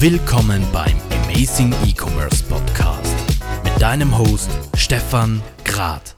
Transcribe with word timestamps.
Willkommen 0.00 0.62
beim 0.72 0.96
Amazing 1.24 1.72
E-Commerce 1.86 2.44
Podcast 2.44 3.16
mit 3.62 3.80
deinem 3.80 4.18
Host 4.18 4.50
Stefan 4.76 5.40
Grad. 5.64 6.16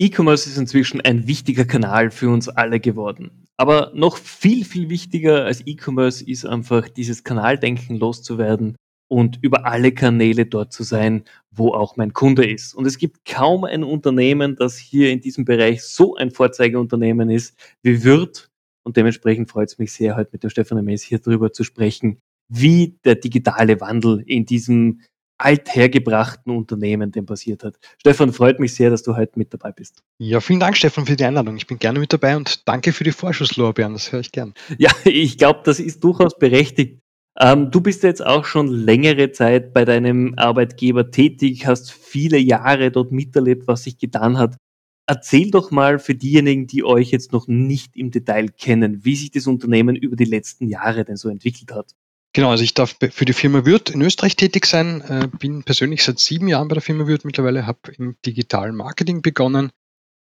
E-Commerce 0.00 0.48
ist 0.48 0.56
inzwischen 0.56 1.00
ein 1.02 1.26
wichtiger 1.26 1.64
Kanal 1.64 2.10
für 2.10 2.30
uns 2.30 2.48
alle 2.48 2.80
geworden. 2.80 3.46
Aber 3.56 3.92
noch 3.94 4.16
viel, 4.16 4.64
viel 4.64 4.88
wichtiger 4.88 5.44
als 5.44 5.66
E-Commerce 5.66 6.24
ist 6.24 6.46
einfach 6.46 6.88
dieses 6.88 7.22
Kanaldenken 7.22 7.96
loszuwerden 7.96 8.76
und 9.08 9.38
über 9.42 9.66
alle 9.66 9.92
Kanäle 9.92 10.46
dort 10.46 10.72
zu 10.72 10.82
sein, 10.82 11.24
wo 11.50 11.74
auch 11.74 11.96
mein 11.96 12.14
Kunde 12.14 12.50
ist. 12.50 12.74
Und 12.74 12.86
es 12.86 12.96
gibt 12.96 13.26
kaum 13.26 13.64
ein 13.64 13.84
Unternehmen, 13.84 14.56
das 14.56 14.78
hier 14.78 15.10
in 15.10 15.20
diesem 15.20 15.44
Bereich 15.44 15.84
so 15.84 16.16
ein 16.16 16.30
Vorzeigeunternehmen 16.30 17.30
ist 17.30 17.54
wie 17.82 18.02
Wirt. 18.02 18.50
Und 18.82 18.96
dementsprechend 18.96 19.50
freut 19.50 19.68
es 19.68 19.78
mich 19.78 19.92
sehr, 19.92 20.16
heute 20.16 20.30
mit 20.32 20.42
dem 20.42 20.50
Stefan 20.50 20.82
Mess 20.84 21.02
hier 21.02 21.18
drüber 21.20 21.52
zu 21.52 21.62
sprechen, 21.62 22.18
wie 22.52 22.98
der 23.04 23.14
digitale 23.16 23.80
Wandel 23.80 24.22
in 24.26 24.44
diesem 24.44 25.00
althergebrachten 25.38 26.54
Unternehmen 26.54 27.10
denn 27.10 27.26
passiert 27.26 27.64
hat. 27.64 27.78
Stefan, 27.98 28.32
freut 28.32 28.60
mich 28.60 28.74
sehr, 28.74 28.90
dass 28.90 29.02
du 29.02 29.16
heute 29.16 29.38
mit 29.38 29.52
dabei 29.52 29.72
bist. 29.72 30.02
Ja, 30.18 30.40
vielen 30.40 30.60
Dank, 30.60 30.76
Stefan, 30.76 31.06
für 31.06 31.16
die 31.16 31.24
Einladung. 31.24 31.56
Ich 31.56 31.66
bin 31.66 31.78
gerne 31.78 31.98
mit 31.98 32.12
dabei 32.12 32.36
und 32.36 32.68
danke 32.68 32.92
für 32.92 33.04
die 33.04 33.12
Vorschusslorbeeren, 33.12 33.94
das 33.94 34.12
höre 34.12 34.20
ich 34.20 34.30
gern. 34.30 34.54
Ja, 34.78 34.90
ich 35.04 35.38
glaube, 35.38 35.60
das 35.64 35.80
ist 35.80 36.04
durchaus 36.04 36.38
berechtigt. 36.38 37.00
Ähm, 37.40 37.70
du 37.70 37.80
bist 37.80 38.02
jetzt 38.02 38.24
auch 38.24 38.44
schon 38.44 38.68
längere 38.68 39.32
Zeit 39.32 39.72
bei 39.72 39.84
deinem 39.84 40.34
Arbeitgeber 40.36 41.10
tätig, 41.10 41.66
hast 41.66 41.90
viele 41.90 42.38
Jahre 42.38 42.90
dort 42.90 43.10
miterlebt, 43.10 43.66
was 43.66 43.84
sich 43.84 43.98
getan 43.98 44.36
hat. 44.38 44.56
Erzähl 45.06 45.50
doch 45.50 45.70
mal 45.70 45.98
für 45.98 46.14
diejenigen, 46.14 46.66
die 46.66 46.84
euch 46.84 47.10
jetzt 47.10 47.32
noch 47.32 47.48
nicht 47.48 47.96
im 47.96 48.10
Detail 48.10 48.48
kennen, 48.48 49.04
wie 49.04 49.16
sich 49.16 49.30
das 49.30 49.46
Unternehmen 49.46 49.96
über 49.96 50.14
die 50.14 50.26
letzten 50.26 50.68
Jahre 50.68 51.04
denn 51.04 51.16
so 51.16 51.28
entwickelt 51.28 51.72
hat. 51.72 51.94
Genau, 52.34 52.50
also 52.50 52.64
ich 52.64 52.72
darf 52.72 52.96
für 52.98 53.24
die 53.26 53.34
Firma 53.34 53.66
Würth 53.66 53.90
in 53.90 54.00
Österreich 54.00 54.36
tätig 54.36 54.64
sein, 54.64 55.02
äh, 55.02 55.28
bin 55.38 55.64
persönlich 55.64 56.02
seit 56.02 56.18
sieben 56.18 56.48
Jahren 56.48 56.68
bei 56.68 56.74
der 56.74 56.82
Firma 56.82 57.06
Würth 57.06 57.26
mittlerweile, 57.26 57.66
habe 57.66 57.92
im 57.98 58.16
digitalen 58.24 58.74
Marketing 58.74 59.20
begonnen, 59.20 59.70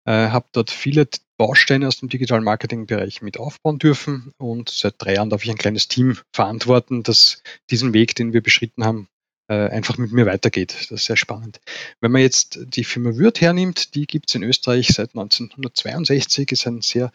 äh, 0.05 0.29
habe 0.29 0.47
dort 0.53 0.71
viele 0.71 1.09
Bausteine 1.39 1.89
aus 1.89 1.99
dem 1.99 2.11
digitalen 2.11 2.45
Marketing-Bereich 2.45 3.23
mit 3.23 3.39
aufbauen 3.39 3.79
dürfen 3.79 4.33
und 4.37 4.69
seit 4.69 4.97
drei 4.99 5.15
Jahren 5.15 5.31
darf 5.31 5.43
ich 5.45 5.51
ein 5.51 5.57
kleines 5.57 5.89
Team 5.89 6.19
verantworten, 6.35 7.03
das 7.03 7.43
diesen 7.71 7.95
Weg, 7.95 8.15
den 8.15 8.35
wir 8.35 8.43
beschritten 8.43 8.85
haben, 8.85 9.09
äh, 9.49 9.69
einfach 9.71 9.97
mit 9.97 10.13
mir 10.13 10.27
weitergeht. 10.27 10.75
Das 10.75 10.91
ist 10.91 11.07
sehr 11.07 11.17
spannend. 11.17 11.61
Wenn 12.01 12.13
man 12.13 12.21
jetzt 12.21 12.59
die 12.63 12.85
Firma 12.85 13.17
Würth 13.17 13.41
hernimmt, 13.41 13.95
die 13.95 14.07
gibt 14.07 14.29
es 14.29 14.35
in 14.35 14.43
Österreich 14.43 14.89
seit 14.89 15.15
1962, 15.15 16.53
ist 16.53 16.67
ein 16.67 16.83
sehr 16.83 17.11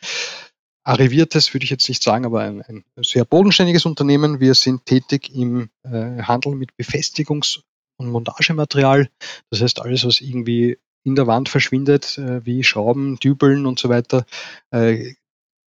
arriviertes, 0.83 1.53
würde 1.53 1.63
ich 1.63 1.69
jetzt 1.69 1.87
nicht 1.89 2.01
sagen, 2.01 2.25
aber 2.25 2.41
ein, 2.41 2.61
ein 2.61 2.83
sehr 3.01 3.25
bodenständiges 3.25 3.85
Unternehmen. 3.85 4.39
Wir 4.39 4.55
sind 4.55 4.85
tätig 4.85 5.33
im 5.33 5.69
äh, 5.83 6.21
Handel 6.23 6.55
mit 6.55 6.71
Befestigungs- 6.77 7.61
und 7.97 8.09
Montagematerial. 8.09 9.09
Das 9.49 9.61
heißt, 9.61 9.81
alles, 9.81 10.05
was 10.05 10.21
irgendwie 10.21 10.77
in 11.03 11.15
der 11.15 11.27
Wand 11.27 11.49
verschwindet, 11.49 12.17
äh, 12.17 12.45
wie 12.45 12.63
Schrauben, 12.63 13.17
Dübeln 13.17 13.65
und 13.65 13.79
so 13.79 13.89
weiter. 13.89 14.25
Äh, 14.71 15.13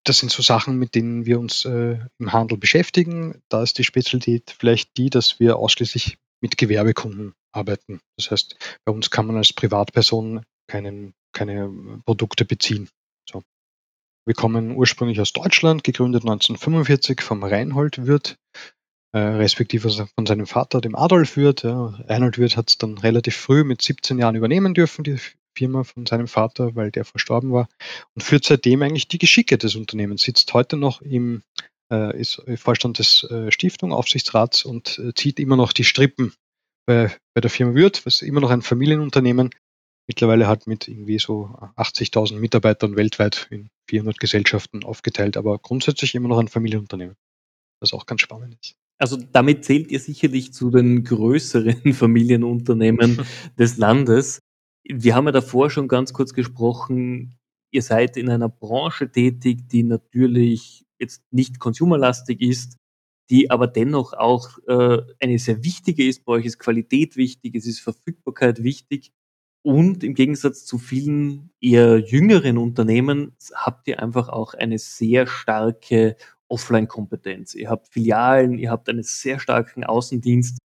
das 0.05 0.19
sind 0.19 0.31
so 0.31 0.43
Sachen, 0.43 0.79
mit 0.79 0.95
denen 0.95 1.25
wir 1.27 1.41
uns 1.41 1.65
äh, 1.65 1.99
im 2.19 2.33
Handel 2.33 2.59
beschäftigen. 2.59 3.43
Da 3.49 3.63
ist 3.63 3.79
die 3.79 3.85
Spezialität 3.85 4.55
vielleicht 4.59 4.97
die, 4.99 5.11
dass 5.11 5.41
wir 5.41 5.57
ausschließlich 5.57 6.19
mit 6.41 6.59
Gewerbekunden 6.59 7.33
arbeiten. 7.53 8.01
Das 8.17 8.31
heißt, 8.31 8.57
bei 8.85 8.93
uns 8.93 9.11
kann 9.11 9.27
man 9.27 9.37
als 9.37 9.53
Privatperson 9.53 10.45
keinen, 10.67 11.15
keine 11.33 12.03
Produkte 12.05 12.45
beziehen. 12.45 12.89
Wir 14.27 14.35
kommen 14.35 14.77
ursprünglich 14.77 15.21
aus 15.21 15.33
Deutschland, 15.33 15.85
gegründet 15.85 16.23
1945 16.23 17.21
vom 17.21 17.43
Reinhold 17.43 18.07
Wirth, 18.07 18.37
äh, 19.13 19.19
respektive 19.19 19.91
von 19.91 20.27
seinem 20.27 20.47
Vater, 20.47 20.81
dem 20.81 20.95
Adolf 20.95 21.37
Wirth. 21.37 21.63
Ja. 21.63 21.95
Reinhold 22.09 22.39
Wirth 22.39 22.57
hat 22.57 22.71
es 22.71 22.79
dann 22.79 22.97
relativ 22.97 23.37
früh 23.37 23.65
mit 23.65 23.83
17 23.83 24.19
Jahren 24.19 24.35
übernehmen 24.35 24.73
dürfen, 24.73 25.05
die 25.05 25.19
Firma 25.57 25.85
von 25.85 26.07
seinem 26.07 26.27
Vater, 26.27 26.75
weil 26.75 26.91
der 26.91 27.05
verstorben 27.05 27.53
war 27.53 27.69
und 28.15 28.23
führt 28.23 28.45
seitdem 28.45 28.83
eigentlich 28.83 29.09
die 29.09 29.19
Geschicke 29.19 29.59
des 29.59 29.77
Unternehmens, 29.77 30.23
sitzt 30.23 30.53
heute 30.55 30.77
noch 30.77 31.01
im 31.03 31.43
äh, 31.93 32.19
ist 32.19 32.43
Vorstand 32.57 32.99
des 32.99 33.25
äh, 33.25 33.53
Stiftung, 33.53 33.93
Aufsichtsrats 33.93 34.65
und 34.65 34.99
äh, 34.99 35.13
zieht 35.15 35.39
immer 35.39 35.57
noch 35.57 35.73
die 35.73 35.85
Strippen 35.85 36.33
bei, 36.87 37.15
bei 37.35 37.41
der 37.41 37.51
Firma 37.51 37.75
Wirth, 37.75 38.07
was 38.07 38.23
immer 38.23 38.41
noch 38.41 38.51
ein 38.51 38.63
Familienunternehmen 38.63 39.51
mittlerweile 40.07 40.49
halt 40.49 40.67
mit 40.67 40.89
irgendwie 40.89 41.19
so 41.19 41.57
80.000 41.77 42.39
Mitarbeitern 42.39 42.97
weltweit 42.97 43.47
in 43.51 43.71
400 43.89 44.19
Gesellschaften 44.19 44.85
aufgeteilt, 44.85 45.37
aber 45.37 45.59
grundsätzlich 45.59 46.15
immer 46.15 46.29
noch 46.29 46.39
ein 46.39 46.49
Familienunternehmen, 46.49 47.17
was 47.81 47.93
auch 47.93 48.07
ganz 48.07 48.21
spannend 48.21 48.57
ist. 48.61 48.77
Also 48.99 49.17
damit 49.17 49.65
zählt 49.65 49.91
ihr 49.91 50.01
sicherlich 50.01 50.53
zu 50.53 50.71
den 50.71 51.05
größeren 51.05 51.93
Familienunternehmen 51.95 53.21
des 53.59 53.77
Landes. 53.77 54.41
Wir 54.85 55.15
haben 55.15 55.27
ja 55.27 55.33
davor 55.33 55.71
schon 55.71 55.89
ganz 55.89 56.13
kurz 56.13 56.33
gesprochen, 56.33 57.37
ihr 57.71 57.83
seid 57.83 58.17
in 58.17 58.29
einer 58.31 58.49
Branche 58.49 59.11
tätig, 59.11 59.69
die 59.69 59.83
natürlich 59.83 60.85
jetzt 60.99 61.23
nicht 61.33 61.59
konsumerlastig 61.59 62.41
ist, 62.41 62.77
die 63.31 63.51
aber 63.51 63.67
dennoch 63.67 64.13
auch 64.13 64.59
äh, 64.69 64.99
eine 65.21 65.39
sehr 65.39 65.65
wichtige 65.65 66.07
ist. 66.07 66.25
Bei 66.25 66.35
euch 66.35 66.45
ist 66.45 66.59
Qualität 66.59 67.17
wichtig, 67.17 67.55
es 67.57 67.67
ist 67.67 67.81
Verfügbarkeit 67.81 68.63
wichtig. 68.63 69.13
Und 69.67 70.05
im 70.05 70.13
Gegensatz 70.13 70.67
zu 70.67 70.77
vielen 70.77 71.51
eher 71.59 71.99
jüngeren 71.99 72.59
Unternehmen 72.59 73.35
habt 73.55 73.89
ihr 73.89 74.03
einfach 74.03 74.29
auch 74.29 74.53
eine 74.53 74.79
sehr 74.79 75.27
starke 75.27 76.17
Offline-Kompetenz. 76.49 77.55
Ihr 77.55 77.71
habt 77.71 77.89
Filialen, 77.89 78.59
ihr 78.59 78.71
habt 78.71 78.91
einen 78.91 79.03
sehr 79.03 79.39
starken 79.39 79.83
Außendienst. 79.83 80.59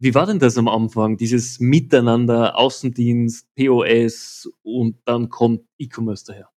Wie 0.00 0.16
war 0.16 0.26
denn 0.26 0.40
das 0.40 0.58
am 0.58 0.66
Anfang, 0.66 1.16
dieses 1.16 1.60
Miteinander, 1.60 2.58
Außendienst, 2.58 3.46
POS 3.54 4.50
und 4.62 4.98
dann 5.04 5.28
kommt 5.28 5.62
E-Commerce 5.78 6.24
daher? 6.26 6.50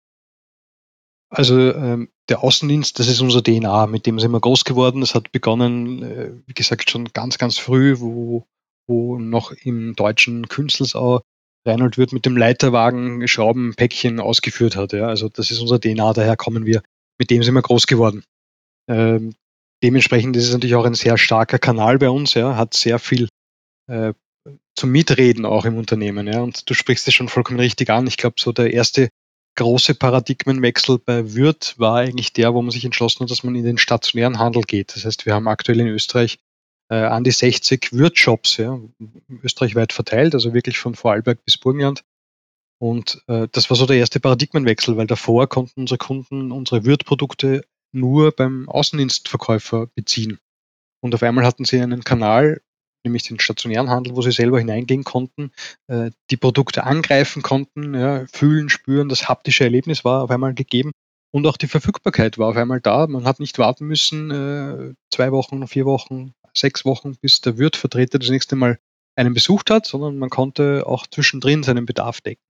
Also 1.30 1.60
ähm, 1.60 2.10
der 2.30 2.44
Außendienst, 2.44 2.98
das 2.98 3.08
ist 3.08 3.22
unser 3.22 3.44
DNA, 3.44 3.86
mit 3.86 4.08
dem 4.08 4.18
sind 4.20 4.32
wir 4.32 4.40
groß 4.40 4.66
geworden. 4.66 5.02
Das 5.02 5.14
hat 5.14 5.32
begonnen, 5.32 6.02
äh, 6.02 6.32
wie 6.48 6.54
gesagt, 6.54 6.90
schon 6.90 7.06
ganz, 7.14 7.38
ganz 7.38 7.60
früh, 7.60 8.00
wo, 8.00 8.48
wo 8.88 9.20
noch 9.20 9.52
im 9.52 9.96
deutschen 9.96 10.48
Künstlersau 10.48 11.22
Reinhold 11.66 11.98
Wirth 11.98 12.14
mit 12.14 12.26
dem 12.26 12.38
Leiterwagen 12.38 13.28
Schraubenpäckchen 13.28 14.20
ausgeführt 14.20 14.76
hat. 14.76 14.94
Ja. 14.94 15.08
Also 15.08 15.30
das 15.30 15.52
ist 15.52 15.60
unser 15.60 15.80
DNA, 15.80 16.14
daher 16.14 16.38
kommen 16.38 16.66
wir. 16.66 16.82
Mit 17.18 17.30
dem 17.30 17.44
sind 17.44 17.56
wir 17.56 17.62
groß 17.62 17.88
geworden. 17.88 18.24
Ähm, 18.90 19.34
dementsprechend 19.84 20.36
ist 20.36 20.48
es 20.48 20.54
natürlich 20.54 20.76
auch 20.76 20.86
ein 20.86 20.94
sehr 20.94 21.18
starker 21.18 21.60
Kanal 21.60 21.98
bei 21.98 22.10
uns, 22.10 22.34
ja, 22.34 22.56
hat 22.56 22.74
sehr 22.74 23.00
viel 23.00 23.30
äh, 23.88 24.14
zum 24.76 24.92
Mitreden 24.92 25.46
auch 25.46 25.66
im 25.66 25.78
Unternehmen. 25.78 26.28
Ja. 26.28 26.42
Und 26.42 26.70
du 26.70 26.74
sprichst 26.74 27.08
es 27.08 27.14
schon 27.14 27.30
vollkommen 27.30 27.60
richtig 27.60 27.90
an. 27.90 28.08
Ich 28.08 28.18
glaube, 28.18 28.36
so 28.40 28.52
der 28.52 28.74
erste 28.74 29.10
große 29.56 29.96
Paradigmenwechsel 29.96 31.00
bei 31.00 31.34
Würth 31.34 31.76
war 31.78 31.98
eigentlich 31.98 32.34
der, 32.34 32.54
wo 32.54 32.62
man 32.62 32.72
sich 32.72 32.86
entschlossen 32.86 33.22
hat, 33.22 33.32
dass 33.32 33.44
man 33.44 33.56
in 33.56 33.64
den 33.64 33.78
stationären 33.78 34.38
Handel 34.38 34.64
geht. 34.64 34.96
Das 34.96 35.06
heißt, 35.06 35.26
wir 35.26 35.34
haben 35.34 35.48
aktuell 35.48 35.80
in 35.80 35.88
Österreich 35.88 36.40
äh, 36.90 36.96
an 36.96 37.24
die 37.24 37.32
60 37.32 37.94
Würth-Shops, 37.94 38.58
ja, 38.58 38.80
österreichweit 39.44 39.94
verteilt, 39.94 40.34
also 40.34 40.54
wirklich 40.54 40.78
von 40.78 40.96
Vorarlberg 40.96 41.44
bis 41.44 41.58
Burgenland. 41.58 42.04
Und 42.80 43.24
äh, 43.28 43.48
das 43.52 43.70
war 43.70 43.78
so 43.78 43.86
der 43.86 43.98
erste 43.98 44.20
Paradigmenwechsel, 44.20 44.98
weil 44.98 45.08
davor 45.08 45.48
konnten 45.48 45.82
unsere 45.82 45.98
Kunden 45.98 46.52
unsere 46.52 46.86
Würth-Produkte 46.86 47.66
nur 47.94 48.32
beim 48.32 48.68
Außendienstverkäufer 48.70 49.88
beziehen. 49.96 50.40
Und 51.02 51.16
auf 51.16 51.24
einmal 51.24 51.46
hatten 51.46 51.66
sie 51.66 51.80
einen 51.80 52.04
Kanal, 52.04 52.62
nämlich 53.06 53.24
den 53.24 53.40
stationären 53.40 53.90
Handel, 53.90 54.16
wo 54.16 54.22
sie 54.22 54.32
selber 54.32 54.60
hineingehen 54.60 55.04
konnten, 55.04 55.52
äh, 55.88 56.12
die 56.32 56.38
Produkte 56.38 56.84
angreifen 56.84 57.42
konnten, 57.42 57.94
ja, 57.94 58.26
fühlen, 58.28 58.70
spüren, 58.70 59.10
das 59.10 59.30
haptische 59.30 59.64
Erlebnis 59.64 60.04
war 60.04 60.24
auf 60.24 60.32
einmal 60.32 60.54
gegeben 60.54 60.92
und 61.32 61.46
auch 61.48 61.58
die 61.58 61.68
Verfügbarkeit 61.68 62.38
war 62.38 62.50
auf 62.50 62.58
einmal 62.58 62.82
da. 62.82 63.08
Man 63.08 63.26
hat 63.26 63.40
nicht 63.40 63.58
warten 63.60 63.86
müssen, 63.86 64.32
äh, 64.32 64.94
zwei 65.14 65.32
Wochen, 65.32 65.68
vier 65.68 65.86
Wochen, 65.86 66.34
sechs 66.58 66.86
Wochen, 66.86 67.16
bis 67.16 67.42
der 67.42 67.58
Wirtvertreter 67.58 68.20
das 68.20 68.30
nächste 68.30 68.56
Mal 68.56 68.80
einen 69.16 69.34
besucht 69.34 69.70
hat, 69.70 69.86
sondern 69.86 70.18
man 70.18 70.30
konnte 70.30 70.86
auch 70.86 71.08
zwischendrin 71.08 71.64
seinen 71.64 71.86
Bedarf 71.86 72.22
decken. 72.22 72.42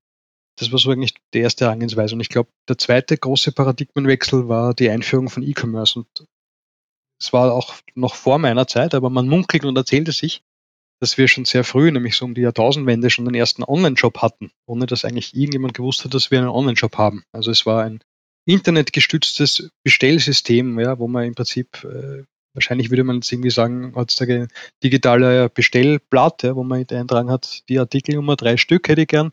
Das 0.57 0.71
war 0.71 0.79
so 0.79 0.89
eigentlich 0.91 1.15
die 1.33 1.39
erste 1.39 1.65
Herangehensweise. 1.65 2.15
Und 2.15 2.21
ich 2.21 2.29
glaube, 2.29 2.49
der 2.69 2.77
zweite 2.77 3.17
große 3.17 3.51
Paradigmenwechsel 3.51 4.47
war 4.47 4.73
die 4.73 4.89
Einführung 4.89 5.29
von 5.29 5.43
E-Commerce. 5.43 5.99
Und 5.99 6.27
es 7.19 7.33
war 7.33 7.53
auch 7.53 7.75
noch 7.93 8.15
vor 8.15 8.39
meiner 8.39 8.67
Zeit, 8.67 8.93
aber 8.93 9.09
man 9.09 9.27
munkelt 9.27 9.65
und 9.65 9.75
erzählte 9.75 10.11
sich, 10.11 10.43
dass 11.01 11.17
wir 11.17 11.27
schon 11.27 11.45
sehr 11.45 11.63
früh, 11.63 11.91
nämlich 11.91 12.15
so 12.15 12.25
um 12.25 12.33
die 12.33 12.41
Jahrtausendwende, 12.41 13.09
schon 13.09 13.25
den 13.25 13.35
ersten 13.35 13.63
Online-Shop 13.63 14.19
hatten, 14.19 14.51
ohne 14.65 14.85
dass 14.85 15.03
eigentlich 15.03 15.35
irgendjemand 15.35 15.73
gewusst 15.73 16.05
hat, 16.05 16.13
dass 16.13 16.31
wir 16.31 16.39
einen 16.39 16.47
Online-Shop 16.47 16.97
haben. 16.97 17.23
Also 17.33 17.51
es 17.51 17.65
war 17.65 17.83
ein 17.83 17.99
internetgestütztes 18.45 19.69
Bestellsystem, 19.83 20.79
ja, 20.79 20.97
wo 20.99 21.07
man 21.07 21.25
im 21.25 21.35
Prinzip, 21.35 21.83
äh, 21.83 22.23
wahrscheinlich 22.55 22.89
würde 22.89 23.03
man 23.03 23.17
jetzt 23.17 23.31
irgendwie 23.31 23.51
sagen, 23.51 23.93
heutzutage 23.95 24.47
digitaler 24.83 25.49
Bestellblatt, 25.49 26.43
ja, 26.43 26.55
wo 26.55 26.63
man 26.63 26.85
eintragen 26.89 27.29
hat, 27.29 27.63
die 27.69 27.79
Artikelnummer 27.79 28.35
drei 28.35 28.57
Stück 28.57 28.87
hätte 28.87 29.01
ich 29.01 29.07
gern 29.07 29.31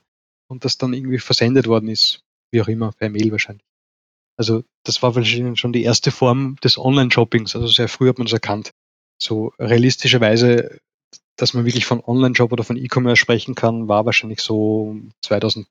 und 0.48 0.64
das 0.64 0.76
dann 0.76 0.92
irgendwie 0.92 1.18
versendet 1.18 1.66
worden 1.66 1.88
ist, 1.88 2.22
wie 2.50 2.60
auch 2.60 2.68
immer, 2.68 2.92
per 2.92 3.08
Mail 3.08 3.32
wahrscheinlich. 3.32 3.66
Also 4.36 4.64
das 4.84 5.02
war 5.02 5.14
wahrscheinlich 5.14 5.60
schon 5.60 5.72
die 5.72 5.84
erste 5.84 6.10
Form 6.10 6.56
des 6.64 6.78
Online-Shoppings, 6.78 7.54
also 7.54 7.66
sehr 7.68 7.88
früh 7.88 8.08
hat 8.08 8.18
man 8.18 8.26
es 8.26 8.32
erkannt. 8.32 8.72
so 9.22 9.52
realistischerweise, 9.58 10.80
dass 11.36 11.54
man 11.54 11.64
wirklich 11.64 11.86
von 11.86 12.02
Online-Shop 12.04 12.52
oder 12.52 12.64
von 12.64 12.76
E-Commerce 12.76 13.20
sprechen 13.20 13.54
kann, 13.54 13.88
war 13.88 14.04
wahrscheinlich 14.04 14.40
so 14.40 14.96
2008, 15.22 15.66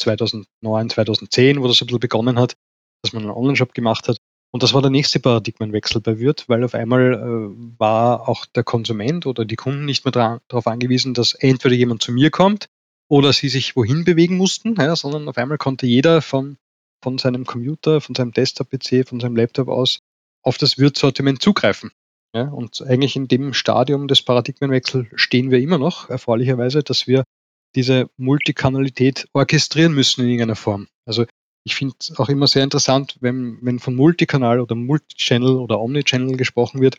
2009, 0.00 0.90
2010, 0.90 1.62
wo 1.62 1.68
das 1.68 1.80
ein 1.80 1.86
bisschen 1.86 2.00
begonnen 2.00 2.38
hat, 2.38 2.56
dass 3.02 3.12
man 3.12 3.22
einen 3.22 3.32
Online-Shop 3.32 3.74
gemacht 3.74 4.08
hat. 4.08 4.15
Und 4.52 4.62
das 4.62 4.72
war 4.72 4.80
der 4.80 4.90
nächste 4.90 5.20
Paradigmenwechsel 5.20 6.00
bei 6.00 6.18
Wirt, 6.18 6.48
weil 6.48 6.64
auf 6.64 6.74
einmal 6.74 7.14
äh, 7.14 7.78
war 7.78 8.28
auch 8.28 8.46
der 8.46 8.64
Konsument 8.64 9.26
oder 9.26 9.44
die 9.44 9.56
Kunden 9.56 9.84
nicht 9.84 10.04
mehr 10.04 10.12
darauf 10.12 10.66
angewiesen, 10.66 11.14
dass 11.14 11.34
entweder 11.34 11.74
jemand 11.74 12.02
zu 12.02 12.12
mir 12.12 12.30
kommt 12.30 12.68
oder 13.08 13.32
sie 13.32 13.48
sich 13.48 13.76
wohin 13.76 14.04
bewegen 14.04 14.36
mussten, 14.36 14.74
ja, 14.78 14.96
sondern 14.96 15.28
auf 15.28 15.36
einmal 15.36 15.58
konnte 15.58 15.86
jeder 15.86 16.22
von, 16.22 16.56
von 17.02 17.18
seinem 17.18 17.44
Computer, 17.44 18.00
von 18.00 18.14
seinem 18.14 18.32
Desktop-PC, 18.32 19.06
von 19.06 19.20
seinem 19.20 19.36
Laptop 19.36 19.68
aus 19.68 20.00
auf 20.42 20.58
das 20.58 20.78
Wirt-Sortiment 20.78 21.42
zugreifen. 21.42 21.90
Ja, 22.34 22.48
und 22.48 22.82
eigentlich 22.82 23.16
in 23.16 23.28
dem 23.28 23.54
Stadium 23.54 24.08
des 24.08 24.22
Paradigmenwechsels 24.22 25.06
stehen 25.14 25.50
wir 25.50 25.58
immer 25.58 25.78
noch, 25.78 26.10
erfreulicherweise, 26.10 26.82
dass 26.82 27.06
wir 27.06 27.24
diese 27.74 28.08
Multikanalität 28.16 29.26
orchestrieren 29.32 29.92
müssen 29.92 30.22
in 30.22 30.28
irgendeiner 30.28 30.56
Form. 30.56 30.88
Also 31.04 31.26
ich 31.66 31.74
finde 31.74 31.96
es 31.98 32.16
auch 32.16 32.28
immer 32.28 32.46
sehr 32.46 32.62
interessant, 32.62 33.16
wenn, 33.20 33.58
wenn 33.60 33.80
von 33.80 33.96
Multikanal 33.96 34.60
oder 34.60 34.76
Multichannel 34.76 35.56
oder 35.56 35.80
Omnichannel 35.80 36.36
gesprochen 36.36 36.80
wird, 36.80 36.98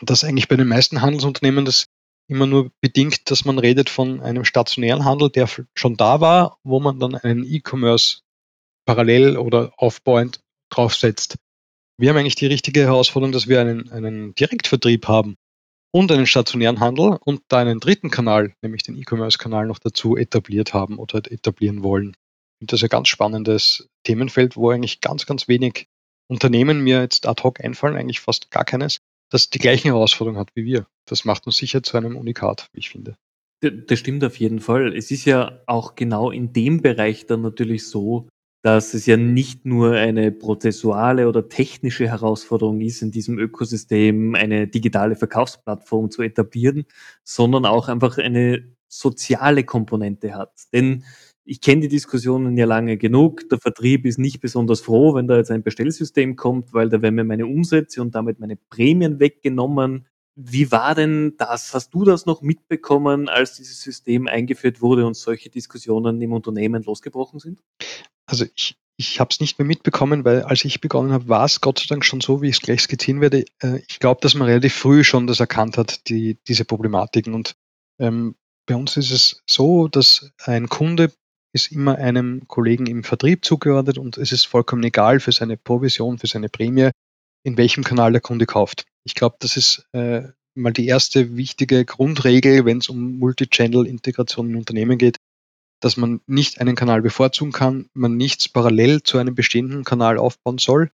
dass 0.00 0.22
eigentlich 0.22 0.46
bei 0.46 0.54
den 0.54 0.68
meisten 0.68 1.02
Handelsunternehmen 1.02 1.64
das 1.64 1.86
immer 2.28 2.46
nur 2.46 2.70
bedingt, 2.80 3.32
dass 3.32 3.44
man 3.44 3.58
redet 3.58 3.90
von 3.90 4.20
einem 4.20 4.44
stationären 4.44 5.04
Handel, 5.04 5.28
der 5.28 5.48
schon 5.74 5.96
da 5.96 6.20
war, 6.20 6.58
wo 6.62 6.78
man 6.78 7.00
dann 7.00 7.16
einen 7.16 7.44
E-Commerce 7.44 8.20
parallel 8.86 9.36
oder 9.36 9.72
aufbauend 9.76 10.40
draufsetzt. 10.70 11.38
Wir 11.98 12.10
haben 12.10 12.16
eigentlich 12.16 12.36
die 12.36 12.46
richtige 12.46 12.82
Herausforderung, 12.82 13.32
dass 13.32 13.48
wir 13.48 13.60
einen, 13.60 13.90
einen 13.90 14.36
Direktvertrieb 14.36 15.08
haben 15.08 15.36
und 15.90 16.12
einen 16.12 16.28
stationären 16.28 16.78
Handel 16.78 17.18
und 17.24 17.42
da 17.48 17.58
einen 17.58 17.80
dritten 17.80 18.10
Kanal, 18.10 18.54
nämlich 18.62 18.84
den 18.84 18.96
E-Commerce-Kanal 18.96 19.66
noch 19.66 19.80
dazu 19.80 20.16
etabliert 20.16 20.74
haben 20.74 20.98
oder 20.98 21.18
etablieren 21.28 21.82
wollen. 21.82 22.14
Und 22.60 22.72
das 22.72 22.80
ist 22.80 22.84
ein 22.84 22.90
ganz 22.90 23.08
spannendes 23.08 23.88
Themenfeld, 24.04 24.56
wo 24.56 24.70
eigentlich 24.70 25.00
ganz, 25.00 25.26
ganz 25.26 25.48
wenig 25.48 25.88
Unternehmen 26.28 26.80
mir 26.80 27.00
jetzt 27.00 27.26
ad 27.26 27.42
hoc 27.42 27.62
einfallen, 27.64 27.96
eigentlich 27.96 28.20
fast 28.20 28.50
gar 28.50 28.64
keines, 28.64 29.00
das 29.30 29.50
die 29.50 29.58
gleichen 29.58 29.88
Herausforderungen 29.88 30.40
hat 30.40 30.50
wie 30.54 30.64
wir. 30.64 30.86
Das 31.06 31.24
macht 31.24 31.46
uns 31.46 31.56
sicher 31.56 31.82
zu 31.82 31.96
einem 31.96 32.16
Unikat, 32.16 32.68
wie 32.72 32.80
ich 32.80 32.90
finde. 32.90 33.16
Das 33.62 33.98
stimmt 33.98 34.24
auf 34.24 34.36
jeden 34.38 34.60
Fall. 34.60 34.96
Es 34.96 35.10
ist 35.10 35.24
ja 35.24 35.60
auch 35.66 35.94
genau 35.94 36.30
in 36.30 36.52
dem 36.52 36.80
Bereich 36.80 37.26
dann 37.26 37.42
natürlich 37.42 37.86
so, 37.86 38.28
dass 38.62 38.94
es 38.94 39.06
ja 39.06 39.16
nicht 39.16 39.64
nur 39.64 39.92
eine 39.94 40.32
prozessuale 40.32 41.28
oder 41.28 41.48
technische 41.48 42.08
Herausforderung 42.08 42.80
ist, 42.80 43.02
in 43.02 43.10
diesem 43.10 43.38
Ökosystem 43.38 44.34
eine 44.34 44.66
digitale 44.66 45.16
Verkaufsplattform 45.16 46.10
zu 46.10 46.22
etablieren, 46.22 46.84
sondern 47.24 47.64
auch 47.64 47.88
einfach 47.88 48.18
eine 48.18 48.76
soziale 48.88 49.64
Komponente 49.64 50.34
hat. 50.34 50.52
Denn 50.72 51.04
ich 51.44 51.60
kenne 51.60 51.82
die 51.82 51.88
Diskussionen 51.88 52.56
ja 52.56 52.66
lange 52.66 52.96
genug. 52.96 53.48
Der 53.48 53.58
Vertrieb 53.58 54.06
ist 54.06 54.18
nicht 54.18 54.40
besonders 54.40 54.80
froh, 54.80 55.14
wenn 55.14 55.26
da 55.26 55.36
jetzt 55.36 55.50
ein 55.50 55.62
Bestellsystem 55.62 56.36
kommt, 56.36 56.72
weil 56.72 56.88
da 56.88 57.02
werden 57.02 57.14
mir 57.14 57.24
meine 57.24 57.46
Umsätze 57.46 58.02
und 58.02 58.14
damit 58.14 58.38
meine 58.38 58.56
Prämien 58.56 59.20
weggenommen. 59.20 60.06
Wie 60.36 60.70
war 60.70 60.94
denn 60.94 61.34
das? 61.38 61.74
Hast 61.74 61.92
du 61.92 62.04
das 62.04 62.24
noch 62.24 62.40
mitbekommen, 62.40 63.28
als 63.28 63.56
dieses 63.56 63.80
System 63.80 64.28
eingeführt 64.28 64.80
wurde 64.80 65.06
und 65.06 65.16
solche 65.16 65.50
Diskussionen 65.50 66.20
im 66.20 66.32
Unternehmen 66.32 66.82
losgebrochen 66.82 67.40
sind? 67.40 67.60
Also 68.26 68.46
ich, 68.54 68.76
ich 68.96 69.18
habe 69.18 69.28
es 69.30 69.40
nicht 69.40 69.58
mehr 69.58 69.66
mitbekommen, 69.66 70.24
weil 70.24 70.42
als 70.42 70.64
ich 70.64 70.80
begonnen 70.80 71.12
habe, 71.12 71.28
war 71.28 71.44
es 71.44 71.60
Gott 71.60 71.80
sei 71.80 71.86
Dank 71.88 72.04
schon 72.04 72.20
so, 72.20 72.42
wie 72.42 72.48
ich 72.48 72.56
es 72.56 72.62
gleich 72.62 72.82
skizzieren 72.82 73.20
werde. 73.20 73.44
Äh, 73.60 73.80
ich 73.88 73.98
glaube, 73.98 74.20
dass 74.22 74.34
man 74.34 74.46
relativ 74.46 74.74
früh 74.74 75.04
schon 75.04 75.26
das 75.26 75.40
erkannt 75.40 75.76
hat, 75.76 76.08
die, 76.08 76.38
diese 76.46 76.64
Problematiken. 76.64 77.34
Und 77.34 77.56
ähm, 77.98 78.36
bei 78.66 78.76
uns 78.76 78.96
ist 78.96 79.10
es 79.10 79.42
so, 79.46 79.88
dass 79.88 80.32
ein 80.44 80.68
Kunde 80.68 81.12
ist 81.52 81.72
immer 81.72 81.96
einem 81.96 82.46
Kollegen 82.46 82.86
im 82.86 83.04
Vertrieb 83.04 83.44
zugeordnet 83.44 83.98
und 83.98 84.18
es 84.18 84.32
ist 84.32 84.44
vollkommen 84.44 84.84
egal 84.84 85.20
für 85.20 85.32
seine 85.32 85.56
Provision, 85.56 86.18
für 86.18 86.26
seine 86.26 86.48
Prämie, 86.48 86.90
in 87.44 87.56
welchem 87.56 87.84
Kanal 87.84 88.12
der 88.12 88.20
Kunde 88.20 88.46
kauft. 88.46 88.84
Ich 89.04 89.14
glaube, 89.14 89.36
das 89.40 89.56
ist 89.56 89.86
äh, 89.92 90.22
mal 90.54 90.72
die 90.72 90.86
erste 90.86 91.36
wichtige 91.36 91.84
Grundregel, 91.84 92.64
wenn 92.64 92.78
es 92.78 92.88
um 92.88 93.18
Multichannel-Integration 93.18 94.50
in 94.50 94.56
Unternehmen 94.56 94.98
geht, 94.98 95.16
dass 95.80 95.96
man 95.96 96.20
nicht 96.26 96.60
einen 96.60 96.76
Kanal 96.76 97.02
bevorzugen 97.02 97.52
kann, 97.52 97.88
man 97.94 98.16
nichts 98.16 98.48
parallel 98.48 99.02
zu 99.02 99.18
einem 99.18 99.34
bestehenden 99.34 99.84
Kanal 99.84 100.18
aufbauen 100.18 100.58
soll. 100.58 100.90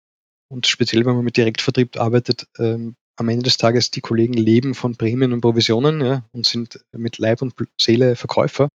Und 0.50 0.66
speziell, 0.66 1.06
wenn 1.06 1.14
man 1.14 1.24
mit 1.24 1.36
Direktvertrieb 1.36 1.98
arbeitet, 1.98 2.46
ähm, 2.58 2.96
am 3.16 3.28
Ende 3.28 3.44
des 3.44 3.56
Tages 3.56 3.90
die 3.90 4.00
Kollegen 4.00 4.34
leben 4.34 4.74
von 4.74 4.96
Prämien 4.96 5.32
und 5.32 5.40
Provisionen 5.40 6.00
ja, 6.00 6.24
und 6.32 6.46
sind 6.46 6.84
mit 6.92 7.18
Leib 7.18 7.42
und 7.42 7.54
Seele 7.80 8.16
Verkäufer. 8.16 8.68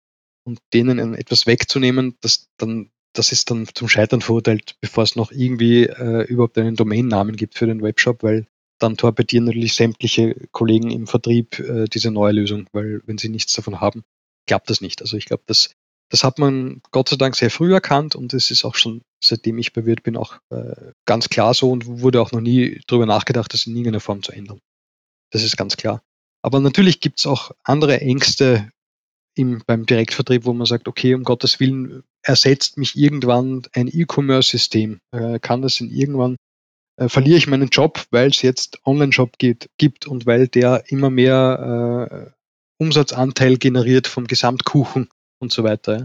Und 0.46 0.60
denen 0.72 1.14
etwas 1.14 1.46
wegzunehmen, 1.46 2.16
das, 2.20 2.48
dann, 2.56 2.90
das 3.12 3.32
ist 3.32 3.50
dann 3.50 3.68
zum 3.74 3.88
Scheitern 3.88 4.20
verurteilt, 4.20 4.76
bevor 4.80 5.02
es 5.04 5.16
noch 5.16 5.32
irgendwie 5.32 5.84
äh, 5.84 6.22
überhaupt 6.26 6.56
einen 6.58 6.76
Domainnamen 6.76 7.36
gibt 7.36 7.58
für 7.58 7.66
den 7.66 7.82
Webshop, 7.82 8.22
weil 8.22 8.46
dann 8.78 8.96
torpedieren 8.96 9.46
natürlich 9.46 9.74
sämtliche 9.74 10.36
Kollegen 10.52 10.90
im 10.90 11.06
Vertrieb 11.06 11.58
äh, 11.58 11.86
diese 11.86 12.10
neue 12.10 12.32
Lösung, 12.32 12.68
weil 12.72 13.00
wenn 13.06 13.18
sie 13.18 13.28
nichts 13.28 13.54
davon 13.54 13.80
haben, 13.80 14.04
klappt 14.46 14.70
das 14.70 14.80
nicht. 14.80 15.00
Also 15.00 15.16
ich 15.16 15.24
glaube, 15.24 15.42
das 15.46 15.70
das 16.08 16.22
hat 16.22 16.38
man 16.38 16.82
Gott 16.92 17.08
sei 17.08 17.16
Dank 17.16 17.34
sehr 17.34 17.50
früh 17.50 17.72
erkannt 17.72 18.14
und 18.14 18.32
es 18.32 18.50
ist 18.50 18.64
auch 18.64 18.76
schon, 18.76 19.02
seitdem 19.22 19.58
ich 19.58 19.72
bei 19.72 19.84
Wirt 19.86 20.02
bin, 20.02 20.16
auch 20.16 20.38
äh, 20.50 20.92
ganz 21.04 21.28
klar 21.28 21.52
so 21.54 21.70
und 21.70 21.86
wurde 21.86 22.20
auch 22.20 22.32
noch 22.32 22.40
nie 22.40 22.80
darüber 22.86 23.06
nachgedacht, 23.06 23.52
das 23.52 23.66
in 23.66 23.72
irgendeiner 23.72 24.00
Form 24.00 24.22
zu 24.22 24.32
ändern. 24.32 24.60
Das 25.32 25.42
ist 25.42 25.56
ganz 25.56 25.76
klar. 25.76 26.02
Aber 26.42 26.60
natürlich 26.60 27.00
gibt 27.00 27.18
es 27.18 27.26
auch 27.26 27.50
andere 27.64 28.00
Ängste 28.00 28.70
im, 29.36 29.62
beim 29.66 29.86
Direktvertrieb, 29.86 30.44
wo 30.44 30.52
man 30.52 30.66
sagt, 30.66 30.88
okay, 30.88 31.14
um 31.14 31.22
Gottes 31.22 31.60
Willen, 31.60 32.02
ersetzt 32.22 32.78
mich 32.78 32.96
irgendwann 32.96 33.62
ein 33.72 33.88
E-Commerce-System? 33.88 35.00
Äh, 35.12 35.38
kann 35.38 35.62
das 35.62 35.80
in 35.80 35.90
irgendwann, 35.90 36.36
äh, 36.96 37.08
verliere 37.08 37.38
ich 37.38 37.46
meinen 37.46 37.68
Job, 37.68 38.04
weil 38.10 38.30
es 38.30 38.42
jetzt 38.42 38.80
Online-Shop 38.84 39.38
gibt, 39.38 39.68
gibt 39.78 40.06
und 40.06 40.26
weil 40.26 40.48
der 40.48 40.84
immer 40.88 41.10
mehr 41.10 42.34
äh, 42.78 42.82
Umsatzanteil 42.82 43.58
generiert 43.58 44.06
vom 44.06 44.26
Gesamtkuchen 44.26 45.08
und 45.38 45.52
so 45.52 45.62
weiter. 45.64 46.04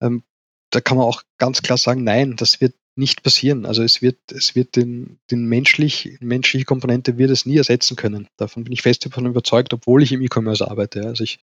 Ähm, 0.00 0.22
da 0.70 0.80
kann 0.80 0.96
man 0.96 1.06
auch 1.06 1.22
ganz 1.38 1.62
klar 1.62 1.78
sagen, 1.78 2.04
nein, 2.04 2.36
das 2.36 2.60
wird 2.60 2.74
nicht 2.96 3.22
passieren. 3.22 3.64
Also 3.64 3.82
es 3.82 4.02
wird, 4.02 4.18
es 4.32 4.54
wird 4.54 4.76
den, 4.76 5.18
den 5.30 5.46
menschlich, 5.46 6.18
menschliche 6.20 6.64
Komponente 6.64 7.16
wird 7.16 7.30
es 7.30 7.46
nie 7.46 7.56
ersetzen 7.56 7.96
können. 7.96 8.28
Davon 8.36 8.64
bin 8.64 8.72
ich 8.72 8.82
fest 8.82 9.06
davon 9.06 9.26
überzeugt, 9.26 9.72
obwohl 9.72 10.02
ich 10.02 10.12
im 10.12 10.20
E-Commerce 10.20 10.68
arbeite. 10.68 11.06
Also 11.06 11.24
ich, 11.24 11.38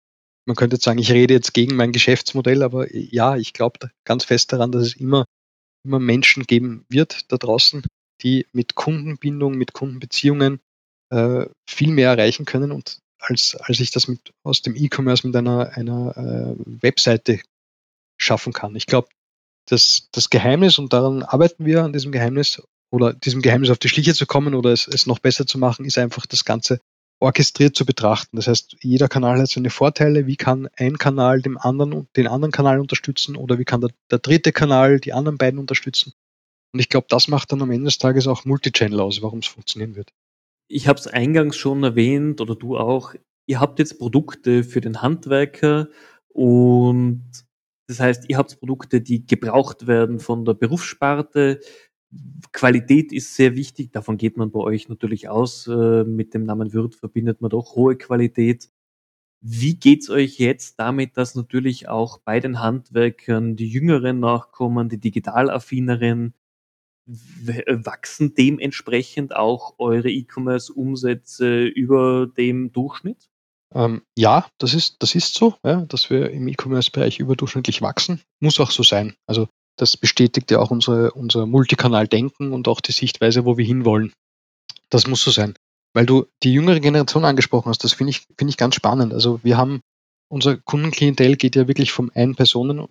man 0.45 0.55
könnte 0.55 0.75
jetzt 0.75 0.85
sagen, 0.85 0.99
ich 0.99 1.11
rede 1.11 1.33
jetzt 1.33 1.53
gegen 1.53 1.75
mein 1.75 1.91
Geschäftsmodell, 1.91 2.63
aber 2.63 2.93
ja, 2.95 3.35
ich 3.35 3.53
glaube 3.53 3.91
ganz 4.05 4.25
fest 4.25 4.51
daran, 4.53 4.71
dass 4.71 4.83
es 4.83 4.95
immer, 4.95 5.25
immer 5.85 5.99
Menschen 5.99 6.43
geben 6.43 6.85
wird 6.89 7.31
da 7.31 7.37
draußen, 7.37 7.83
die 8.21 8.47
mit 8.51 8.75
Kundenbindung, 8.75 9.57
mit 9.57 9.73
Kundenbeziehungen 9.73 10.59
äh, 11.11 11.45
viel 11.69 11.91
mehr 11.91 12.09
erreichen 12.09 12.45
können 12.45 12.71
und 12.71 12.99
als, 13.19 13.55
als 13.55 13.79
ich 13.79 13.91
das 13.91 14.07
mit, 14.07 14.33
aus 14.43 14.61
dem 14.61 14.75
E-Commerce 14.75 15.25
mit 15.27 15.35
einer, 15.35 15.71
einer 15.75 16.17
äh, 16.17 16.55
Webseite 16.81 17.39
schaffen 18.17 18.53
kann. 18.53 18.75
Ich 18.75 18.87
glaube, 18.87 19.09
das, 19.67 20.07
das 20.11 20.29
Geheimnis, 20.29 20.79
und 20.79 20.91
daran 20.91 21.21
arbeiten 21.21 21.65
wir 21.65 21.83
an 21.83 21.93
diesem 21.93 22.11
Geheimnis, 22.11 22.61
oder 22.91 23.13
diesem 23.13 23.41
Geheimnis 23.41 23.69
auf 23.69 23.77
die 23.77 23.89
Schliche 23.89 24.13
zu 24.13 24.25
kommen 24.25 24.53
oder 24.53 24.71
es, 24.71 24.87
es 24.87 25.05
noch 25.05 25.19
besser 25.19 25.47
zu 25.47 25.57
machen, 25.57 25.85
ist 25.85 25.97
einfach 25.97 26.25
das 26.25 26.43
Ganze 26.43 26.81
orchestriert 27.21 27.75
zu 27.75 27.85
betrachten. 27.85 28.35
Das 28.35 28.47
heißt, 28.47 28.77
jeder 28.81 29.07
Kanal 29.07 29.39
hat 29.39 29.47
seine 29.47 29.69
Vorteile. 29.69 30.25
Wie 30.25 30.35
kann 30.35 30.67
ein 30.75 30.97
Kanal 30.97 31.41
dem 31.41 31.57
anderen, 31.57 32.07
den 32.15 32.27
anderen 32.27 32.51
Kanal 32.51 32.79
unterstützen 32.79 33.35
oder 33.35 33.59
wie 33.59 33.65
kann 33.65 33.81
der, 33.81 33.91
der 34.09 34.19
dritte 34.19 34.51
Kanal 34.51 34.99
die 34.99 35.13
anderen 35.13 35.37
beiden 35.37 35.59
unterstützen? 35.59 36.13
Und 36.73 36.79
ich 36.79 36.89
glaube, 36.89 37.07
das 37.09 37.27
macht 37.27 37.51
dann 37.51 37.61
am 37.61 37.71
Ende 37.71 37.85
des 37.85 37.99
Tages 37.99 38.27
auch 38.27 38.45
Multichannel 38.45 38.99
aus, 38.99 39.21
warum 39.21 39.39
es 39.39 39.47
funktionieren 39.47 39.95
wird. 39.95 40.11
Ich 40.67 40.87
habe 40.87 40.99
es 40.99 41.07
eingangs 41.07 41.57
schon 41.57 41.83
erwähnt 41.83 42.41
oder 42.41 42.55
du 42.55 42.77
auch. 42.77 43.13
Ihr 43.45 43.59
habt 43.59 43.79
jetzt 43.79 43.99
Produkte 43.99 44.63
für 44.63 44.81
den 44.81 45.01
Handwerker 45.01 45.89
und 46.29 47.29
das 47.87 47.99
heißt, 47.99 48.29
ihr 48.29 48.37
habt 48.37 48.57
Produkte, 48.59 49.01
die 49.01 49.25
gebraucht 49.25 49.85
werden 49.85 50.19
von 50.19 50.45
der 50.45 50.53
Berufssparte. 50.53 51.59
Qualität 52.51 53.13
ist 53.13 53.35
sehr 53.35 53.55
wichtig, 53.55 53.91
davon 53.91 54.17
geht 54.17 54.37
man 54.37 54.51
bei 54.51 54.59
euch 54.59 54.89
natürlich 54.89 55.29
aus. 55.29 55.67
Äh, 55.67 56.03
mit 56.03 56.33
dem 56.33 56.43
Namen 56.43 56.73
Wirt 56.73 56.95
verbindet 56.95 57.41
man 57.41 57.49
doch 57.49 57.75
hohe 57.75 57.95
Qualität. 57.95 58.69
Wie 59.41 59.75
geht's 59.75 60.09
euch 60.09 60.37
jetzt 60.37 60.79
damit, 60.79 61.17
dass 61.17 61.35
natürlich 61.35 61.87
auch 61.87 62.19
bei 62.19 62.39
den 62.39 62.59
Handwerkern 62.59 63.55
die 63.55 63.67
Jüngeren 63.67 64.19
nachkommen, 64.19 64.89
die 64.89 64.99
digitalaffineren, 64.99 66.35
wachsen 67.07 68.35
dementsprechend 68.35 69.35
auch 69.35 69.75
eure 69.79 70.09
E-Commerce-Umsätze 70.09 71.65
über 71.65 72.27
dem 72.27 72.71
Durchschnitt? 72.71 73.29
Ähm, 73.73 74.03
ja, 74.17 74.47
das 74.57 74.73
ist, 74.73 74.97
das 74.99 75.15
ist 75.15 75.33
so, 75.33 75.55
ja, 75.63 75.85
dass 75.85 76.09
wir 76.09 76.29
im 76.29 76.47
E-Commerce-Bereich 76.47 77.19
überdurchschnittlich 77.19 77.81
wachsen. 77.81 78.21
Muss 78.39 78.59
auch 78.59 78.71
so 78.71 78.83
sein. 78.83 79.15
Also 79.25 79.47
das 79.77 79.97
bestätigt 79.97 80.51
ja 80.51 80.59
auch 80.59 80.71
unsere, 80.71 81.11
unser 81.11 81.45
Multikanal-Denken 81.45 82.53
und 82.53 82.67
auch 82.67 82.81
die 82.81 82.91
Sichtweise, 82.91 83.45
wo 83.45 83.57
wir 83.57 83.65
hinwollen. 83.65 84.13
Das 84.89 85.07
muss 85.07 85.23
so 85.23 85.31
sein. 85.31 85.55
weil 85.93 86.05
du 86.05 86.25
die 86.43 86.53
jüngere 86.53 86.79
Generation 86.79 87.25
angesprochen 87.25 87.69
hast, 87.69 87.83
das 87.83 87.93
finde 87.93 88.11
ich, 88.11 88.21
finde 88.37 88.51
ich 88.51 88.57
ganz 88.57 88.75
spannend. 88.75 89.13
Also 89.13 89.39
wir 89.43 89.57
haben, 89.57 89.81
unser 90.29 90.57
Kundenklientel 90.57 91.35
geht 91.35 91.55
ja 91.55 91.67
wirklich 91.67 91.91
vom 91.91 92.11
Ein-Personen 92.13 92.87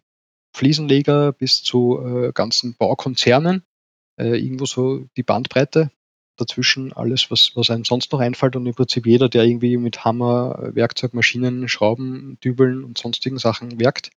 Fliesenleger 0.54 1.32
bis 1.32 1.62
zu 1.62 2.00
äh, 2.00 2.32
ganzen 2.32 2.75
Baukonzernen, 2.76 3.62
äh, 4.18 4.37
irgendwo 4.37 4.66
so 4.66 5.06
die 5.16 5.22
Bandbreite. 5.22 5.90
Dazwischen 6.37 6.92
alles, 6.92 7.30
was, 7.30 7.52
was 7.54 7.70
einem 7.70 7.84
sonst 7.84 8.12
noch 8.12 8.20
einfällt 8.20 8.56
und 8.56 8.66
im 8.66 8.75
Prinzip 8.75 9.06
jeder, 9.06 9.28
der 9.28 9.44
irgendwie 9.44 9.76
mit 9.76 10.04
Hammer, 10.04 10.70
Werkzeug, 10.75 11.12
Maschinen, 11.12 11.68
Schrauben, 11.68 12.38
Dübeln 12.42 12.82
und 12.82 12.99
sonstigen 12.99 13.38
Sachen 13.38 13.78
werkt. 13.78 14.10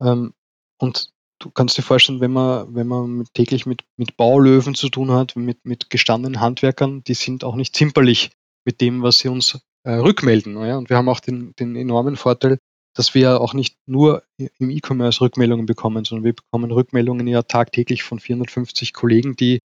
Ähm, 0.00 0.34
und 0.78 1.10
du 1.40 1.50
kannst 1.50 1.76
dir 1.76 1.82
vorstellen, 1.82 2.20
wenn 2.20 2.32
man, 2.32 2.74
wenn 2.74 2.86
man 2.86 3.10
mit, 3.10 3.34
täglich 3.34 3.66
mit, 3.66 3.82
mit 3.96 4.16
Baulöwen 4.16 4.74
zu 4.74 4.88
tun 4.88 5.10
hat, 5.10 5.34
mit, 5.34 5.64
mit 5.64 5.90
gestandenen 5.90 6.40
Handwerkern, 6.40 7.02
die 7.02 7.14
sind 7.14 7.42
auch 7.42 7.56
nicht 7.56 7.74
zimperlich 7.74 8.30
mit 8.64 8.80
dem, 8.80 9.02
was 9.02 9.18
sie 9.18 9.28
uns 9.28 9.58
äh, 9.84 9.92
rückmelden. 9.92 10.54
Ja? 10.64 10.76
Und 10.76 10.90
wir 10.90 10.96
haben 10.96 11.08
auch 11.08 11.20
den, 11.20 11.54
den 11.58 11.74
enormen 11.74 12.16
Vorteil, 12.16 12.58
dass 12.94 13.14
wir 13.14 13.40
auch 13.40 13.54
nicht 13.54 13.76
nur 13.86 14.22
im 14.36 14.70
E-Commerce 14.70 15.20
Rückmeldungen 15.20 15.66
bekommen, 15.66 16.04
sondern 16.04 16.24
wir 16.24 16.34
bekommen 16.34 16.70
Rückmeldungen 16.70 17.26
ja 17.26 17.42
tagtäglich 17.42 18.02
von 18.02 18.20
450 18.20 18.92
Kollegen, 18.92 19.36
die 19.36 19.60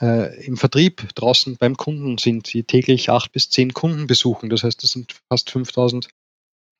äh, 0.00 0.44
im 0.44 0.56
Vertrieb 0.56 1.08
draußen 1.14 1.56
beim 1.56 1.76
Kunden 1.76 2.18
sind, 2.18 2.52
die 2.52 2.64
täglich 2.64 3.10
acht 3.10 3.32
bis 3.32 3.50
zehn 3.50 3.72
Kunden 3.72 4.06
besuchen. 4.06 4.50
Das 4.50 4.62
heißt, 4.62 4.82
das 4.82 4.90
sind 4.90 5.20
fast 5.30 5.50
5000 5.50 6.08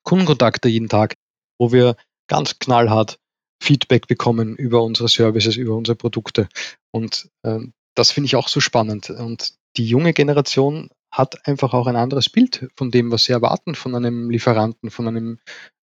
Kundenkontakte 0.03 0.69
jeden 0.69 0.89
Tag, 0.89 1.15
wo 1.59 1.71
wir 1.71 1.95
ganz 2.27 2.59
knallhart 2.59 3.19
Feedback 3.61 4.07
bekommen 4.07 4.55
über 4.55 4.83
unsere 4.83 5.09
Services, 5.09 5.55
über 5.57 5.75
unsere 5.75 5.95
Produkte. 5.95 6.47
Und 6.91 7.29
äh, 7.43 7.59
das 7.95 8.11
finde 8.11 8.25
ich 8.25 8.35
auch 8.35 8.47
so 8.47 8.59
spannend. 8.59 9.09
Und 9.09 9.53
die 9.77 9.85
junge 9.85 10.13
Generation 10.13 10.89
hat 11.11 11.47
einfach 11.47 11.73
auch 11.73 11.87
ein 11.87 11.95
anderes 11.95 12.29
Bild 12.29 12.67
von 12.75 12.91
dem, 12.91 13.11
was 13.11 13.25
sie 13.25 13.33
erwarten 13.33 13.75
von 13.75 13.95
einem 13.95 14.29
Lieferanten, 14.29 14.89
von 14.91 15.07
einem 15.07 15.39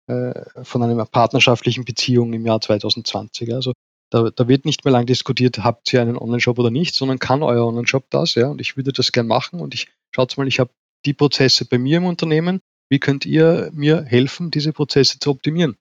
äh, 0.07 0.65
von 0.65 0.83
einer 0.83 1.07
partnerschaftlichen 1.07 1.87
Beziehung 1.87 2.35
im 2.35 2.45
Jahr 2.45 2.61
2020. 2.61 3.55
Also 3.55 3.73
da, 4.11 4.31
da 4.31 4.49
wird 4.49 4.67
nicht 4.67 4.85
mehr 4.85 4.93
lang 4.93 5.07
diskutiert, 5.07 5.65
habt 5.65 5.91
ihr 5.93 6.03
einen 6.03 6.19
Online-Shop 6.19 6.59
oder 6.59 6.71
nicht, 6.71 6.95
sondern 6.95 7.19
kann 7.19 7.43
euer 7.43 7.67
Online-Shop 7.67 8.05
das, 8.11 8.35
ja, 8.35 8.49
und 8.49 8.61
ich 8.61 8.77
würde 8.77 8.93
das 8.93 9.13
gern 9.13 9.27
machen 9.27 9.61
und 9.61 9.73
ich 9.73 9.89
schaut 10.15 10.37
mal, 10.37 10.47
ich 10.47 10.61
habe 10.61 10.71
die 11.07 11.15
Prozesse 11.15 11.65
bei 11.65 11.79
mir 11.79 11.97
im 11.99 12.05
Unternehmen, 12.05 12.61
wie 12.91 12.99
könnt 12.99 13.25
ihr 13.25 13.71
mir 13.73 14.05
helfen, 14.05 14.51
diese 14.51 14.73
Prozesse 14.73 15.19
zu 15.19 15.31
optimieren? 15.31 15.77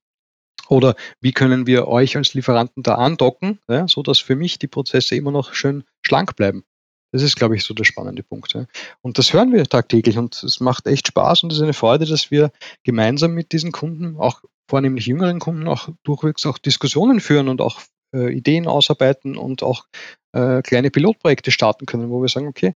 Oder 0.70 0.96
wie 1.20 1.34
können 1.34 1.68
wir 1.68 1.88
euch 1.88 2.16
als 2.16 2.34
Lieferanten 2.34 2.84
da 2.84 2.96
andocken, 2.96 3.60
ja, 3.68 3.88
so 3.88 4.02
dass 4.02 4.20
für 4.20 4.36
mich 4.36 4.60
die 4.60 4.68
Prozesse 4.68 5.16
immer 5.16 5.32
noch 5.32 5.54
schön 5.54 5.84
schlank 6.02 6.36
bleiben? 6.36 6.64
Das 7.12 7.22
ist, 7.22 7.36
glaube 7.36 7.56
ich, 7.56 7.64
so 7.64 7.76
der 7.76 7.84
spannende 7.84 8.24
Punkt. 8.24 8.54
Ja. 8.54 8.66
Und 9.02 9.20
das 9.20 9.34
hören 9.34 9.54
wir 9.54 9.64
tagtäglich 9.66 10.18
und 10.18 10.42
es 10.42 10.60
macht 10.60 10.88
echt 10.88 11.08
Spaß 11.08 11.44
und 11.44 11.52
es 11.52 11.60
ist 11.60 11.64
eine 11.64 11.74
Freude, 11.74 12.06
dass 12.06 12.32
wir 12.32 12.52
gemeinsam 12.84 13.34
mit 13.34 13.52
diesen 13.52 13.72
Kunden, 13.72 14.18
auch 14.18 14.42
vornehmlich 14.68 15.06
jüngeren 15.06 15.40
Kunden, 15.40 15.68
auch 15.68 15.90
durchwegs 16.04 16.46
auch 16.48 16.58
Diskussionen 16.58 17.20
führen 17.20 17.50
und 17.50 17.62
auch 17.62 17.82
äh, 18.16 18.34
Ideen 18.34 18.68
ausarbeiten 18.68 19.38
und 19.38 19.62
auch 19.62 19.86
äh, 20.32 20.64
kleine 20.64 20.90
Pilotprojekte 20.90 21.52
starten 21.52 21.86
können, 21.86 22.10
wo 22.10 22.22
wir 22.22 22.30
sagen, 22.30 22.48
okay, 22.48 22.74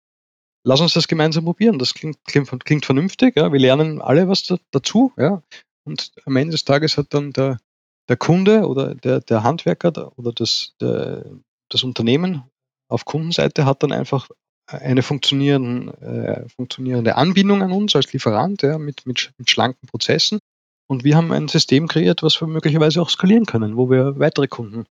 lass 0.66 0.82
uns 0.82 0.94
das 0.94 1.08
gemeinsam 1.08 1.46
probieren. 1.46 1.80
Das 1.80 1.94
klingt, 1.94 2.18
klingt, 2.26 2.66
klingt 2.66 2.86
vernünftig. 2.86 3.38
Ja. 3.38 3.54
Wir 3.54 3.60
lernen 3.60 4.02
alle 4.02 4.28
was 4.28 4.44
da, 4.44 4.58
dazu. 4.72 5.14
Ja. 5.18 5.42
Und 5.86 6.12
am 6.26 6.36
Ende 6.36 6.52
des 6.52 6.66
Tages 6.66 6.98
hat 6.98 7.14
dann 7.14 7.32
der, 7.32 7.60
der 8.08 8.18
Kunde 8.18 8.68
oder 8.68 8.96
der, 8.96 9.20
der 9.22 9.44
Handwerker 9.44 10.12
oder 10.18 10.32
das, 10.32 10.76
der, 10.80 11.26
das 11.70 11.84
Unternehmen 11.84 12.44
auf 12.88 13.06
Kundenseite 13.06 13.66
hat 13.66 13.84
dann 13.84 13.92
einfach 13.92 14.30
eine 14.68 15.04
funktionierende, 15.04 15.94
äh, 16.02 16.50
funktionierende 16.50 17.16
Anbindung 17.16 17.62
an 17.62 17.72
uns 17.72 17.96
als 17.96 18.12
Lieferant 18.14 18.62
ja, 18.64 18.78
mit, 18.78 19.06
mit, 19.06 19.32
mit 19.38 19.50
schlanken 19.50 19.88
Prozessen. 19.88 20.40
Und 20.88 21.04
wir 21.04 21.18
haben 21.18 21.32
ein 21.32 21.48
System 21.48 21.88
kreiert, 21.88 22.22
was 22.24 22.40
wir 22.42 22.48
möglicherweise 22.48 23.02
auch 23.02 23.10
skalieren 23.10 23.46
können, 23.46 23.78
wo 23.78 23.90
wir 23.90 24.20
weitere 24.20 24.48
Kunden 24.48 24.86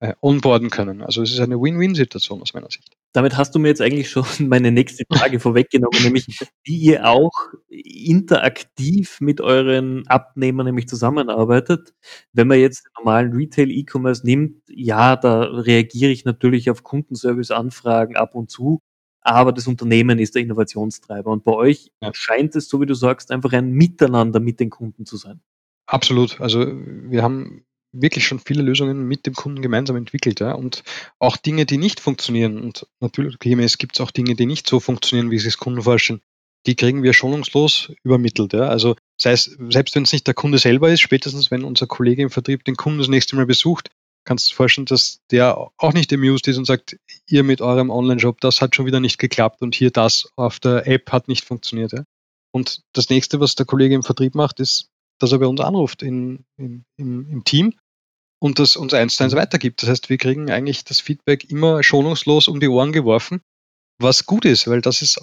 äh, 0.00 0.14
onboarden 0.20 0.70
können. 0.70 1.02
Also 1.02 1.22
es 1.22 1.32
ist 1.32 1.40
eine 1.40 1.60
Win-Win-Situation 1.60 2.40
aus 2.40 2.54
meiner 2.54 2.70
Sicht. 2.70 2.96
Damit 3.12 3.36
hast 3.36 3.54
du 3.54 3.58
mir 3.58 3.68
jetzt 3.68 3.80
eigentlich 3.80 4.10
schon 4.10 4.24
meine 4.48 4.70
nächste 4.70 5.04
Frage 5.10 5.40
vorweggenommen, 5.40 6.02
nämlich 6.02 6.26
wie 6.64 6.76
ihr 6.76 7.06
auch 7.06 7.32
interaktiv 7.68 9.20
mit 9.20 9.40
euren 9.40 10.06
Abnehmern 10.06 10.66
nämlich 10.66 10.88
zusammenarbeitet. 10.88 11.94
Wenn 12.32 12.48
man 12.48 12.60
jetzt 12.60 12.84
den 12.84 12.92
normalen 12.98 13.32
Retail-E-Commerce 13.32 14.24
nimmt, 14.24 14.62
ja, 14.68 15.16
da 15.16 15.42
reagiere 15.42 16.12
ich 16.12 16.24
natürlich 16.24 16.70
auf 16.70 16.84
Kundenservice-Anfragen 16.84 18.16
ab 18.16 18.34
und 18.34 18.50
zu, 18.50 18.80
aber 19.20 19.52
das 19.52 19.66
Unternehmen 19.66 20.18
ist 20.18 20.36
der 20.36 20.42
Innovationstreiber. 20.42 21.30
Und 21.30 21.44
bei 21.44 21.52
euch 21.52 21.90
ja. 22.00 22.10
scheint 22.14 22.54
es, 22.56 22.68
so 22.68 22.80
wie 22.80 22.86
du 22.86 22.94
sagst, 22.94 23.30
einfach 23.30 23.52
ein 23.52 23.70
Miteinander 23.72 24.40
mit 24.40 24.60
den 24.60 24.70
Kunden 24.70 25.06
zu 25.06 25.16
sein. 25.16 25.40
Absolut. 25.86 26.40
Also 26.40 26.66
wir 26.66 27.22
haben 27.22 27.64
wirklich 27.92 28.26
schon 28.26 28.38
viele 28.38 28.62
Lösungen 28.62 29.06
mit 29.06 29.26
dem 29.26 29.34
Kunden 29.34 29.62
gemeinsam 29.62 29.96
entwickelt. 29.96 30.40
Ja? 30.40 30.52
Und 30.52 30.82
auch 31.18 31.36
Dinge, 31.36 31.66
die 31.66 31.78
nicht 31.78 32.00
funktionieren. 32.00 32.60
Und 32.60 32.86
natürlich 33.00 33.36
es 33.44 33.78
gibt 33.78 34.00
auch 34.00 34.10
Dinge, 34.10 34.34
die 34.34 34.46
nicht 34.46 34.66
so 34.68 34.80
funktionieren, 34.80 35.30
wie 35.30 35.38
sie 35.38 35.48
es 35.48 35.58
Kunden 35.58 35.82
vorstellen. 35.82 36.20
Die 36.66 36.74
kriegen 36.74 37.02
wir 37.02 37.12
schonungslos 37.12 37.92
übermittelt. 38.02 38.52
Ja? 38.52 38.68
Also 38.68 38.96
sei 39.16 39.32
es, 39.32 39.56
selbst 39.70 39.94
wenn 39.94 40.02
es 40.02 40.12
nicht 40.12 40.26
der 40.26 40.34
Kunde 40.34 40.58
selber 40.58 40.90
ist, 40.90 41.00
spätestens 41.00 41.50
wenn 41.50 41.64
unser 41.64 41.86
Kollege 41.86 42.22
im 42.22 42.30
Vertrieb 42.30 42.64
den 42.64 42.76
Kunden 42.76 42.98
das 42.98 43.08
nächste 43.08 43.36
Mal 43.36 43.46
besucht, 43.46 43.90
kannst 44.24 44.46
du 44.46 44.50
dir 44.50 44.56
vorstellen, 44.56 44.84
dass 44.84 45.20
der 45.30 45.56
auch 45.56 45.92
nicht 45.94 46.12
amused 46.12 46.48
ist 46.48 46.58
und 46.58 46.66
sagt, 46.66 46.98
ihr 47.28 47.44
mit 47.44 47.62
eurem 47.62 47.88
Online-Shop, 47.88 48.40
das 48.40 48.60
hat 48.60 48.76
schon 48.76 48.84
wieder 48.84 49.00
nicht 49.00 49.18
geklappt 49.18 49.62
und 49.62 49.74
hier 49.74 49.90
das 49.90 50.30
auf 50.36 50.60
der 50.60 50.86
App 50.86 51.10
hat 51.12 51.28
nicht 51.28 51.44
funktioniert. 51.44 51.92
Ja? 51.92 52.04
Und 52.52 52.82
das 52.92 53.08
nächste, 53.08 53.40
was 53.40 53.54
der 53.54 53.66
Kollege 53.66 53.94
im 53.94 54.02
Vertrieb 54.02 54.34
macht, 54.34 54.60
ist, 54.60 54.90
dass 55.18 55.32
er 55.32 55.38
bei 55.38 55.46
uns 55.46 55.60
anruft 55.60 56.02
in, 56.02 56.44
in, 56.56 56.84
im, 56.96 57.28
im 57.30 57.44
Team 57.44 57.74
und 58.40 58.58
das 58.58 58.76
uns 58.76 58.94
eins 58.94 59.16
zu 59.16 59.24
eins 59.24 59.34
weitergibt. 59.34 59.82
Das 59.82 59.90
heißt, 59.90 60.10
wir 60.10 60.18
kriegen 60.18 60.50
eigentlich 60.50 60.84
das 60.84 61.00
Feedback 61.00 61.50
immer 61.50 61.82
schonungslos 61.82 62.48
um 62.48 62.60
die 62.60 62.68
Ohren 62.68 62.92
geworfen, 62.92 63.40
was 64.00 64.26
gut 64.26 64.44
ist, 64.44 64.68
weil 64.68 64.80
das 64.80 65.02
ist, 65.02 65.20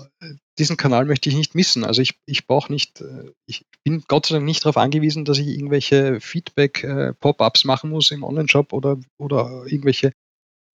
diesen 0.59 0.77
Kanal 0.77 1.05
möchte 1.05 1.29
ich 1.29 1.35
nicht 1.35 1.55
missen. 1.55 1.85
Also 1.85 2.01
ich, 2.01 2.19
ich 2.25 2.45
brauche 2.45 2.71
nicht, 2.71 3.01
äh, 3.01 3.31
ich 3.45 3.65
bin 3.83 4.03
Gott 4.07 4.25
sei 4.25 4.35
Dank 4.35 4.45
nicht 4.45 4.65
darauf 4.65 4.77
angewiesen, 4.77 5.25
dass 5.25 5.37
ich 5.37 5.47
irgendwelche 5.47 6.19
Feedback-Pop-ups 6.19 7.63
äh, 7.63 7.67
machen 7.67 7.89
muss 7.89 8.11
im 8.11 8.23
Online-Shop 8.23 8.73
oder, 8.73 8.99
oder 9.17 9.63
irgendwelche 9.65 10.11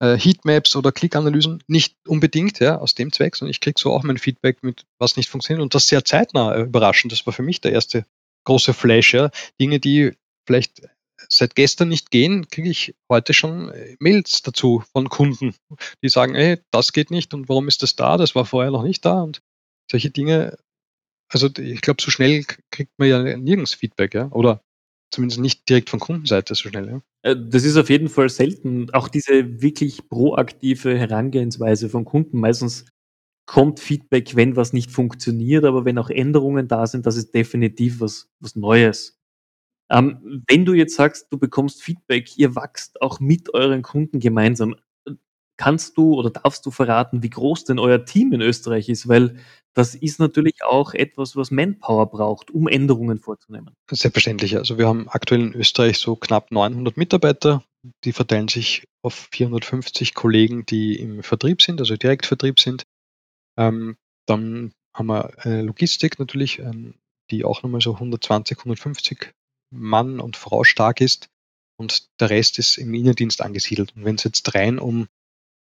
äh, 0.00 0.18
Heatmaps 0.18 0.74
oder 0.74 0.90
Klickanalysen. 0.90 1.62
Nicht 1.68 1.96
unbedingt, 2.06 2.58
ja, 2.58 2.78
aus 2.78 2.94
dem 2.94 3.12
Zweck, 3.12 3.36
sondern 3.36 3.52
ich 3.52 3.60
kriege 3.60 3.80
so 3.80 3.92
auch 3.92 4.02
mein 4.02 4.18
Feedback 4.18 4.64
mit, 4.64 4.84
was 4.98 5.16
nicht 5.16 5.28
funktioniert 5.28 5.62
und 5.62 5.74
das 5.74 5.86
sehr 5.86 6.04
zeitnah 6.04 6.56
überraschend. 6.56 7.12
Das 7.12 7.24
war 7.26 7.32
für 7.32 7.42
mich 7.42 7.60
der 7.60 7.72
erste 7.72 8.04
große 8.44 8.74
Flash, 8.74 9.14
ja. 9.14 9.30
Dinge, 9.60 9.80
die 9.80 10.12
vielleicht 10.46 10.82
seit 11.28 11.54
gestern 11.54 11.88
nicht 11.88 12.10
gehen, 12.10 12.48
kriege 12.48 12.68
ich 12.68 12.94
heute 13.08 13.34
schon 13.34 13.70
äh, 13.70 13.96
Mails 14.00 14.42
dazu 14.42 14.82
von 14.92 15.08
Kunden, 15.08 15.54
die 16.02 16.08
sagen, 16.08 16.34
hey, 16.34 16.58
das 16.70 16.92
geht 16.92 17.10
nicht 17.10 17.32
und 17.34 17.48
warum 17.48 17.68
ist 17.68 17.82
das 17.82 17.96
da? 17.96 18.16
Das 18.16 18.34
war 18.34 18.44
vorher 18.44 18.70
noch 18.70 18.82
nicht 18.82 19.04
da 19.04 19.22
und 19.22 19.40
solche 19.90 20.10
Dinge. 20.10 20.58
Also 21.28 21.48
ich 21.58 21.80
glaube, 21.80 22.02
so 22.02 22.10
schnell 22.10 22.44
kriegt 22.70 22.92
man 22.98 23.08
ja 23.08 23.36
nirgends 23.36 23.74
Feedback, 23.74 24.14
ja, 24.14 24.30
oder 24.32 24.62
zumindest 25.10 25.40
nicht 25.40 25.68
direkt 25.68 25.90
von 25.90 26.00
Kundenseite 26.00 26.54
so 26.54 26.68
schnell. 26.68 26.88
Ja. 26.88 27.30
Äh, 27.30 27.36
das 27.38 27.64
ist 27.64 27.76
auf 27.76 27.90
jeden 27.90 28.08
Fall 28.08 28.28
selten. 28.28 28.90
Auch 28.90 29.08
diese 29.08 29.62
wirklich 29.62 30.08
proaktive 30.08 30.98
Herangehensweise 30.98 31.88
von 31.88 32.04
Kunden. 32.04 32.38
Meistens 32.40 32.86
kommt 33.52 33.80
Feedback, 33.80 34.34
wenn 34.34 34.56
was 34.56 34.72
nicht 34.72 34.90
funktioniert, 34.90 35.66
aber 35.66 35.84
wenn 35.84 35.98
auch 35.98 36.08
Änderungen 36.08 36.68
da 36.68 36.86
sind, 36.86 37.04
das 37.04 37.16
ist 37.16 37.34
definitiv 37.34 38.00
was, 38.00 38.30
was 38.40 38.56
Neues. 38.56 39.20
Ähm, 39.90 40.42
wenn 40.48 40.64
du 40.64 40.72
jetzt 40.72 40.94
sagst, 40.94 41.26
du 41.30 41.36
bekommst 41.36 41.82
Feedback, 41.82 42.38
ihr 42.38 42.56
wachst 42.56 43.02
auch 43.02 43.20
mit 43.20 43.52
euren 43.52 43.82
Kunden 43.82 44.20
gemeinsam, 44.20 44.74
kannst 45.58 45.98
du 45.98 46.14
oder 46.14 46.30
darfst 46.30 46.64
du 46.64 46.70
verraten, 46.70 47.22
wie 47.22 47.28
groß 47.28 47.64
denn 47.64 47.78
euer 47.78 48.06
Team 48.06 48.32
in 48.32 48.40
Österreich 48.40 48.88
ist? 48.88 49.06
Weil 49.06 49.36
das 49.74 49.94
ist 49.94 50.18
natürlich 50.18 50.64
auch 50.64 50.94
etwas, 50.94 51.36
was 51.36 51.50
Manpower 51.50 52.06
braucht, 52.06 52.50
um 52.50 52.68
Änderungen 52.68 53.18
vorzunehmen. 53.18 53.76
Selbstverständlich. 53.90 54.56
Also 54.56 54.78
wir 54.78 54.88
haben 54.88 55.10
aktuell 55.10 55.42
in 55.42 55.54
Österreich 55.54 55.98
so 55.98 56.16
knapp 56.16 56.52
900 56.52 56.96
Mitarbeiter. 56.96 57.62
Die 58.04 58.12
verteilen 58.12 58.48
sich 58.48 58.88
auf 59.02 59.28
450 59.30 60.14
Kollegen, 60.14 60.64
die 60.64 60.98
im 60.98 61.22
Vertrieb 61.22 61.60
sind, 61.60 61.80
also 61.80 61.96
Direktvertrieb 61.96 62.58
sind. 62.58 62.84
Ähm, 63.56 63.96
dann 64.26 64.72
haben 64.94 65.06
wir 65.06 65.44
eine 65.44 65.62
Logistik 65.62 66.18
natürlich, 66.18 66.58
ähm, 66.58 66.94
die 67.30 67.44
auch 67.44 67.62
nochmal 67.62 67.80
so 67.80 67.94
120, 67.94 68.58
150 68.58 69.34
Mann 69.70 70.20
und 70.20 70.36
Frau 70.36 70.64
stark 70.64 71.00
ist 71.00 71.28
und 71.76 72.08
der 72.20 72.30
Rest 72.30 72.58
ist 72.58 72.76
im 72.76 72.92
Innendienst 72.94 73.40
angesiedelt. 73.40 73.94
Und 73.96 74.04
wenn 74.04 74.16
es 74.16 74.24
jetzt 74.24 74.54
rein 74.54 74.78
um 74.78 75.08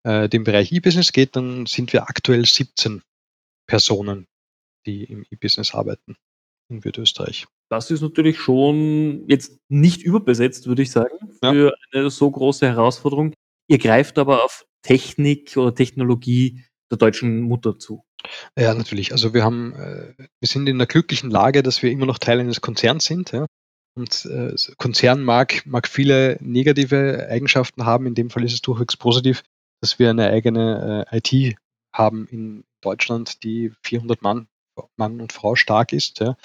äh, 0.02 0.28
den 0.28 0.44
Bereich 0.44 0.72
E-Business 0.72 1.12
geht, 1.12 1.36
dann 1.36 1.66
sind 1.66 1.92
wir 1.92 2.08
aktuell 2.08 2.44
17 2.44 3.02
Personen, 3.66 4.26
die 4.86 5.04
im 5.04 5.24
E-Business 5.30 5.74
arbeiten 5.74 6.16
in 6.68 6.80
Österreich. 6.96 7.46
Das 7.68 7.90
ist 7.90 8.00
natürlich 8.00 8.38
schon 8.38 9.28
jetzt 9.28 9.58
nicht 9.68 10.02
überbesetzt, 10.02 10.66
würde 10.66 10.82
ich 10.82 10.90
sagen, 10.90 11.30
für 11.42 11.68
ja. 11.68 11.72
eine 11.92 12.10
so 12.10 12.30
große 12.30 12.66
Herausforderung. 12.66 13.34
Ihr 13.68 13.78
greift 13.78 14.18
aber 14.18 14.44
auf 14.44 14.66
Technik 14.82 15.56
oder 15.56 15.74
Technologie 15.74 16.64
der 16.90 16.98
deutschen 16.98 17.40
Mutter 17.40 17.78
zu. 17.78 18.04
Ja, 18.58 18.74
natürlich. 18.74 19.12
Also 19.12 19.32
wir 19.32 19.44
haben, 19.44 19.74
äh, 19.74 20.14
wir 20.18 20.48
sind 20.48 20.68
in 20.68 20.78
der 20.78 20.86
glücklichen 20.86 21.30
Lage, 21.30 21.62
dass 21.62 21.82
wir 21.82 21.90
immer 21.90 22.06
noch 22.06 22.18
Teil 22.18 22.40
eines 22.40 22.60
Konzerns 22.60 23.04
sind, 23.04 23.32
ja. 23.32 23.46
Und 23.96 24.24
äh, 24.26 24.54
Konzern 24.76 25.22
mag, 25.22 25.62
mag 25.66 25.88
viele 25.88 26.38
negative 26.40 27.26
Eigenschaften 27.28 27.84
haben. 27.84 28.06
In 28.06 28.14
dem 28.14 28.30
Fall 28.30 28.44
ist 28.44 28.52
es 28.52 28.62
durchwegs 28.62 28.96
positiv, 28.96 29.42
dass 29.80 29.98
wir 29.98 30.10
eine 30.10 30.30
eigene 30.30 31.06
äh, 31.10 31.18
IT 31.18 31.56
haben 31.92 32.26
in 32.28 32.64
Deutschland, 32.80 33.42
die 33.42 33.72
400 33.82 34.22
Mann, 34.22 34.46
Mann 34.96 35.20
und 35.20 35.32
Frau 35.32 35.56
stark 35.56 35.92
ist, 35.92 36.20
ja, 36.20 36.36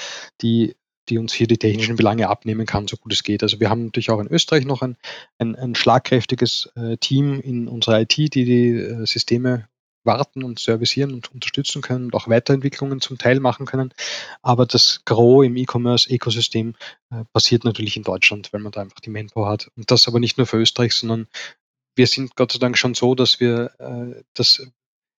die, 0.42 0.76
die 1.08 1.20
uns 1.20 1.34
hier 1.34 1.48
die 1.48 1.58
technischen 1.58 1.96
Belange 1.96 2.30
abnehmen 2.30 2.66
kann, 2.66 2.88
so 2.88 2.98
gut 2.98 3.14
es 3.14 3.24
geht. 3.24 3.44
Also 3.44 3.60
wir 3.60 3.70
haben 3.70 3.86
natürlich 3.86 4.10
auch 4.10 4.20
in 4.20 4.28
Österreich 4.28 4.66
noch 4.66 4.82
ein, 4.82 4.98
ein, 5.38 5.56
ein 5.56 5.76
schlagkräftiges 5.76 6.72
äh, 6.76 6.98
Team 6.98 7.40
in 7.40 7.68
unserer 7.68 8.02
IT, 8.02 8.18
die 8.18 8.30
die 8.30 8.70
äh, 8.72 9.06
Systeme 9.06 9.68
warten 10.06 10.44
und 10.44 10.60
servicieren 10.60 11.14
und 11.14 11.32
unterstützen 11.34 11.82
können 11.82 12.06
und 12.06 12.16
auch 12.16 12.28
Weiterentwicklungen 12.28 13.02
zum 13.02 13.18
Teil 13.18 13.40
machen 13.40 13.66
können. 13.66 13.94
Aber 14.42 14.66
das 14.66 15.02
Gros 15.06 15.46
im 15.46 15.58
E-Commerce-Ökosystem 15.58 16.76
äh, 17.12 17.24
passiert 17.34 17.64
natürlich 17.64 17.98
in 17.98 18.04
Deutschland, 18.04 18.54
weil 18.54 18.62
man 18.62 18.72
da 18.72 18.82
einfach 18.82 19.00
die 19.00 19.10
Manpower 19.10 19.50
hat. 19.50 19.72
Und 19.76 19.92
das 19.92 20.08
aber 20.08 20.20
nicht 20.20 20.38
nur 20.38 20.48
für 20.48 20.58
Österreich, 20.58 20.94
sondern 20.94 21.28
wir 21.96 22.08
sind 22.08 22.36
Gott 22.36 22.52
sei 22.52 22.60
Dank 22.60 22.78
schon 22.78 22.94
so, 22.94 23.16
dass 23.16 23.40
wir 23.40 23.72
äh, 23.80 24.24
das 24.34 24.68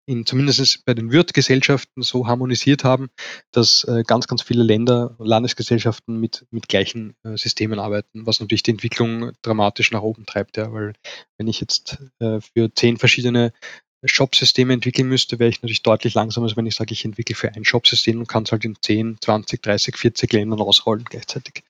in, 0.07 0.25
zumindest 0.25 0.85
bei 0.85 0.95
den 0.95 1.11
Wirtgesellschaften 1.11 2.03
so 2.03 2.27
harmonisiert 2.27 2.85
haben, 2.85 3.11
dass 3.51 3.85
äh, 3.85 4.05
ganz, 4.07 4.29
ganz 4.29 4.43
viele 4.43 4.63
Länder, 4.63 5.17
Landesgesellschaften 5.19 6.19
mit, 6.21 6.47
mit 6.51 6.69
gleichen 6.69 7.17
äh, 7.25 7.37
Systemen 7.37 7.81
arbeiten, 7.81 8.25
was 8.25 8.41
natürlich 8.41 8.63
die 8.63 8.71
Entwicklung 8.71 9.33
dramatisch 9.43 9.91
nach 9.91 10.03
oben 10.03 10.25
treibt. 10.25 10.57
Ja, 10.57 10.73
weil 10.73 10.93
wenn 11.39 11.49
ich 11.49 11.61
jetzt 11.61 11.99
äh, 12.21 12.41
für 12.41 12.73
zehn 12.73 12.99
verschiedene 12.99 13.53
Shop-Systeme 14.05 14.73
entwickeln 14.73 15.09
müsste, 15.09 15.39
wäre 15.39 15.51
ich 15.51 15.63
natürlich 15.63 15.83
deutlich 15.83 16.15
langsamer, 16.15 16.47
als 16.47 16.57
wenn 16.57 16.67
ich 16.67 16.75
sage, 16.75 16.93
ich 16.93 17.05
entwickle 17.05 17.35
für 17.35 17.53
ein 17.53 17.65
Shop-System 17.65 18.21
und 18.21 18.29
kann 18.29 18.45
es 18.45 18.53
halt 18.53 18.65
in 18.65 18.77
10, 18.81 19.19
20, 19.21 19.63
30, 19.63 19.97
40 19.97 20.33
Ländern 20.33 20.61
ausrollen 20.61 21.05
gleichzeitig. 21.05 21.65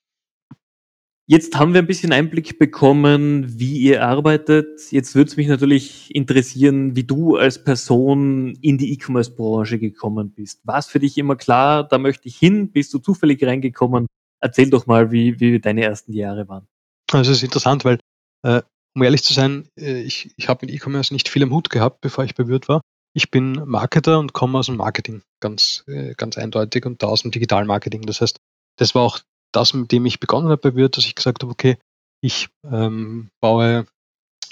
Jetzt 1.28 1.58
haben 1.58 1.74
wir 1.74 1.82
ein 1.82 1.88
bisschen 1.88 2.12
Einblick 2.12 2.56
bekommen, 2.56 3.58
wie 3.58 3.78
ihr 3.78 4.06
arbeitet. 4.06 4.92
Jetzt 4.92 5.16
würde 5.16 5.28
es 5.28 5.36
mich 5.36 5.48
natürlich 5.48 6.14
interessieren, 6.14 6.94
wie 6.94 7.02
du 7.02 7.34
als 7.36 7.64
Person 7.64 8.54
in 8.60 8.78
die 8.78 8.92
E-Commerce-Branche 8.92 9.80
gekommen 9.80 10.30
bist. 10.30 10.64
War 10.64 10.78
es 10.78 10.86
für 10.86 11.00
dich 11.00 11.18
immer 11.18 11.34
klar, 11.34 11.82
da 11.82 11.98
möchte 11.98 12.28
ich 12.28 12.36
hin? 12.36 12.70
Bist 12.70 12.94
du 12.94 13.00
zufällig 13.00 13.42
reingekommen? 13.42 14.06
Erzähl 14.40 14.70
doch 14.70 14.86
mal, 14.86 15.10
wie, 15.10 15.40
wie 15.40 15.58
deine 15.58 15.82
ersten 15.82 16.12
Jahre 16.12 16.48
waren. 16.48 16.68
Also 17.10 17.32
es 17.32 17.38
ist 17.38 17.44
interessant, 17.44 17.84
weil 17.84 17.98
äh, 18.44 18.62
um 18.96 19.02
ehrlich 19.02 19.22
zu 19.22 19.34
sein, 19.34 19.68
äh, 19.78 20.00
ich, 20.00 20.32
ich 20.36 20.48
habe 20.48 20.64
mit 20.64 20.74
E-Commerce 20.74 21.12
nicht 21.12 21.28
viel 21.28 21.42
am 21.42 21.52
Hut 21.52 21.68
gehabt, 21.68 22.00
bevor 22.00 22.24
ich 22.24 22.34
bei 22.34 22.48
Wirt 22.48 22.66
war. 22.66 22.80
Ich 23.14 23.30
bin 23.30 23.62
Marketer 23.66 24.18
und 24.18 24.32
komme 24.32 24.58
aus 24.58 24.66
dem 24.66 24.76
Marketing, 24.76 25.22
ganz, 25.40 25.84
äh, 25.86 26.14
ganz 26.14 26.38
eindeutig, 26.38 26.86
und 26.86 27.02
da 27.02 27.06
aus 27.06 27.22
dem 27.22 27.30
Digitalmarketing. 27.30 28.02
Das 28.02 28.22
heißt, 28.22 28.38
das 28.78 28.94
war 28.94 29.02
auch 29.02 29.20
das, 29.52 29.74
mit 29.74 29.92
dem 29.92 30.06
ich 30.06 30.18
begonnen 30.18 30.48
habe 30.48 30.70
bei 30.70 30.74
Wirt, 30.74 30.96
dass 30.96 31.04
ich 31.04 31.14
gesagt 31.14 31.42
habe, 31.42 31.52
okay, 31.52 31.76
ich 32.22 32.48
ähm, 32.64 33.28
baue 33.40 33.86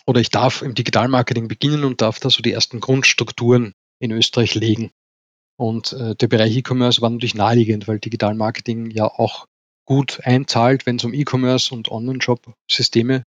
oder 0.06 0.20
ich 0.20 0.28
darf 0.28 0.60
im 0.60 0.74
Digitalmarketing 0.74 1.48
beginnen 1.48 1.84
und 1.84 2.02
darf 2.02 2.20
da 2.20 2.28
so 2.28 2.42
die 2.42 2.52
ersten 2.52 2.80
Grundstrukturen 2.80 3.72
in 3.98 4.10
Österreich 4.10 4.54
legen. 4.54 4.90
Und 5.56 5.94
äh, 5.94 6.14
der 6.14 6.28
Bereich 6.28 6.54
E-Commerce 6.54 7.00
war 7.00 7.08
natürlich 7.08 7.34
naheliegend, 7.34 7.88
weil 7.88 7.98
Digitalmarketing 7.98 8.90
ja 8.90 9.06
auch 9.06 9.46
gut 9.86 10.20
einzahlt, 10.22 10.84
wenn 10.84 10.96
es 10.96 11.04
um 11.04 11.14
E-Commerce 11.14 11.74
und 11.74 11.90
Online-Shop-Systeme 11.90 13.22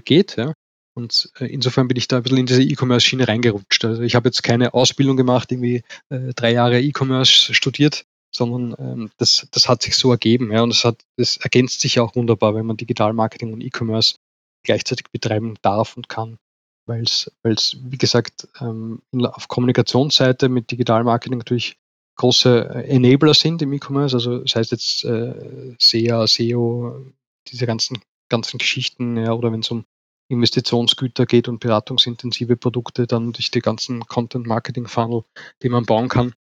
geht. 0.00 0.36
Ja. 0.36 0.52
Und 0.96 1.30
äh, 1.38 1.44
insofern 1.46 1.88
bin 1.88 1.98
ich 1.98 2.08
da 2.08 2.16
ein 2.16 2.22
bisschen 2.22 2.38
in 2.38 2.46
diese 2.46 2.62
E-Commerce-Schiene 2.62 3.28
reingerutscht. 3.28 3.84
Also 3.84 4.02
ich 4.02 4.14
habe 4.14 4.28
jetzt 4.28 4.42
keine 4.42 4.72
Ausbildung 4.72 5.16
gemacht, 5.16 5.52
irgendwie 5.52 5.82
äh, 6.08 6.32
drei 6.34 6.52
Jahre 6.52 6.80
E-Commerce 6.80 7.52
studiert, 7.52 8.06
sondern 8.34 8.74
ähm, 8.78 9.10
das, 9.18 9.46
das 9.50 9.68
hat 9.68 9.82
sich 9.82 9.94
so 9.96 10.10
ergeben. 10.10 10.52
Ja. 10.52 10.62
Und 10.62 10.70
das, 10.70 10.84
hat, 10.84 11.04
das 11.16 11.36
ergänzt 11.36 11.82
sich 11.82 12.00
auch 12.00 12.16
wunderbar, 12.16 12.54
wenn 12.54 12.64
man 12.64 12.78
Digital-Marketing 12.78 13.52
und 13.52 13.60
E-Commerce 13.60 14.16
gleichzeitig 14.64 15.06
betreiben 15.12 15.56
darf 15.60 15.96
und 15.96 16.08
kann. 16.08 16.38
Weil 16.86 17.02
es, 17.02 17.76
wie 17.82 17.98
gesagt, 17.98 18.48
ähm, 18.60 19.02
auf 19.12 19.48
Kommunikationsseite 19.48 20.48
mit 20.48 20.70
Digital-Marketing 20.70 21.38
natürlich 21.38 21.76
große 22.16 22.86
Enabler 22.88 23.34
sind 23.34 23.60
im 23.60 23.72
E-Commerce. 23.72 24.16
Also 24.16 24.38
das 24.38 24.54
heißt 24.54 24.70
jetzt 24.72 25.04
äh, 25.04 25.74
SEA, 25.78 26.26
SEO, 26.26 27.04
diese 27.48 27.66
ganzen 27.66 27.98
ganzen 28.28 28.58
Geschichten, 28.58 29.16
ja, 29.16 29.32
oder 29.32 29.52
wenn 29.52 29.60
es 29.60 29.70
um 29.70 29.84
Investitionsgüter 30.28 31.26
geht 31.26 31.48
und 31.48 31.60
beratungsintensive 31.60 32.56
Produkte, 32.56 33.06
dann 33.06 33.32
durch 33.32 33.50
die 33.50 33.60
ganzen 33.60 34.06
Content-Marketing-Funnel, 34.06 35.22
die 35.62 35.68
man 35.68 35.86
bauen 35.86 36.08
kann. 36.08 36.34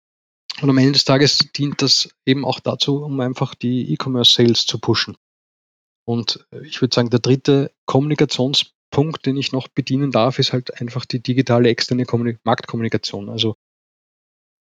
Und 0.61 0.69
am 0.69 0.77
Ende 0.77 0.93
des 0.93 1.05
Tages 1.05 1.39
dient 1.55 1.81
das 1.81 2.09
eben 2.25 2.45
auch 2.45 2.59
dazu, 2.59 3.03
um 3.03 3.19
einfach 3.19 3.55
die 3.55 3.91
E-Commerce-Sales 3.91 4.65
zu 4.65 4.79
pushen. 4.79 5.17
Und 6.05 6.45
äh, 6.51 6.65
ich 6.65 6.81
würde 6.81 6.93
sagen, 6.93 7.09
der 7.09 7.19
dritte 7.19 7.71
Kommunikationspunkt, 7.85 9.25
den 9.25 9.37
ich 9.37 9.51
noch 9.51 9.67
bedienen 9.67 10.11
darf, 10.11 10.39
ist 10.39 10.53
halt 10.53 10.79
einfach 10.79 11.05
die 11.05 11.21
digitale 11.21 11.69
externe 11.69 12.05
Kommunik 12.05 12.39
Marktkommunikation. 12.43 13.29
Also 13.29 13.55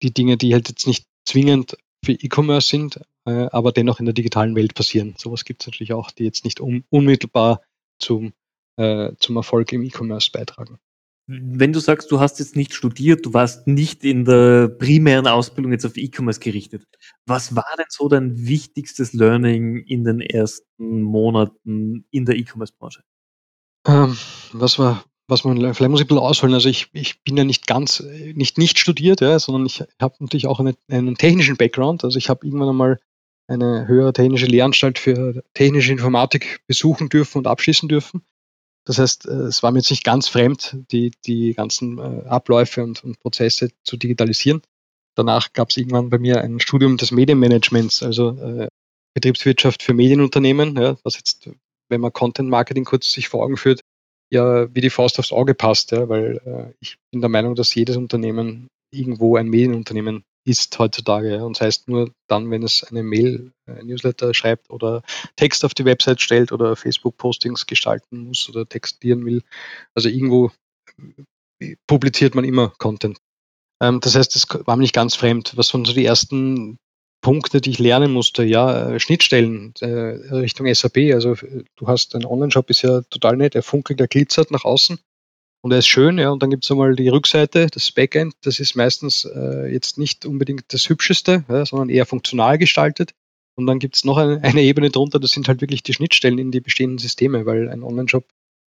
die 0.02 0.12
Dinge, 0.12 0.36
die 0.36 0.54
halt 0.54 0.68
jetzt 0.68 0.86
nicht 0.86 1.06
zwingend 1.24 1.76
für 2.04 2.12
E-Commerce 2.12 2.68
sind, 2.68 3.00
äh, 3.24 3.48
aber 3.52 3.72
dennoch 3.72 4.00
in 4.00 4.06
der 4.06 4.14
digitalen 4.14 4.54
Welt 4.54 4.74
passieren. 4.74 5.14
Sowas 5.18 5.44
gibt 5.44 5.62
es 5.62 5.68
natürlich 5.68 5.92
auch, 5.92 6.10
die 6.10 6.24
jetzt 6.24 6.44
nicht 6.44 6.60
un 6.60 6.84
unmittelbar 6.90 7.62
zum, 7.98 8.32
äh, 8.76 9.12
zum 9.18 9.36
Erfolg 9.36 9.72
im 9.72 9.82
E-Commerce 9.82 10.30
beitragen. 10.32 10.78
Wenn 11.28 11.72
du 11.72 11.78
sagst, 11.78 12.10
du 12.10 12.18
hast 12.18 12.40
jetzt 12.40 12.56
nicht 12.56 12.74
studiert, 12.74 13.24
du 13.24 13.32
warst 13.32 13.68
nicht 13.68 14.02
in 14.02 14.24
der 14.24 14.68
primären 14.68 15.28
Ausbildung 15.28 15.70
jetzt 15.70 15.86
auf 15.86 15.96
E-Commerce 15.96 16.40
gerichtet. 16.40 16.84
Was 17.26 17.54
war 17.54 17.76
denn 17.78 17.86
so 17.88 18.08
dein 18.08 18.46
wichtigstes 18.46 19.12
Learning 19.12 19.78
in 19.78 20.02
den 20.02 20.20
ersten 20.20 21.00
Monaten 21.02 22.06
in 22.10 22.24
der 22.24 22.36
E-Commerce-Branche? 22.36 23.04
Ähm, 23.86 24.16
was 24.52 24.78
war 24.80 25.04
was 25.32 25.44
man 25.44 25.56
vielleicht 25.56 25.90
muss 25.90 26.00
ich 26.00 26.04
ein 26.04 26.08
bisschen 26.08 26.18
ausholen. 26.18 26.54
Also 26.54 26.68
ich, 26.68 26.88
ich 26.92 27.22
bin 27.22 27.36
ja 27.36 27.44
nicht 27.44 27.66
ganz, 27.66 28.00
nicht 28.00 28.58
nicht 28.58 28.78
studiert, 28.78 29.20
ja, 29.20 29.38
sondern 29.38 29.66
ich 29.66 29.82
habe 30.00 30.14
natürlich 30.20 30.46
auch 30.46 30.60
eine, 30.60 30.74
einen 30.88 31.16
technischen 31.16 31.56
Background. 31.56 32.04
Also 32.04 32.18
ich 32.18 32.28
habe 32.28 32.46
irgendwann 32.46 32.68
einmal 32.68 33.00
eine 33.48 33.88
höhere 33.88 34.12
technische 34.12 34.46
Lehranstalt 34.46 34.98
für 34.98 35.42
technische 35.54 35.90
Informatik 35.90 36.60
besuchen 36.66 37.08
dürfen 37.08 37.38
und 37.38 37.46
abschließen 37.46 37.88
dürfen. 37.88 38.22
Das 38.84 38.98
heißt, 38.98 39.26
äh, 39.26 39.48
es 39.48 39.62
war 39.62 39.72
mir 39.72 39.78
jetzt 39.78 39.90
nicht 39.90 40.04
ganz 40.04 40.28
fremd, 40.28 40.76
die, 40.90 41.12
die 41.24 41.54
ganzen 41.54 41.98
äh, 41.98 42.28
Abläufe 42.28 42.82
und, 42.82 43.02
und 43.02 43.18
Prozesse 43.20 43.70
zu 43.84 43.96
digitalisieren. 43.96 44.62
Danach 45.14 45.52
gab 45.52 45.70
es 45.70 45.76
irgendwann 45.76 46.10
bei 46.10 46.18
mir 46.18 46.42
ein 46.42 46.60
Studium 46.60 46.96
des 46.96 47.10
Medienmanagements, 47.10 48.02
also 48.02 48.30
äh, 48.38 48.68
Betriebswirtschaft 49.14 49.82
für 49.82 49.94
Medienunternehmen, 49.94 50.76
ja, 50.76 50.96
was 51.04 51.16
jetzt, 51.16 51.50
wenn 51.88 52.00
man 52.00 52.12
Content 52.12 52.48
Marketing 52.48 52.84
kurz 52.84 53.12
sich 53.12 53.28
vor 53.28 53.44
Augen 53.44 53.56
führt, 53.56 53.80
ja 54.32 54.74
wie 54.74 54.80
die 54.80 54.90
Faust 54.90 55.18
aufs 55.18 55.32
Auge 55.32 55.54
passt, 55.54 55.92
ja, 55.92 56.08
weil 56.08 56.40
äh, 56.44 56.74
ich 56.80 56.98
bin 57.10 57.20
der 57.20 57.30
Meinung, 57.30 57.54
dass 57.54 57.74
jedes 57.74 57.96
Unternehmen 57.96 58.68
irgendwo 58.90 59.36
ein 59.36 59.48
Medienunternehmen 59.48 60.24
ist 60.44 60.76
heutzutage. 60.78 61.36
Ja. 61.36 61.44
Und 61.44 61.56
das 61.56 61.66
heißt 61.66 61.88
nur 61.88 62.10
dann, 62.28 62.50
wenn 62.50 62.62
es 62.62 62.82
eine 62.82 63.02
Mail, 63.02 63.52
ein 63.66 63.76
äh, 63.76 63.82
Newsletter 63.84 64.34
schreibt 64.34 64.70
oder 64.70 65.02
Text 65.36 65.64
auf 65.64 65.74
die 65.74 65.84
Website 65.84 66.20
stellt 66.20 66.50
oder 66.50 66.76
Facebook-Postings 66.76 67.66
gestalten 67.66 68.24
muss 68.26 68.48
oder 68.48 68.66
textieren 68.66 69.24
will. 69.24 69.42
Also 69.94 70.08
irgendwo 70.08 70.50
äh, 71.60 71.76
publiziert 71.86 72.34
man 72.34 72.44
immer 72.44 72.72
Content. 72.78 73.18
Ähm, 73.82 74.00
das 74.00 74.14
heißt, 74.16 74.34
das 74.34 74.46
war 74.66 74.76
mir 74.76 74.82
nicht 74.82 74.94
ganz 74.94 75.14
fremd. 75.14 75.56
Was 75.56 75.72
waren 75.74 75.84
so 75.84 75.92
die 75.92 76.06
ersten 76.06 76.78
Punkte, 77.22 77.62
die 77.62 77.70
ich 77.70 77.78
lernen 77.78 78.12
musste, 78.12 78.44
ja, 78.44 78.90
äh, 78.90 79.00
Schnittstellen 79.00 79.72
äh, 79.80 79.86
Richtung 79.86 80.72
SAP. 80.72 80.98
Also 81.14 81.36
du 81.76 81.86
hast 81.86 82.14
ein 82.14 82.26
Online-Shop, 82.26 82.68
ist 82.68 82.82
ja 82.82 83.00
total 83.02 83.38
nett, 83.38 83.54
er 83.54 83.62
funkelt, 83.62 84.00
er 84.00 84.08
glitzert 84.08 84.50
nach 84.50 84.64
außen 84.64 84.98
und 85.62 85.70
er 85.70 85.78
ist 85.78 85.86
schön, 85.86 86.18
ja, 86.18 86.30
und 86.30 86.42
dann 86.42 86.50
gibt 86.50 86.64
es 86.64 86.70
einmal 86.72 86.96
die 86.96 87.08
Rückseite, 87.08 87.68
das 87.68 87.92
Backend, 87.92 88.34
das 88.42 88.58
ist 88.58 88.74
meistens 88.74 89.24
äh, 89.24 89.72
jetzt 89.72 89.96
nicht 89.96 90.26
unbedingt 90.26 90.64
das 90.74 90.88
Hübscheste, 90.88 91.44
ja, 91.48 91.64
sondern 91.64 91.88
eher 91.88 92.04
funktional 92.04 92.58
gestaltet. 92.58 93.14
Und 93.54 93.66
dann 93.66 93.78
gibt 93.78 93.94
es 93.94 94.04
noch 94.04 94.16
eine, 94.16 94.40
eine, 94.42 94.62
Ebene 94.62 94.90
drunter, 94.90 95.20
das 95.20 95.30
sind 95.30 95.46
halt 95.46 95.60
wirklich 95.60 95.84
die 95.84 95.94
Schnittstellen 95.94 96.38
in 96.38 96.50
die 96.50 96.60
bestehenden 96.60 96.98
Systeme, 96.98 97.46
weil 97.46 97.68
ein 97.68 97.84
Online-Shop 97.84 98.24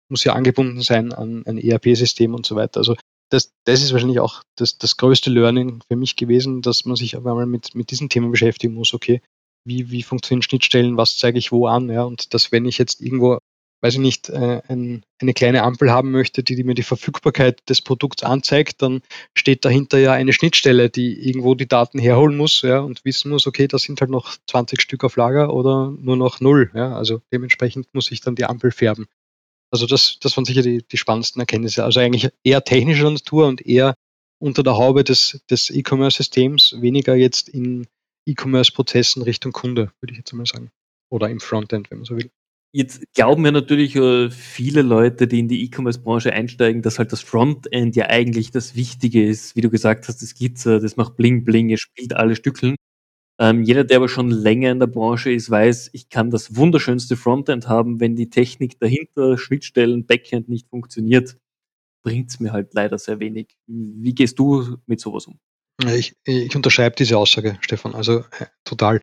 muss 0.08 0.24
ja 0.24 0.34
angebunden 0.34 0.82
sein 0.82 1.12
an 1.12 1.44
ein 1.46 1.58
ERP-System 1.58 2.34
und 2.34 2.46
so 2.46 2.56
weiter. 2.56 2.78
Also 2.78 2.96
das, 3.30 3.54
das 3.66 3.82
ist 3.82 3.92
wahrscheinlich 3.92 4.20
auch 4.20 4.44
das, 4.56 4.78
das 4.78 4.98
größte 4.98 5.30
Learning 5.30 5.82
für 5.88 5.96
mich 5.96 6.16
gewesen, 6.16 6.62
dass 6.62 6.86
man 6.86 6.96
sich 6.96 7.16
aber 7.16 7.32
einmal 7.32 7.46
mit, 7.46 7.76
mit 7.76 7.92
diesen 7.92 8.10
Themen 8.10 8.32
beschäftigen 8.32 8.74
muss. 8.74 8.94
Okay, 8.94 9.22
wie, 9.66 9.90
wie 9.92 10.04
funktionieren 10.04 10.44
Schnittstellen, 10.44 10.98
was 10.98 11.18
zeige 11.18 11.40
ich 11.40 11.52
wo 11.52 11.68
an, 11.68 11.90
ja, 11.90 12.04
und 12.04 12.34
dass 12.34 12.52
wenn 12.52 12.66
ich 12.66 12.78
jetzt 12.78 13.02
irgendwo, 13.02 13.40
weiß 13.82 13.96
ich 13.96 14.00
nicht, 14.00 14.30
äh, 14.30 14.62
ein, 14.68 15.04
eine 15.20 15.34
kleine 15.34 15.64
Ampel 15.64 15.92
haben 15.92 16.12
möchte, 16.12 16.44
die, 16.44 16.56
die 16.56 16.64
mir 16.64 16.76
die 16.76 16.84
Verfügbarkeit 16.84 17.68
des 17.68 17.82
Produkts 17.82 18.24
anzeigt, 18.24 18.82
dann 18.82 19.02
steht 19.36 19.66
dahinter 19.66 19.98
ja 19.98 20.14
eine 20.14 20.34
Schnittstelle, 20.34 20.90
die 20.90 21.28
irgendwo 21.28 21.56
die 21.56 21.68
Daten 21.68 22.00
herholen 22.00 22.38
muss, 22.38 22.62
ja, 22.62 22.80
und 22.80 23.04
wissen 23.06 23.32
muss, 23.32 23.48
okay, 23.48 23.68
da 23.68 23.80
sind 23.80 24.00
halt 24.02 24.12
noch 24.12 24.38
20 24.48 24.82
Stück 24.82 25.04
auf 25.04 25.16
Lager 25.16 25.54
oder 25.54 25.92
nur 26.00 26.16
noch 26.16 26.40
null, 26.40 26.72
ja, 26.76 26.96
also 26.96 27.22
dementsprechend 27.34 27.88
muss 27.94 28.12
ich 28.12 28.22
dann 28.22 28.36
die 28.36 28.46
Ampel 28.46 28.72
färben. 28.72 29.08
Also 29.76 29.88
das, 29.88 30.18
das 30.22 30.38
waren 30.38 30.46
sicher 30.46 30.62
die, 30.62 30.84
die 30.88 30.98
spannendsten 30.98 31.42
Erkenntnisse. 31.42 31.84
Also 31.84 32.00
eigentlich 32.00 32.30
eher 32.44 32.64
technischer 32.64 33.12
Natur 33.12 33.48
und 33.48 33.66
eher 33.66 33.94
unter 34.40 34.64
der 34.64 34.78
Haube 34.78 35.04
des, 35.04 35.42
des 35.50 35.70
E-Commerce-Systems, 35.70 36.78
weniger 36.80 37.16
jetzt 37.16 37.50
in 37.50 37.88
E-Commerce-Prozessen 38.26 39.22
Richtung 39.22 39.52
Kunde, 39.52 39.92
würde 40.00 40.14
ich 40.14 40.18
jetzt 40.18 40.34
mal 40.34 40.46
sagen. 40.46 40.72
Oder 41.10 41.30
im 41.30 41.42
Frontend, 41.42 41.92
wenn 41.92 42.00
man 42.00 42.06
so 42.06 42.16
will. 42.16 42.32
Jetzt 42.74 43.04
glauben 43.14 43.44
ja 43.46 43.52
natürlich 43.52 43.96
äh, 43.98 44.30
viele 44.30 44.82
Leute, 44.82 45.28
die 45.28 45.40
in 45.40 45.50
die 45.50 45.64
E-Commerce-Branche 45.66 46.32
einsteigen, 46.32 46.82
dass 46.82 47.00
halt 47.00 47.12
das 47.12 47.22
Frontend 47.22 47.96
ja 47.96 48.08
eigentlich 48.08 48.52
das 48.52 48.76
Wichtige 48.76 49.28
ist. 49.28 49.58
Wie 49.58 49.62
du 49.62 49.70
gesagt 49.70 50.08
hast, 50.08 50.22
das 50.22 50.36
Glitzer, 50.36 50.80
das 50.80 50.96
macht 50.96 51.18
Bling 51.18 51.44
Bling, 51.44 51.72
es 51.72 51.82
spielt 51.82 52.16
alle 52.16 52.36
Stückeln. 52.36 52.76
Ähm, 53.38 53.64
jeder, 53.64 53.84
der 53.84 53.98
aber 53.98 54.08
schon 54.08 54.32
länger 54.32 54.72
in 54.72 54.80
der 54.80 54.88
Branche 54.88 55.32
ist, 55.32 55.50
weiß, 55.50 55.90
ich 55.94 56.10
kann 56.10 56.32
das 56.32 56.56
wunderschönste 56.56 57.18
Frontend 57.18 57.68
haben, 57.68 58.00
wenn 58.00 58.16
die 58.16 58.30
Technik 58.30 58.80
dahinter, 58.80 59.38
Schnittstellen, 59.38 60.06
Backend 60.06 60.48
nicht 60.48 60.70
funktioniert, 60.70 61.38
bringt 62.02 62.30
es 62.30 62.40
mir 62.40 62.54
halt 62.54 62.74
leider 62.74 62.98
sehr 62.98 63.20
wenig. 63.20 63.58
Wie 63.68 64.14
gehst 64.14 64.40
du 64.40 64.78
mit 64.86 65.02
sowas 65.02 65.28
um? 65.28 65.40
Ich, 65.84 66.16
ich 66.24 66.56
unterschreibe 66.56 66.96
diese 66.96 67.18
Aussage, 67.18 67.58
Stefan. 67.60 67.94
Also 67.94 68.20
äh, 68.40 68.46
total. 68.64 69.02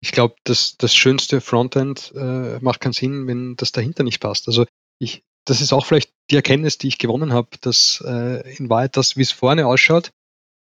Ich 0.00 0.12
glaube, 0.12 0.36
das, 0.44 0.76
das 0.78 0.94
schönste 0.94 1.40
Frontend 1.40 2.12
äh, 2.14 2.58
macht 2.60 2.80
keinen 2.80 2.92
Sinn, 2.92 3.26
wenn 3.26 3.56
das 3.56 3.72
dahinter 3.72 4.02
nicht 4.02 4.20
passt. 4.20 4.48
Also 4.48 4.64
ich, 4.98 5.24
das 5.44 5.60
ist 5.60 5.72
auch 5.72 5.84
vielleicht 5.84 6.12
die 6.30 6.36
Erkenntnis, 6.36 6.78
die 6.78 6.88
ich 6.88 6.98
gewonnen 6.98 7.32
habe, 7.34 7.48
dass 7.60 8.02
äh, 8.06 8.56
in 8.56 8.70
Wahrheit 8.70 8.96
das, 8.96 9.16
wie 9.16 9.22
es 9.22 9.32
vorne 9.32 9.66
ausschaut, 9.66 10.10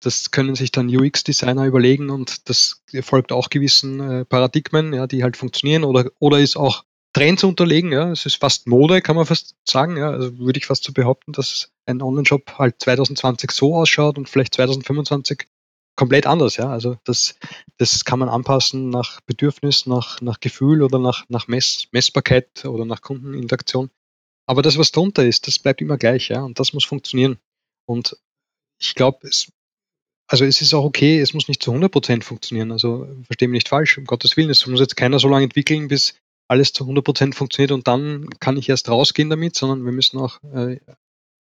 das 0.00 0.30
können 0.30 0.54
sich 0.54 0.70
dann 0.70 0.94
UX-Designer 0.94 1.66
überlegen 1.66 2.10
und 2.10 2.48
das 2.48 2.82
folgt 3.02 3.32
auch 3.32 3.50
gewissen 3.50 4.00
äh, 4.00 4.24
Paradigmen, 4.24 4.92
ja, 4.92 5.06
die 5.06 5.22
halt 5.22 5.36
funktionieren 5.36 5.84
oder, 5.84 6.10
oder 6.18 6.38
ist 6.38 6.56
auch 6.56 6.84
Trends 7.12 7.42
unterlegen. 7.42 7.92
Ja. 7.92 8.10
Es 8.12 8.26
ist 8.26 8.36
fast 8.36 8.66
Mode, 8.66 9.02
kann 9.02 9.16
man 9.16 9.26
fast 9.26 9.56
sagen. 9.66 9.96
Ja. 9.96 10.10
Also 10.10 10.38
würde 10.38 10.58
ich 10.58 10.66
fast 10.66 10.84
so 10.84 10.92
behaupten, 10.92 11.32
dass 11.32 11.72
ein 11.86 12.02
Online-Shop 12.02 12.58
halt 12.58 12.76
2020 12.80 13.50
so 13.50 13.74
ausschaut 13.74 14.18
und 14.18 14.28
vielleicht 14.28 14.54
2025 14.54 15.48
komplett 15.96 16.26
anders. 16.26 16.56
Ja. 16.56 16.70
Also 16.70 16.96
das, 17.04 17.34
das 17.76 18.04
kann 18.04 18.18
man 18.18 18.28
anpassen 18.28 18.90
nach 18.90 19.20
Bedürfnis, 19.22 19.86
nach, 19.86 20.20
nach 20.20 20.40
Gefühl 20.40 20.82
oder 20.82 20.98
nach, 20.98 21.24
nach 21.28 21.48
Mess, 21.48 21.88
Messbarkeit 21.92 22.64
oder 22.64 22.84
nach 22.84 23.02
Kundeninteraktion. 23.02 23.90
Aber 24.46 24.62
das, 24.62 24.78
was 24.78 24.92
drunter 24.92 25.26
ist, 25.26 25.46
das 25.46 25.58
bleibt 25.58 25.82
immer 25.82 25.98
gleich, 25.98 26.28
ja, 26.28 26.42
und 26.42 26.58
das 26.58 26.72
muss 26.72 26.84
funktionieren. 26.84 27.38
Und 27.84 28.16
ich 28.78 28.94
glaube, 28.94 29.26
es 29.28 29.52
also 30.28 30.44
es 30.44 30.60
ist 30.60 30.74
auch 30.74 30.84
okay, 30.84 31.20
es 31.20 31.32
muss 31.32 31.48
nicht 31.48 31.62
zu 31.62 31.72
100% 31.72 32.22
funktionieren. 32.22 32.70
Also 32.70 33.08
verstehe 33.24 33.48
mich 33.48 33.58
nicht 33.58 33.68
falsch, 33.68 33.98
um 33.98 34.04
Gottes 34.04 34.36
Willen. 34.36 34.50
Es 34.50 34.66
muss 34.66 34.80
jetzt 34.80 34.96
keiner 34.96 35.18
so 35.18 35.28
lange 35.28 35.44
entwickeln, 35.44 35.88
bis 35.88 36.14
alles 36.48 36.72
zu 36.72 36.84
100% 36.84 37.34
funktioniert 37.34 37.72
und 37.72 37.86
dann 37.88 38.28
kann 38.40 38.56
ich 38.56 38.68
erst 38.68 38.88
rausgehen 38.88 39.30
damit, 39.30 39.54
sondern 39.54 39.84
wir 39.84 39.92
müssen 39.92 40.18
auch, 40.18 40.42
äh, 40.54 40.78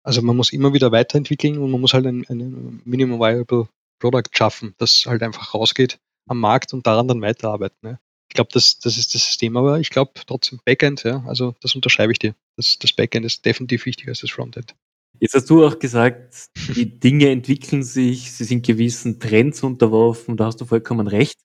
also 0.04 0.22
man 0.22 0.36
muss 0.36 0.52
immer 0.52 0.72
wieder 0.72 0.92
weiterentwickeln 0.92 1.58
und 1.58 1.70
man 1.70 1.80
muss 1.80 1.94
halt 1.94 2.06
ein, 2.06 2.24
ein 2.28 2.82
Minimum 2.84 3.20
Viable 3.20 3.68
Product 3.98 4.30
schaffen, 4.32 4.74
das 4.78 5.06
halt 5.06 5.22
einfach 5.22 5.54
rausgeht 5.54 5.98
am 6.28 6.38
Markt 6.38 6.72
und 6.72 6.86
daran 6.86 7.08
dann 7.08 7.20
weiterarbeiten. 7.20 7.78
Ne? 7.82 7.98
Ich 8.28 8.34
glaube, 8.34 8.50
das, 8.52 8.78
das 8.78 8.96
ist 8.96 9.14
das 9.14 9.26
System, 9.26 9.56
aber 9.56 9.80
ich 9.80 9.90
glaube 9.90 10.12
trotzdem 10.26 10.60
Backend, 10.64 11.02
ja, 11.02 11.24
also 11.26 11.54
das 11.60 11.74
unterschreibe 11.74 12.12
ich 12.12 12.18
dir. 12.18 12.34
Das, 12.56 12.78
das 12.78 12.92
Backend 12.92 13.26
ist 13.26 13.44
definitiv 13.44 13.86
wichtiger 13.86 14.10
als 14.10 14.20
das 14.20 14.30
Frontend. 14.30 14.74
Jetzt 15.22 15.34
hast 15.34 15.50
du 15.50 15.64
auch 15.64 15.78
gesagt, 15.78 16.50
die 16.74 16.98
Dinge 16.98 17.30
entwickeln 17.30 17.84
sich, 17.84 18.32
sie 18.32 18.42
sind 18.42 18.66
gewissen 18.66 19.20
Trends 19.20 19.62
unterworfen, 19.62 20.36
da 20.36 20.46
hast 20.46 20.60
du 20.60 20.64
vollkommen 20.64 21.06
recht. 21.06 21.38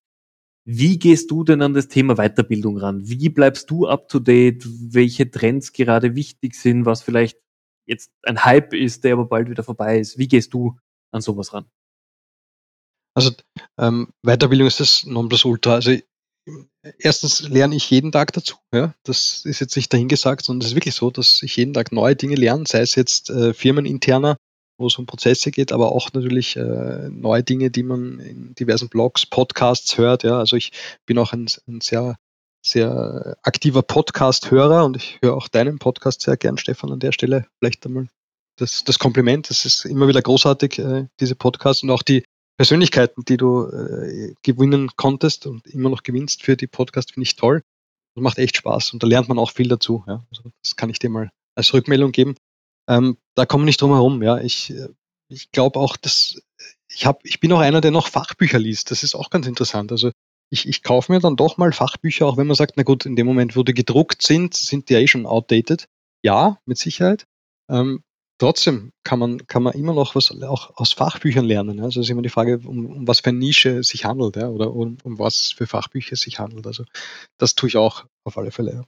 Wie 0.65 0.97
gehst 0.97 1.29
du 1.29 1.43
denn 1.43 1.61
an 1.61 1.75
das 1.75 1.87
Thema 1.87 2.15
Weiterbildung 2.15 2.79
ran? 2.79 3.07
Wie 3.07 3.29
bleibst 3.29 3.69
du 3.69 3.85
up 3.85 4.09
to 4.09 4.17
date? 4.17 4.65
Welche 4.65 5.29
Trends 5.29 5.73
gerade 5.73 6.15
wichtig 6.15 6.55
sind, 6.55 6.87
was 6.87 7.03
vielleicht 7.03 7.37
jetzt 7.85 8.11
ein 8.23 8.43
Hype 8.43 8.73
ist, 8.73 9.03
der 9.03 9.13
aber 9.13 9.25
bald 9.25 9.47
wieder 9.47 9.61
vorbei 9.61 9.99
ist? 9.99 10.17
Wie 10.17 10.27
gehst 10.27 10.55
du 10.55 10.75
an 11.11 11.21
sowas 11.21 11.53
ran? 11.53 11.67
Also 13.13 13.31
ähm, 13.77 14.11
Weiterbildung 14.23 14.65
ist 14.65 14.79
das 14.79 15.05
Nonplusultra. 15.05 15.75
Also 15.75 15.91
erstens 16.99 17.47
lerne 17.47 17.75
ich 17.75 17.89
jeden 17.89 18.11
Tag 18.11 18.33
dazu. 18.33 18.55
Ja? 18.73 18.93
Das 19.03 19.45
ist 19.45 19.59
jetzt 19.59 19.75
nicht 19.75 19.91
dahingesagt, 19.93 20.45
sondern 20.45 20.65
es 20.65 20.71
ist 20.71 20.75
wirklich 20.75 20.95
so, 20.95 21.11
dass 21.11 21.41
ich 21.43 21.55
jeden 21.55 21.73
Tag 21.73 21.91
neue 21.91 22.15
Dinge 22.15 22.35
lerne, 22.35 22.65
sei 22.67 22.79
es 22.81 22.95
jetzt 22.95 23.29
äh, 23.29 23.53
firmeninterner, 23.53 24.37
wo 24.77 24.87
es 24.87 24.97
um 24.97 25.05
Prozesse 25.05 25.51
geht, 25.51 25.71
aber 25.71 25.91
auch 25.91 26.13
natürlich 26.13 26.55
äh, 26.55 27.09
neue 27.09 27.43
Dinge, 27.43 27.71
die 27.71 27.83
man 27.83 28.19
in 28.19 28.55
diversen 28.55 28.89
Blogs, 28.89 29.25
Podcasts 29.25 29.97
hört. 29.97 30.23
Ja? 30.23 30.39
Also 30.39 30.55
ich 30.55 30.71
bin 31.05 31.17
auch 31.17 31.33
ein, 31.33 31.47
ein 31.67 31.81
sehr, 31.81 32.17
sehr 32.65 33.37
aktiver 33.43 33.81
Podcast-Hörer 33.81 34.85
und 34.85 34.97
ich 34.97 35.19
höre 35.21 35.35
auch 35.35 35.47
deinen 35.47 35.79
Podcast 35.79 36.21
sehr 36.21 36.37
gern, 36.37 36.57
Stefan, 36.57 36.91
an 36.91 36.99
der 36.99 37.11
Stelle. 37.11 37.47
Vielleicht 37.59 37.85
einmal 37.85 38.07
das, 38.57 38.83
das 38.83 38.99
Kompliment. 38.99 39.49
Das 39.49 39.65
ist 39.65 39.85
immer 39.85 40.07
wieder 40.07 40.21
großartig, 40.21 40.79
äh, 40.79 41.07
diese 41.19 41.35
Podcasts 41.35 41.83
und 41.83 41.91
auch 41.91 42.03
die 42.03 42.23
Persönlichkeiten, 42.57 43.23
die 43.23 43.37
du 43.37 43.67
äh, 43.67 44.33
gewinnen 44.41 44.89
konntest 44.95 45.45
und 45.45 45.67
immer 45.67 45.89
noch 45.89 46.03
gewinnst 46.03 46.43
für 46.43 46.57
die 46.57 46.67
Podcast, 46.67 47.13
finde 47.13 47.25
ich 47.25 47.35
toll. 47.35 47.61
Das 48.15 48.23
macht 48.23 48.39
echt 48.39 48.57
Spaß 48.57 48.93
und 48.93 49.03
da 49.03 49.07
lernt 49.07 49.29
man 49.29 49.37
auch 49.37 49.51
viel 49.51 49.67
dazu. 49.67 50.03
Ja. 50.07 50.25
Also 50.31 50.49
das 50.63 50.75
kann 50.75 50.89
ich 50.89 50.97
dir 50.97 51.09
mal 51.09 51.29
als 51.55 51.73
Rückmeldung 51.73 52.11
geben. 52.11 52.35
Ähm, 52.89 53.17
da 53.35 53.45
kommen 53.45 53.63
wir 53.63 53.67
nicht 53.67 53.81
drum 53.81 53.91
herum. 53.91 54.23
Ja. 54.23 54.39
Ich, 54.39 54.71
äh, 54.71 54.89
ich 55.29 55.51
glaube 55.51 55.79
auch, 55.79 55.97
dass 55.97 56.41
ich, 56.89 57.05
hab, 57.05 57.23
ich 57.25 57.39
bin 57.39 57.51
auch 57.53 57.59
einer, 57.59 57.81
der 57.81 57.91
noch 57.91 58.07
Fachbücher 58.07 58.57
liest. 58.57 58.89
Das 58.89 59.03
ist 59.03 59.13
auch 59.13 59.29
ganz 59.29 59.45
interessant. 59.45 59.91
Also 59.91 60.11
ich, 60.49 60.67
ich 60.67 60.81
kaufe 60.81 61.11
mir 61.11 61.19
dann 61.19 61.35
doch 61.35 61.57
mal 61.57 61.71
Fachbücher, 61.73 62.25
auch 62.25 62.37
wenn 62.37 62.47
man 62.47 62.55
sagt, 62.55 62.73
na 62.77 62.83
gut, 62.83 63.05
in 63.05 63.15
dem 63.15 63.27
Moment, 63.27 63.55
wo 63.55 63.63
die 63.63 63.73
gedruckt 63.73 64.21
sind, 64.21 64.55
sind 64.55 64.89
die 64.89 64.93
ja 64.93 64.99
eh 64.99 65.07
schon 65.07 65.25
outdated. 65.25 65.87
Ja, 66.23 66.59
mit 66.65 66.77
Sicherheit. 66.77 67.27
Ähm, 67.69 68.01
trotzdem 68.37 68.91
kann 69.03 69.19
man, 69.19 69.45
kann 69.47 69.63
man 69.63 69.73
immer 69.73 69.93
noch 69.93 70.15
was 70.15 70.31
auch 70.43 70.75
aus 70.75 70.93
Fachbüchern 70.93 71.45
lernen. 71.45 71.79
Also 71.79 72.01
ist 72.01 72.09
immer 72.09 72.21
die 72.21 72.29
Frage, 72.29 72.59
um, 72.65 72.85
um 72.85 73.07
was 73.07 73.21
für 73.21 73.29
eine 73.29 73.39
Nische 73.39 73.79
es 73.79 73.89
sich 73.89 74.05
handelt, 74.05 74.35
ja, 74.35 74.49
oder 74.49 74.73
um, 74.73 74.97
um 75.03 75.19
was 75.19 75.51
für 75.51 75.67
Fachbücher 75.67 76.13
es 76.13 76.21
sich 76.21 76.39
handelt. 76.39 76.67
Also 76.67 76.83
das 77.37 77.55
tue 77.55 77.69
ich 77.69 77.77
auch 77.77 78.05
auf 78.23 78.37
alle 78.37 78.51
Fälle. 78.51 78.73
Ja. 78.73 78.83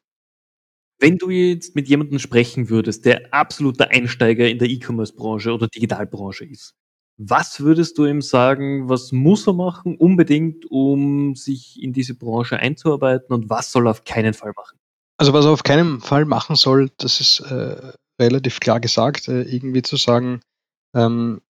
Wenn 0.99 1.17
du 1.17 1.29
jetzt 1.29 1.75
mit 1.75 1.88
jemandem 1.88 2.19
sprechen 2.19 2.69
würdest, 2.69 3.05
der 3.05 3.33
absoluter 3.33 3.89
Einsteiger 3.89 4.47
in 4.49 4.59
der 4.59 4.69
E-Commerce-Branche 4.69 5.53
oder 5.53 5.67
Digitalbranche 5.67 6.45
ist, 6.45 6.73
was 7.17 7.59
würdest 7.59 7.97
du 7.97 8.05
ihm 8.05 8.21
sagen, 8.21 8.88
was 8.88 9.12
muss 9.12 9.47
er 9.47 9.53
machen 9.53 9.97
unbedingt, 9.97 10.69
um 10.71 11.35
sich 11.35 11.81
in 11.81 11.91
diese 11.91 12.15
Branche 12.15 12.57
einzuarbeiten 12.57 13.33
und 13.33 13.49
was 13.49 13.71
soll 13.71 13.88
er 13.88 13.91
auf 13.91 14.05
keinen 14.05 14.33
Fall 14.33 14.53
machen? 14.55 14.77
Also 15.17 15.33
was 15.33 15.45
er 15.45 15.51
auf 15.51 15.63
keinen 15.63 15.99
Fall 15.99 16.23
machen 16.23 16.55
soll, 16.55 16.91
das 16.97 17.19
ist 17.19 17.41
äh, 17.41 17.91
relativ 18.19 18.60
klar 18.60 18.79
gesagt, 18.79 19.27
äh, 19.27 19.41
irgendwie 19.43 19.82
zu 19.82 19.97
sagen, 19.97 20.41
ähm, 20.95 21.41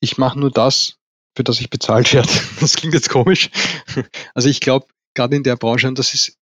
ich 0.00 0.18
mache 0.18 0.38
nur 0.38 0.50
das, 0.50 0.98
für 1.36 1.44
das 1.44 1.60
ich 1.60 1.70
bezahlt 1.70 2.12
werde. 2.12 2.28
Das 2.60 2.76
klingt 2.76 2.94
jetzt 2.94 3.10
komisch. 3.10 3.50
Also 4.34 4.48
ich 4.48 4.60
glaube, 4.60 4.86
gerade 5.14 5.36
in 5.36 5.42
der 5.42 5.56
Branche, 5.56 5.88
und 5.88 5.98
das 5.98 6.14
ist, 6.14 6.38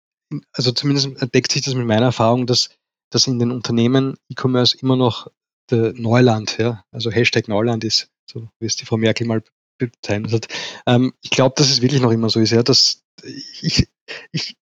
also 0.53 0.71
zumindest 0.71 1.09
deckt 1.33 1.51
sich 1.51 1.61
das 1.61 1.73
mit 1.73 1.85
meiner 1.85 2.07
Erfahrung, 2.07 2.47
dass, 2.47 2.69
dass 3.09 3.27
in 3.27 3.39
den 3.39 3.51
Unternehmen 3.51 4.17
E-Commerce 4.29 4.77
immer 4.77 4.95
noch 4.95 5.27
der 5.69 5.93
Neuland, 5.93 6.57
ja, 6.57 6.83
also 6.91 7.11
Hashtag 7.11 7.47
Neuland 7.47 7.83
ist, 7.83 8.09
so 8.29 8.49
wie 8.59 8.65
es 8.65 8.75
die 8.75 8.85
Frau 8.85 8.97
Merkel 8.97 9.27
mal 9.27 9.43
bezeichnet 9.77 10.31
hat. 10.31 10.47
Ähm, 10.85 11.13
ich 11.21 11.31
glaube, 11.31 11.55
dass 11.57 11.69
es 11.69 11.81
wirklich 11.81 12.01
noch 12.01 12.11
immer 12.11 12.29
so 12.29 12.39
ist, 12.39 12.51
ja, 12.51 12.63
dass 12.63 13.03
ich, 13.23 13.87
ich, 14.31 14.55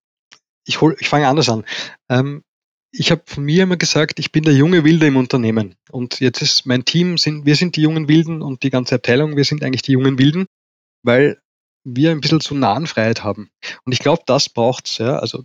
ich, 0.64 0.80
hol, 0.80 0.96
ich 0.98 1.08
fange 1.08 1.28
anders 1.28 1.48
an. 1.48 1.64
Ähm, 2.08 2.42
ich 2.92 3.10
habe 3.10 3.22
von 3.24 3.44
mir 3.44 3.62
immer 3.62 3.76
gesagt, 3.76 4.18
ich 4.18 4.32
bin 4.32 4.44
der 4.44 4.54
junge 4.54 4.84
Wilde 4.84 5.06
im 5.06 5.16
Unternehmen. 5.16 5.76
Und 5.90 6.20
jetzt 6.20 6.42
ist 6.42 6.66
mein 6.66 6.84
Team, 6.84 7.18
sind, 7.18 7.46
wir 7.46 7.56
sind 7.56 7.76
die 7.76 7.82
jungen 7.82 8.08
Wilden 8.08 8.42
und 8.42 8.62
die 8.62 8.70
ganze 8.70 8.96
Abteilung, 8.96 9.36
wir 9.36 9.44
sind 9.44 9.62
eigentlich 9.62 9.82
die 9.82 9.92
jungen 9.92 10.18
Wilden, 10.18 10.46
weil 11.02 11.40
wir 11.84 12.10
ein 12.10 12.20
bisschen 12.20 12.40
zu 12.40 12.54
nahen 12.54 12.86
Freiheit 12.86 13.22
haben. 13.22 13.50
Und 13.84 13.92
ich 13.92 14.00
glaube, 14.00 14.22
das 14.26 14.48
braucht's. 14.48 14.98
Ja. 14.98 15.18
Also 15.18 15.44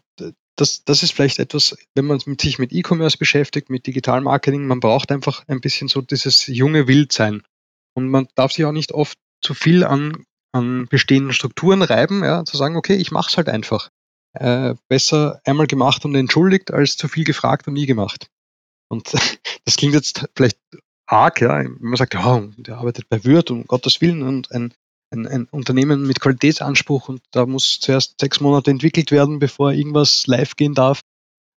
das, 0.55 0.84
das 0.86 1.03
ist 1.03 1.13
vielleicht 1.13 1.39
etwas, 1.39 1.77
wenn 1.93 2.05
man 2.05 2.19
sich 2.19 2.60
mit 2.60 2.73
E-Commerce 2.73 3.17
beschäftigt, 3.17 3.69
mit 3.69 3.86
Digital 3.88 4.21
Marketing, 4.21 4.65
man 4.65 4.79
braucht 4.79 5.12
einfach 5.12 5.43
ein 5.47 5.62
bisschen 5.62 5.88
so 5.88 6.01
dieses 6.01 6.47
junge 6.47 6.88
Wildsein. 6.88 7.43
Und 7.93 8.10
man 8.10 8.27
darf 8.36 8.51
sich 8.51 8.65
auch 8.65 8.71
nicht 8.71 8.91
oft 8.91 9.17
zu 9.41 9.53
viel 9.53 9.84
an, 9.84 10.25
an 10.51 10.88
bestehenden 10.88 11.34
Strukturen 11.34 11.81
reiben, 11.81 12.23
ja, 12.23 12.43
zu 12.43 12.58
sagen, 12.58 12.75
okay, 12.75 12.95
ich 12.95 13.12
mache 13.12 13.29
es 13.29 13.38
halt 13.38 13.49
einfach 13.49 13.89
äh, 14.36 14.76
besser 14.88 15.41
einmal 15.45 15.67
gemacht 15.67 16.06
und 16.06 16.15
entschuldigt, 16.15 16.71
als 16.71 16.98
zu 16.98 17.08
viel 17.08 17.24
gefragt 17.24 17.67
und 17.67 17.74
nie 17.74 17.86
gemacht. 17.86 18.28
Und 18.89 19.13
das 19.65 19.78
klingt 19.78 19.93
jetzt 19.93 20.26
vielleicht 20.36 20.60
arg, 21.08 21.41
ja, 21.41 21.60
wenn 21.60 21.78
man 21.80 21.95
sagt, 21.95 22.13
ja, 22.13 22.48
der 22.58 22.78
arbeitet 22.78 23.10
bei 23.10 23.24
Würth, 23.24 23.52
um 23.52 23.65
Gottes 23.65 24.02
Willen, 24.02 24.24
und 24.24 24.52
ein, 24.52 24.74
ein, 25.12 25.28
ein 25.28 25.45
Unternehmen 25.52 26.08
mit 26.08 26.19
Qualitätsanspruch 26.19 27.10
und 27.10 27.21
da 27.32 27.45
muss 27.45 27.80
zuerst 27.80 28.19
sechs 28.19 28.39
Monate 28.39 28.71
entwickelt 28.71 29.12
werden, 29.12 29.39
bevor 29.39 29.71
irgendwas 29.71 30.26
live 30.28 30.56
gehen 30.56 30.74
darf. 30.74 31.02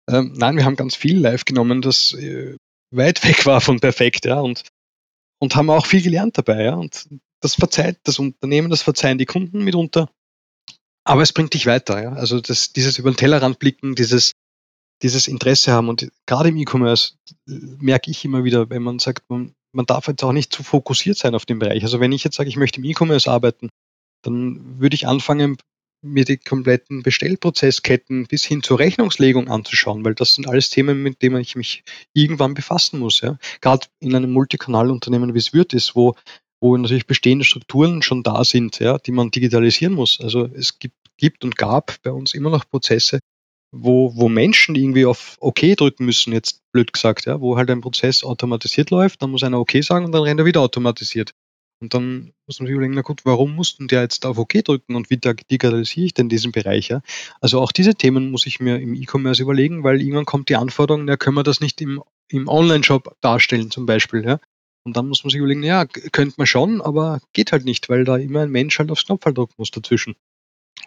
Ähm, 0.09 0.35
nein, 0.37 0.57
wir 0.57 0.65
haben 0.65 0.77
ganz 0.77 0.95
viel 0.95 1.19
live 1.19 1.45
genommen, 1.45 1.83
das 1.83 2.13
äh, 2.13 2.57
weit 2.91 3.25
weg 3.27 3.47
war 3.47 3.61
von 3.61 3.81
perfekt, 3.81 4.25
ja, 4.25 4.41
und, 4.41 4.65
und 5.41 5.57
haben 5.57 5.71
auch 5.71 5.87
viel 5.87 6.03
gelernt 6.03 6.39
dabei, 6.39 6.65
ja, 6.65 6.75
und 6.75 7.09
das 7.41 7.55
verzeiht 7.55 7.99
das 8.05 8.19
Unternehmen, 8.19 8.71
das 8.71 8.83
verzeihen 8.83 9.19
die 9.19 9.27
Kunden 9.27 9.65
mitunter 9.65 10.11
aber 11.09 11.23
es 11.23 11.33
bringt 11.33 11.55
dich 11.55 11.65
weiter, 11.65 12.03
ja. 12.03 12.13
Also 12.13 12.41
das, 12.41 12.75
dieses 12.75 12.99
über 12.99 13.11
den 13.11 13.17
Tellerrand 13.17 13.59
blicken, 13.59 13.95
dieses, 13.95 14.33
dieses 15.03 15.27
Interesse 15.27 15.73
haben 15.73 15.89
und 15.89 16.13
gerade 16.27 16.51
im 16.51 16.57
E-Commerce 16.59 17.15
merke 17.47 18.11
ich 18.11 18.25
immer 18.27 18.45
wieder, 18.45 18.69
wenn 18.69 18.83
man 18.83 18.99
sagt, 18.99 19.31
man, 19.31 19.55
man 19.73 19.87
darf 19.87 20.07
jetzt 20.07 20.23
auch 20.23 20.33
nicht 20.33 20.53
zu 20.53 20.63
fokussiert 20.63 21.17
sein 21.17 21.35
auf 21.35 21.47
den 21.47 21.59
Bereich. 21.59 21.83
Also 21.83 21.99
wenn 22.01 22.13
ich 22.13 22.25
jetzt 22.25 22.37
sage, 22.37 22.51
ich 22.51 22.57
möchte 22.57 22.81
im 22.81 22.85
E-Commerce 22.85 23.31
arbeiten, 23.31 23.71
dann 24.23 24.81
würde 24.81 24.97
ich 24.97 25.07
anfangen, 25.07 25.57
mir 26.03 26.27
die 26.27 26.37
kompletten 26.37 27.03
Bestellprozessketten 27.03 28.27
bis 28.27 28.45
hin 28.45 28.63
zur 28.63 28.79
Rechnungslegung 28.79 29.49
anzuschauen, 29.49 30.05
weil 30.05 30.15
das 30.15 30.35
sind 30.35 30.47
alles 30.47 30.69
Themen, 30.69 31.03
mit 31.03 31.23
denen 31.23 31.41
ich 31.41 31.57
mich 31.57 31.85
irgendwann 32.13 32.53
befassen 32.53 33.01
muss. 33.01 33.23
Ja. 33.23 33.39
Gerade 33.63 33.87
in 33.99 34.15
einem 34.15 34.31
Multikanalunternehmen, 34.31 35.33
wie 35.33 35.39
es 35.39 35.55
wird 35.55 35.73
ist, 35.73 35.97
wo, 35.97 36.15
wo 36.61 36.77
natürlich 36.77 37.07
bestehende 37.07 37.45
Strukturen 37.45 38.03
schon 38.03 38.23
da 38.23 38.45
sind, 38.45 38.79
ja, 38.79 38.99
die 38.99 39.13
man 39.13 39.31
digitalisieren 39.31 39.95
muss. 39.95 40.21
Also 40.21 40.47
es 40.47 40.79
gibt, 40.79 40.97
gibt 41.17 41.45
und 41.45 41.57
gab 41.57 42.03
bei 42.03 42.11
uns 42.11 42.35
immer 42.35 42.51
noch 42.51 42.69
Prozesse, 42.69 43.21
wo, 43.71 44.17
wo 44.17 44.29
Menschen 44.29 44.75
irgendwie 44.75 45.07
auf 45.07 45.37
OK 45.41 45.61
drücken 45.77 46.05
müssen, 46.05 46.33
jetzt 46.33 46.63
blöd 46.73 46.93
gesagt, 46.93 47.27
ja, 47.27 47.41
wo 47.41 47.57
halt 47.57 47.71
ein 47.71 47.81
Prozess 47.81 48.25
automatisiert 48.25 48.91
läuft, 48.91 49.23
dann 49.23 49.31
muss 49.31 49.43
einer 49.43 49.61
OK 49.61 49.83
sagen 49.83 50.07
und 50.07 50.13
dann 50.13 50.23
rennt 50.23 50.41
er 50.41 50.47
wieder 50.47 50.61
automatisiert. 50.61 51.33
Und 51.81 51.95
dann 51.95 52.33
muss 52.47 52.59
man 52.59 52.67
sich 52.67 52.73
überlegen, 52.73 52.95
na 52.95 53.03
gut, 53.03 53.25
warum 53.25 53.55
mussten 53.55 53.87
der 53.87 54.03
jetzt 54.03 54.27
auf 54.27 54.37
OK 54.39 54.65
drücken 54.65 54.97
und 54.97 55.11
wie 55.11 55.17
digitalisiere 55.17 56.07
ich 56.07 56.15
denn 56.15 56.29
diesen 56.29 56.51
Bereich? 56.51 56.89
Ja? 56.89 57.03
Also 57.41 57.61
auch 57.61 57.71
diese 57.71 57.95
Themen 57.95 58.33
muss 58.33 58.47
ich 58.47 58.59
mir 58.59 58.81
im 58.81 58.95
E-Commerce 58.95 59.41
überlegen, 59.41 59.85
weil 59.85 60.01
irgendwann 60.01 60.25
kommt 60.25 60.49
die 60.49 60.57
Anforderung, 60.57 61.05
na, 61.05 61.17
können 61.17 61.37
wir 61.37 61.45
das 61.45 61.61
nicht 61.61 61.81
im, 61.81 62.03
im 62.31 62.49
Online-Shop 62.49 63.17
darstellen 63.21 63.71
zum 63.71 63.87
Beispiel. 63.87 64.25
Ja? 64.25 64.41
Und 64.89 64.97
dann 64.97 65.09
muss 65.09 65.23
man 65.23 65.29
sich 65.31 65.39
überlegen, 65.39 65.63
ja, 65.63 65.85
könnte 65.85 66.37
man 66.39 66.47
schon, 66.47 66.81
aber 66.81 67.21
geht 67.35 67.53
halt 67.53 67.67
nicht, 67.67 67.91
weil 67.91 68.05
da 68.05 68.17
immer 68.17 68.41
ein 68.41 68.51
Mensch 68.51 68.79
halt 68.79 68.91
aufs 68.91 69.05
Knopf 69.05 69.23
drücken 69.23 69.53
muss 69.59 69.71
dazwischen. 69.71 70.17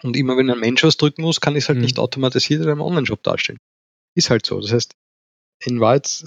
Und 0.01 0.17
immer 0.17 0.35
wenn 0.37 0.49
ein 0.49 0.59
Mensch 0.59 0.83
was 0.83 0.97
drücken 0.97 1.21
muss, 1.21 1.39
kann 1.39 1.55
ich 1.55 1.65
es 1.65 1.69
halt 1.69 1.77
mhm. 1.77 1.83
nicht 1.83 1.99
automatisiert 1.99 2.63
in 2.63 2.67
einem 2.67 2.81
Online-Shop 2.81 3.21
darstellen. 3.21 3.59
Ist 4.15 4.31
halt 4.31 4.43
so. 4.43 4.59
Das 4.59 4.71
heißt, 4.71 4.95
in 5.65 5.79
Wahrheit, 5.79 6.25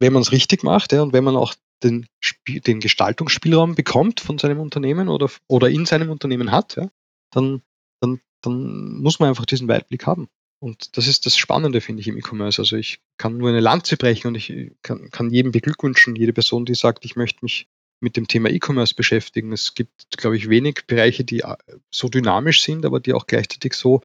wenn 0.00 0.12
man 0.12 0.22
es 0.22 0.32
richtig 0.32 0.64
macht, 0.64 0.90
ja, 0.90 1.00
und 1.00 1.12
wenn 1.12 1.22
man 1.22 1.36
auch 1.36 1.54
den, 1.84 2.06
den 2.48 2.80
Gestaltungsspielraum 2.80 3.76
bekommt 3.76 4.18
von 4.18 4.38
seinem 4.38 4.58
Unternehmen 4.58 5.08
oder, 5.08 5.30
oder 5.46 5.70
in 5.70 5.86
seinem 5.86 6.10
Unternehmen 6.10 6.50
hat, 6.50 6.74
ja, 6.74 6.90
dann, 7.30 7.62
dann, 8.00 8.20
dann 8.40 9.00
muss 9.00 9.20
man 9.20 9.28
einfach 9.28 9.46
diesen 9.46 9.68
Weitblick 9.68 10.08
haben. 10.08 10.26
Und 10.62 10.96
das 10.96 11.08
ist 11.08 11.26
das 11.26 11.36
Spannende, 11.36 11.80
finde 11.80 12.02
ich, 12.02 12.06
im 12.06 12.16
E-Commerce. 12.16 12.62
Also 12.62 12.76
ich 12.76 13.00
kann 13.16 13.36
nur 13.36 13.48
eine 13.48 13.58
Lanze 13.58 13.96
brechen 13.96 14.28
und 14.28 14.36
ich 14.36 14.70
kann, 14.82 15.10
kann 15.10 15.28
jedem 15.30 15.50
beglückwünschen, 15.50 16.14
jede 16.14 16.32
Person, 16.32 16.66
die 16.66 16.76
sagt, 16.76 17.04
ich 17.04 17.16
möchte 17.16 17.40
mich 17.42 17.66
mit 17.98 18.16
dem 18.16 18.28
Thema 18.28 18.48
E-Commerce 18.48 18.94
beschäftigen. 18.94 19.50
Es 19.50 19.74
gibt, 19.74 20.16
glaube 20.16 20.36
ich, 20.36 20.48
wenig 20.48 20.82
Bereiche, 20.86 21.24
die 21.24 21.40
äh, 21.40 21.56
so 21.90 22.08
dynamisch 22.08 22.62
sind, 22.62 22.86
aber 22.86 23.00
die 23.00 23.12
auch 23.12 23.26
gleichzeitig 23.26 23.74
so, 23.74 24.02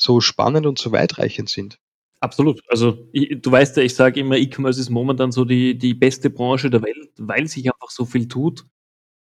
so 0.00 0.22
spannend 0.22 0.64
und 0.64 0.78
so 0.78 0.92
weitreichend 0.92 1.50
sind. 1.50 1.78
Absolut. 2.20 2.62
Also 2.68 3.06
ich, 3.12 3.42
du 3.42 3.52
weißt 3.52 3.76
ja, 3.76 3.82
ich 3.82 3.94
sage 3.94 4.18
immer, 4.18 4.38
E-Commerce 4.38 4.80
ist 4.80 4.88
momentan 4.88 5.30
so 5.30 5.44
die, 5.44 5.76
die 5.76 5.92
beste 5.92 6.30
Branche 6.30 6.70
der 6.70 6.80
Welt, 6.80 7.10
weil 7.18 7.46
sich 7.48 7.70
einfach 7.70 7.90
so 7.90 8.06
viel 8.06 8.28
tut. 8.28 8.64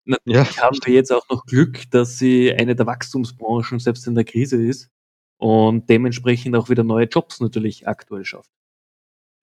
Natürlich 0.05 0.57
ja. 0.57 0.63
haben 0.63 0.79
wir 0.85 0.95
jetzt 0.95 1.11
auch 1.11 1.29
noch 1.29 1.45
Glück, 1.45 1.91
dass 1.91 2.19
sie 2.19 2.53
eine 2.55 2.77
der 2.77 2.87
Wachstumsbranchen 2.87 3.81
selbst 3.81 4.07
in 4.07 4.15
der 4.15 4.25
Krise 4.25 4.65
ist 4.65 4.92
und 5.43 5.91
dementsprechend 5.91 6.55
auch 6.55 6.71
wieder 6.71 6.85
neue 6.85 7.07
Jobs 7.07 7.41
natürlich 7.41 7.89
aktuell 7.89 8.25
schafft. 8.25 8.53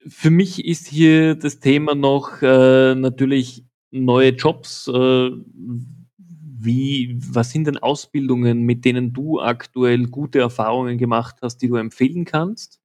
Für 0.08 0.30
mich 0.30 0.64
ist 0.64 0.88
hier 0.88 1.36
das 1.36 1.60
Thema 1.60 1.94
noch 1.94 2.42
äh, 2.42 2.96
natürlich 2.96 3.66
neue 3.92 4.30
Jobs. 4.30 4.88
Äh, 4.88 5.32
wie, 6.62 7.20
was 7.20 7.52
sind 7.52 7.68
denn 7.68 7.78
Ausbildungen, 7.80 8.62
mit 8.62 8.86
denen 8.86 9.12
du 9.12 9.42
aktuell 9.42 10.08
gute 10.08 10.40
Erfahrungen 10.40 10.98
gemacht 10.98 11.40
hast, 11.42 11.58
die 11.58 11.68
du 11.68 11.76
empfehlen 11.76 12.24
kannst? 12.24 12.80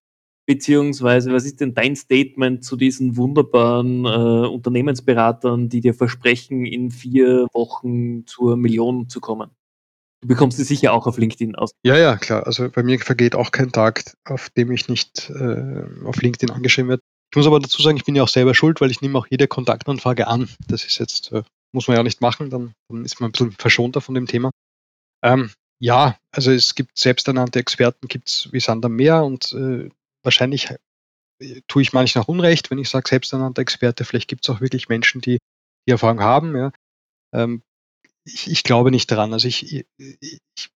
Beziehungsweise, 0.46 1.33
was 1.33 1.44
ist 1.44 1.61
denn 1.61 1.72
dein 1.72 1.94
Statement 1.94 2.64
zu 2.64 2.77
diesen 2.77 3.16
wunderbaren 3.16 4.07
äh, 4.07 4.48
Unternehmensberatern, 4.48 5.68
die 5.68 5.83
dir 5.83 5.94
versprechen, 5.94 6.66
in 6.66 6.90
vier 6.90 7.46
Wochen 7.53 8.27
zur 8.27 8.57
Million 8.57 9.09
zu 9.09 9.20
kommen? 9.20 9.53
Du 10.25 10.29
bekommst 10.29 10.57
sie 10.57 10.65
sicher 10.65 10.95
auch 10.95 11.07
auf 11.07 11.19
LinkedIn 11.19 11.55
aus. 11.55 11.73
Ja, 11.83 11.99
ja, 11.99 12.17
klar. 12.17 12.47
Also 12.47 12.71
bei 12.71 12.83
mir 12.83 12.99
vergeht 12.99 13.35
auch 13.35 13.51
kein 13.51 13.73
Tag, 13.73 14.17
auf 14.25 14.49
dem 14.49 14.73
ich 14.73 14.89
nicht 14.89 15.29
äh, 15.29 15.85
auf 16.03 16.17
LinkedIn 16.17 16.51
angeschrieben 16.51 16.89
werde. 16.89 17.03
Ich 17.31 17.37
muss 17.37 17.47
aber 17.47 17.61
dazu 17.61 17.83
sagen, 17.83 17.99
ich 17.99 18.07
bin 18.07 18.15
ja 18.15 18.23
auch 18.23 18.29
selber 18.29 18.55
schuld, 18.55 18.81
weil 18.81 18.91
ich 18.91 19.03
nehme 19.03 19.19
auch 19.19 19.27
jede 19.29 19.49
Kontaktanfrage 19.49 20.27
an. 20.27 20.49
Das 20.67 20.87
ist 20.87 20.99
jetzt, 20.99 21.31
äh, 21.33 21.43
muss 21.73 21.89
man 21.89 21.99
ja 21.99 22.03
nicht 22.03 22.23
machen, 22.23 22.49
dann, 22.49 22.73
dann, 22.89 23.05
ist 23.05 23.21
man 23.21 23.29
ein 23.29 23.33
bisschen 23.33 23.53
verschonter 23.53 24.01
von 24.01 24.15
dem 24.15 24.27
Thema. 24.27 24.51
Ähm, 25.23 25.51
ja, 25.79 26.17
also 26.31 26.53
es 26.53 26.75
gibt 26.75 26.97
selbsternannte 26.97 27.59
Experten, 27.59 28.09
gibt 28.09 28.31
es 28.31 28.49
wie 28.51 28.61
Sand 28.61 28.83
am 28.87 28.97
Meer 28.97 29.25
und 29.25 29.53
äh, 29.53 29.91
wahrscheinlich 30.23 30.71
äh, 30.71 31.61
tue 31.69 31.83
ich 31.83 31.93
manchmal 31.93 32.23
nach 32.23 32.29
Unrecht, 32.29 32.71
wenn 32.71 32.79
ich 32.79 32.89
sage 32.89 33.11
selbsternannter 33.11 33.61
Experte. 33.61 34.07
Vielleicht 34.07 34.29
gibt 34.29 34.49
es 34.49 34.55
auch 34.55 34.63
wirklich 34.63 34.89
Menschen, 34.89 35.21
die 35.21 35.37
die 35.87 35.93
Erfahrung 35.93 36.21
haben. 36.21 36.57
Ja. 36.57 36.73
Ähm, 37.35 37.61
ich, 38.25 38.51
ich, 38.51 38.63
glaube 38.63 38.91
nicht 38.91 39.11
daran. 39.11 39.33
Also 39.33 39.49
ich, 39.49 39.75
ich, 39.75 40.71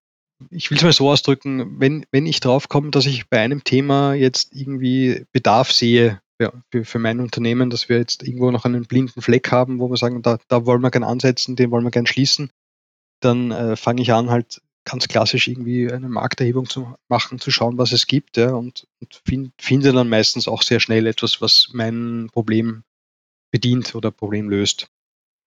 ich 0.49 0.71
will 0.71 0.77
es 0.77 0.83
mal 0.83 0.93
so 0.93 1.09
ausdrücken, 1.09 1.79
wenn, 1.79 2.05
wenn 2.11 2.25
ich 2.25 2.39
drauf 2.39 2.69
komme, 2.69 2.91
dass 2.91 3.05
ich 3.05 3.29
bei 3.29 3.39
einem 3.39 3.63
Thema 3.63 4.13
jetzt 4.13 4.55
irgendwie 4.55 5.25
Bedarf 5.31 5.71
sehe, 5.71 6.21
für, 6.71 6.85
für 6.85 6.99
mein 6.99 7.19
Unternehmen, 7.19 7.69
dass 7.69 7.89
wir 7.89 7.97
jetzt 7.97 8.23
irgendwo 8.23 8.49
noch 8.51 8.65
einen 8.65 8.85
blinden 8.85 9.21
Fleck 9.21 9.51
haben, 9.51 9.79
wo 9.79 9.89
wir 9.89 9.97
sagen, 9.97 10.21
da, 10.21 10.37
da 10.47 10.65
wollen 10.65 10.81
wir 10.81 10.91
gerne 10.91 11.07
ansetzen, 11.07 11.55
den 11.55 11.71
wollen 11.71 11.83
wir 11.83 11.91
gerne 11.91 12.07
schließen, 12.07 12.51
dann 13.19 13.51
äh, 13.51 13.75
fange 13.75 14.01
ich 14.01 14.13
an, 14.13 14.29
halt 14.29 14.61
ganz 14.85 15.07
klassisch 15.07 15.47
irgendwie 15.47 15.91
eine 15.91 16.09
Markterhebung 16.09 16.67
zu 16.67 16.95
machen, 17.09 17.39
zu 17.39 17.51
schauen, 17.51 17.77
was 17.77 17.91
es 17.91 18.07
gibt, 18.07 18.37
ja, 18.37 18.53
und, 18.53 18.87
und 19.01 19.21
find, 19.25 19.53
finde 19.59 19.91
dann 19.91 20.09
meistens 20.09 20.47
auch 20.47 20.61
sehr 20.61 20.79
schnell 20.79 21.05
etwas, 21.07 21.41
was 21.41 21.69
mein 21.73 22.29
Problem 22.31 22.83
bedient 23.51 23.93
oder 23.95 24.11
Problem 24.11 24.49
löst. 24.49 24.89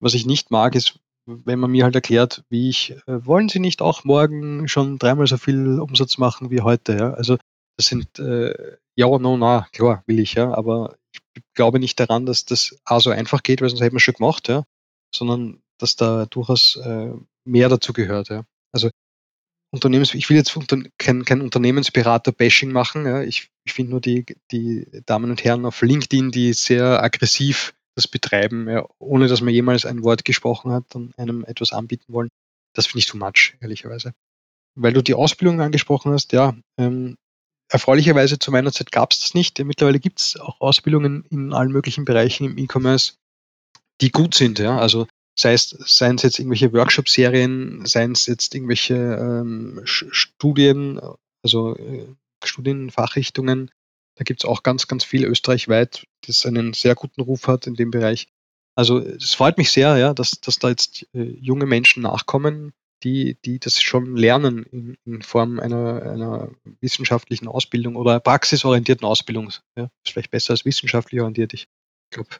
Was 0.00 0.14
ich 0.14 0.26
nicht 0.26 0.50
mag, 0.50 0.74
ist, 0.74 0.98
wenn 1.26 1.58
man 1.58 1.70
mir 1.70 1.84
halt 1.84 1.94
erklärt, 1.94 2.44
wie 2.48 2.68
ich, 2.68 2.92
äh, 3.06 3.26
wollen 3.26 3.48
Sie 3.48 3.60
nicht 3.60 3.82
auch 3.82 4.04
morgen 4.04 4.68
schon 4.68 4.98
dreimal 4.98 5.26
so 5.26 5.36
viel 5.36 5.80
Umsatz 5.80 6.18
machen 6.18 6.50
wie 6.50 6.60
heute, 6.60 6.96
ja? 6.96 7.14
Also 7.14 7.38
das 7.76 7.86
sind 7.86 8.18
äh, 8.18 8.76
ja, 8.96 9.06
no, 9.06 9.36
na, 9.36 9.66
klar, 9.72 10.02
will 10.06 10.18
ich, 10.18 10.34
ja, 10.34 10.52
aber 10.52 10.96
ich 11.34 11.42
glaube 11.54 11.78
nicht 11.78 11.98
daran, 11.98 12.26
dass 12.26 12.44
das 12.44 12.78
A 12.84 13.00
so 13.00 13.10
einfach 13.10 13.42
geht, 13.42 13.60
weil 13.60 13.70
sonst 13.70 13.80
hätten 13.80 13.96
wir 13.96 14.00
schon 14.00 14.14
gemacht, 14.14 14.48
ja, 14.48 14.64
sondern 15.14 15.62
dass 15.78 15.96
da 15.96 16.26
durchaus 16.26 16.76
äh, 16.76 17.12
mehr 17.44 17.68
dazu 17.68 17.92
gehört, 17.92 18.28
ja. 18.28 18.44
Also 18.72 18.90
Unternehmens, 19.70 20.12
ich 20.12 20.28
will 20.28 20.36
jetzt 20.36 20.54
kein, 20.98 21.24
kein 21.24 21.40
Unternehmensberater-Bashing 21.40 22.72
machen, 22.72 23.06
ja. 23.06 23.22
Ich, 23.22 23.48
ich 23.64 23.72
finde 23.72 23.92
nur 23.92 24.00
die, 24.00 24.26
die 24.50 24.86
Damen 25.06 25.30
und 25.30 25.42
Herren 25.42 25.64
auf 25.64 25.80
LinkedIn, 25.80 26.30
die 26.30 26.52
sehr 26.52 27.02
aggressiv 27.02 27.74
das 27.94 28.08
betreiben, 28.08 28.68
ja, 28.68 28.86
ohne 28.98 29.28
dass 29.28 29.40
man 29.40 29.52
jemals 29.52 29.84
ein 29.84 30.02
Wort 30.02 30.24
gesprochen 30.24 30.72
hat 30.72 30.94
und 30.94 31.16
einem 31.18 31.44
etwas 31.44 31.72
anbieten 31.72 32.12
wollen, 32.12 32.30
das 32.74 32.86
finde 32.86 33.00
ich 33.00 33.06
too 33.06 33.18
much, 33.18 33.54
ehrlicherweise. 33.60 34.14
Weil 34.74 34.92
du 34.92 35.02
die 35.02 35.14
Ausbildung 35.14 35.60
angesprochen 35.60 36.12
hast, 36.12 36.32
ja, 36.32 36.56
ähm, 36.78 37.16
erfreulicherweise 37.68 38.38
zu 38.38 38.50
meiner 38.50 38.72
Zeit 38.72 38.92
gab 38.92 39.12
es 39.12 39.20
das 39.20 39.34
nicht. 39.34 39.58
Mittlerweile 39.58 40.00
gibt 40.00 40.20
es 40.20 40.36
auch 40.36 40.60
Ausbildungen 40.60 41.24
in 41.30 41.52
allen 41.52 41.72
möglichen 41.72 42.04
Bereichen 42.04 42.44
im 42.44 42.58
E-Commerce, 42.58 43.14
die 44.00 44.10
gut 44.10 44.34
sind. 44.34 44.58
Ja? 44.58 44.78
Also 44.78 45.06
sei 45.38 45.54
es, 45.54 45.70
seien 45.70 46.16
es 46.16 46.22
jetzt 46.22 46.38
irgendwelche 46.38 46.72
Workshop-Serien, 46.72 47.86
seien 47.86 48.12
es 48.12 48.26
jetzt 48.26 48.54
irgendwelche 48.54 48.94
ähm, 48.94 49.80
Studien, 49.84 51.00
also 51.42 51.76
äh, 51.76 52.06
Studienfachrichtungen. 52.44 53.70
Da 54.16 54.24
gibt 54.24 54.42
es 54.42 54.48
auch 54.48 54.62
ganz, 54.62 54.88
ganz 54.88 55.04
viel 55.04 55.24
österreichweit, 55.24 56.06
das 56.26 56.44
einen 56.44 56.74
sehr 56.74 56.94
guten 56.94 57.22
Ruf 57.22 57.46
hat 57.46 57.66
in 57.66 57.74
dem 57.74 57.90
Bereich. 57.90 58.28
Also 58.74 58.98
es 58.98 59.34
freut 59.34 59.58
mich 59.58 59.70
sehr, 59.70 59.96
ja, 59.96 60.14
dass, 60.14 60.32
dass 60.32 60.58
da 60.58 60.68
jetzt 60.68 61.06
äh, 61.14 61.22
junge 61.22 61.66
Menschen 61.66 62.02
nachkommen, 62.02 62.72
die, 63.02 63.36
die 63.44 63.58
das 63.58 63.82
schon 63.82 64.16
lernen 64.16 64.64
in, 64.64 64.96
in 65.04 65.22
Form 65.22 65.58
einer, 65.58 66.02
einer 66.02 66.50
wissenschaftlichen 66.80 67.48
Ausbildung 67.48 67.96
oder 67.96 68.20
praxisorientierten 68.20 69.06
Ausbildung. 69.06 69.50
Ja, 69.76 69.84
ist 70.04 70.12
vielleicht 70.12 70.30
besser 70.30 70.52
als 70.52 70.64
wissenschaftlich 70.64 71.20
orientiert. 71.20 71.52
Ich 71.54 71.68
glaube, 72.10 72.30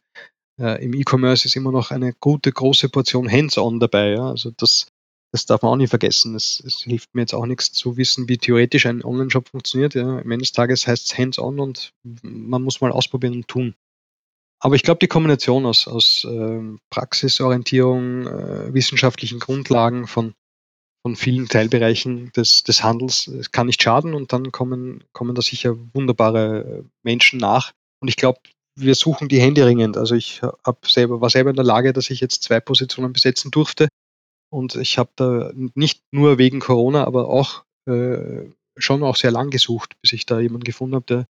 äh, 0.60 0.82
im 0.84 0.94
E-Commerce 0.94 1.46
ist 1.46 1.56
immer 1.56 1.72
noch 1.72 1.90
eine 1.90 2.12
gute, 2.12 2.52
große 2.52 2.88
Portion 2.88 3.30
Hands-on 3.30 3.80
dabei. 3.80 4.10
Ja? 4.10 4.28
Also 4.28 4.52
das, 4.56 4.91
das 5.32 5.46
darf 5.46 5.62
man 5.62 5.72
auch 5.72 5.76
nicht 5.76 5.90
vergessen. 5.90 6.34
Es, 6.34 6.62
es, 6.64 6.82
hilft 6.82 7.14
mir 7.14 7.22
jetzt 7.22 7.34
auch 7.34 7.46
nichts 7.46 7.72
zu 7.72 7.96
wissen, 7.96 8.28
wie 8.28 8.38
theoretisch 8.38 8.86
ein 8.86 9.04
Online-Shop 9.04 9.48
funktioniert. 9.48 9.94
Ja? 9.94 10.18
Am 10.18 10.30
Ende 10.30 10.38
des 10.38 10.52
Tages 10.52 10.86
heißt 10.86 11.06
es 11.06 11.18
Hands-on 11.18 11.58
und 11.58 11.92
man 12.22 12.62
muss 12.62 12.80
mal 12.80 12.92
ausprobieren 12.92 13.34
und 13.34 13.48
tun. 13.48 13.74
Aber 14.60 14.76
ich 14.76 14.82
glaube, 14.82 14.98
die 15.00 15.08
Kombination 15.08 15.66
aus, 15.66 15.88
aus 15.88 16.24
äh, 16.24 16.60
Praxisorientierung, 16.90 18.26
äh, 18.26 18.74
wissenschaftlichen 18.74 19.40
Grundlagen 19.40 20.06
von 20.06 20.34
von 21.02 21.16
vielen 21.16 21.48
Teilbereichen 21.48 22.30
des, 22.32 22.62
des 22.62 22.82
Handels. 22.82 23.30
Kann 23.50 23.66
nicht 23.66 23.82
schaden 23.82 24.14
und 24.14 24.32
dann 24.32 24.52
kommen, 24.52 25.04
kommen 25.12 25.34
da 25.34 25.42
sicher 25.42 25.76
wunderbare 25.92 26.84
Menschen 27.02 27.38
nach. 27.38 27.72
Und 28.00 28.08
ich 28.08 28.16
glaube, 28.16 28.40
wir 28.76 28.94
suchen 28.94 29.28
die 29.28 29.40
Hände 29.40 29.66
ringend. 29.66 29.96
Also 29.96 30.14
ich 30.14 30.42
hab 30.42 30.88
selber, 30.88 31.20
war 31.20 31.28
selber 31.28 31.50
in 31.50 31.56
der 31.56 31.64
Lage, 31.64 31.92
dass 31.92 32.10
ich 32.10 32.20
jetzt 32.20 32.44
zwei 32.44 32.60
Positionen 32.60 33.12
besetzen 33.12 33.50
durfte. 33.50 33.88
Und 34.52 34.76
ich 34.76 34.98
habe 34.98 35.10
da 35.16 35.50
nicht 35.54 36.02
nur 36.10 36.36
wegen 36.36 36.60
Corona, 36.60 37.04
aber 37.04 37.28
auch 37.28 37.64
äh, 37.86 38.50
schon 38.76 39.02
auch 39.02 39.16
sehr 39.16 39.30
lang 39.30 39.50
gesucht, 39.50 39.96
bis 40.02 40.12
ich 40.12 40.26
da 40.26 40.40
jemanden 40.40 40.64
gefunden 40.64 40.96
habe, 40.96 41.26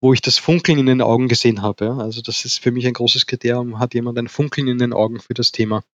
wo 0.00 0.12
ich 0.12 0.22
das 0.22 0.38
Funkeln 0.38 0.78
in 0.78 0.86
den 0.86 1.02
Augen 1.02 1.28
gesehen 1.28 1.60
habe. 1.60 1.84
Ja. 1.84 1.98
Also 1.98 2.22
das 2.22 2.44
ist 2.44 2.58
für 2.58 2.72
mich 2.72 2.86
ein 2.86 2.94
großes 2.94 3.26
Kriterium. 3.26 3.78
Hat 3.78 3.94
jemand 3.94 4.18
ein 4.18 4.28
Funkeln 4.28 4.68
in 4.68 4.78
den 4.78 4.92
Augen 4.92 5.20
für 5.20 5.34
das 5.34 5.52
Thema? 5.52 5.84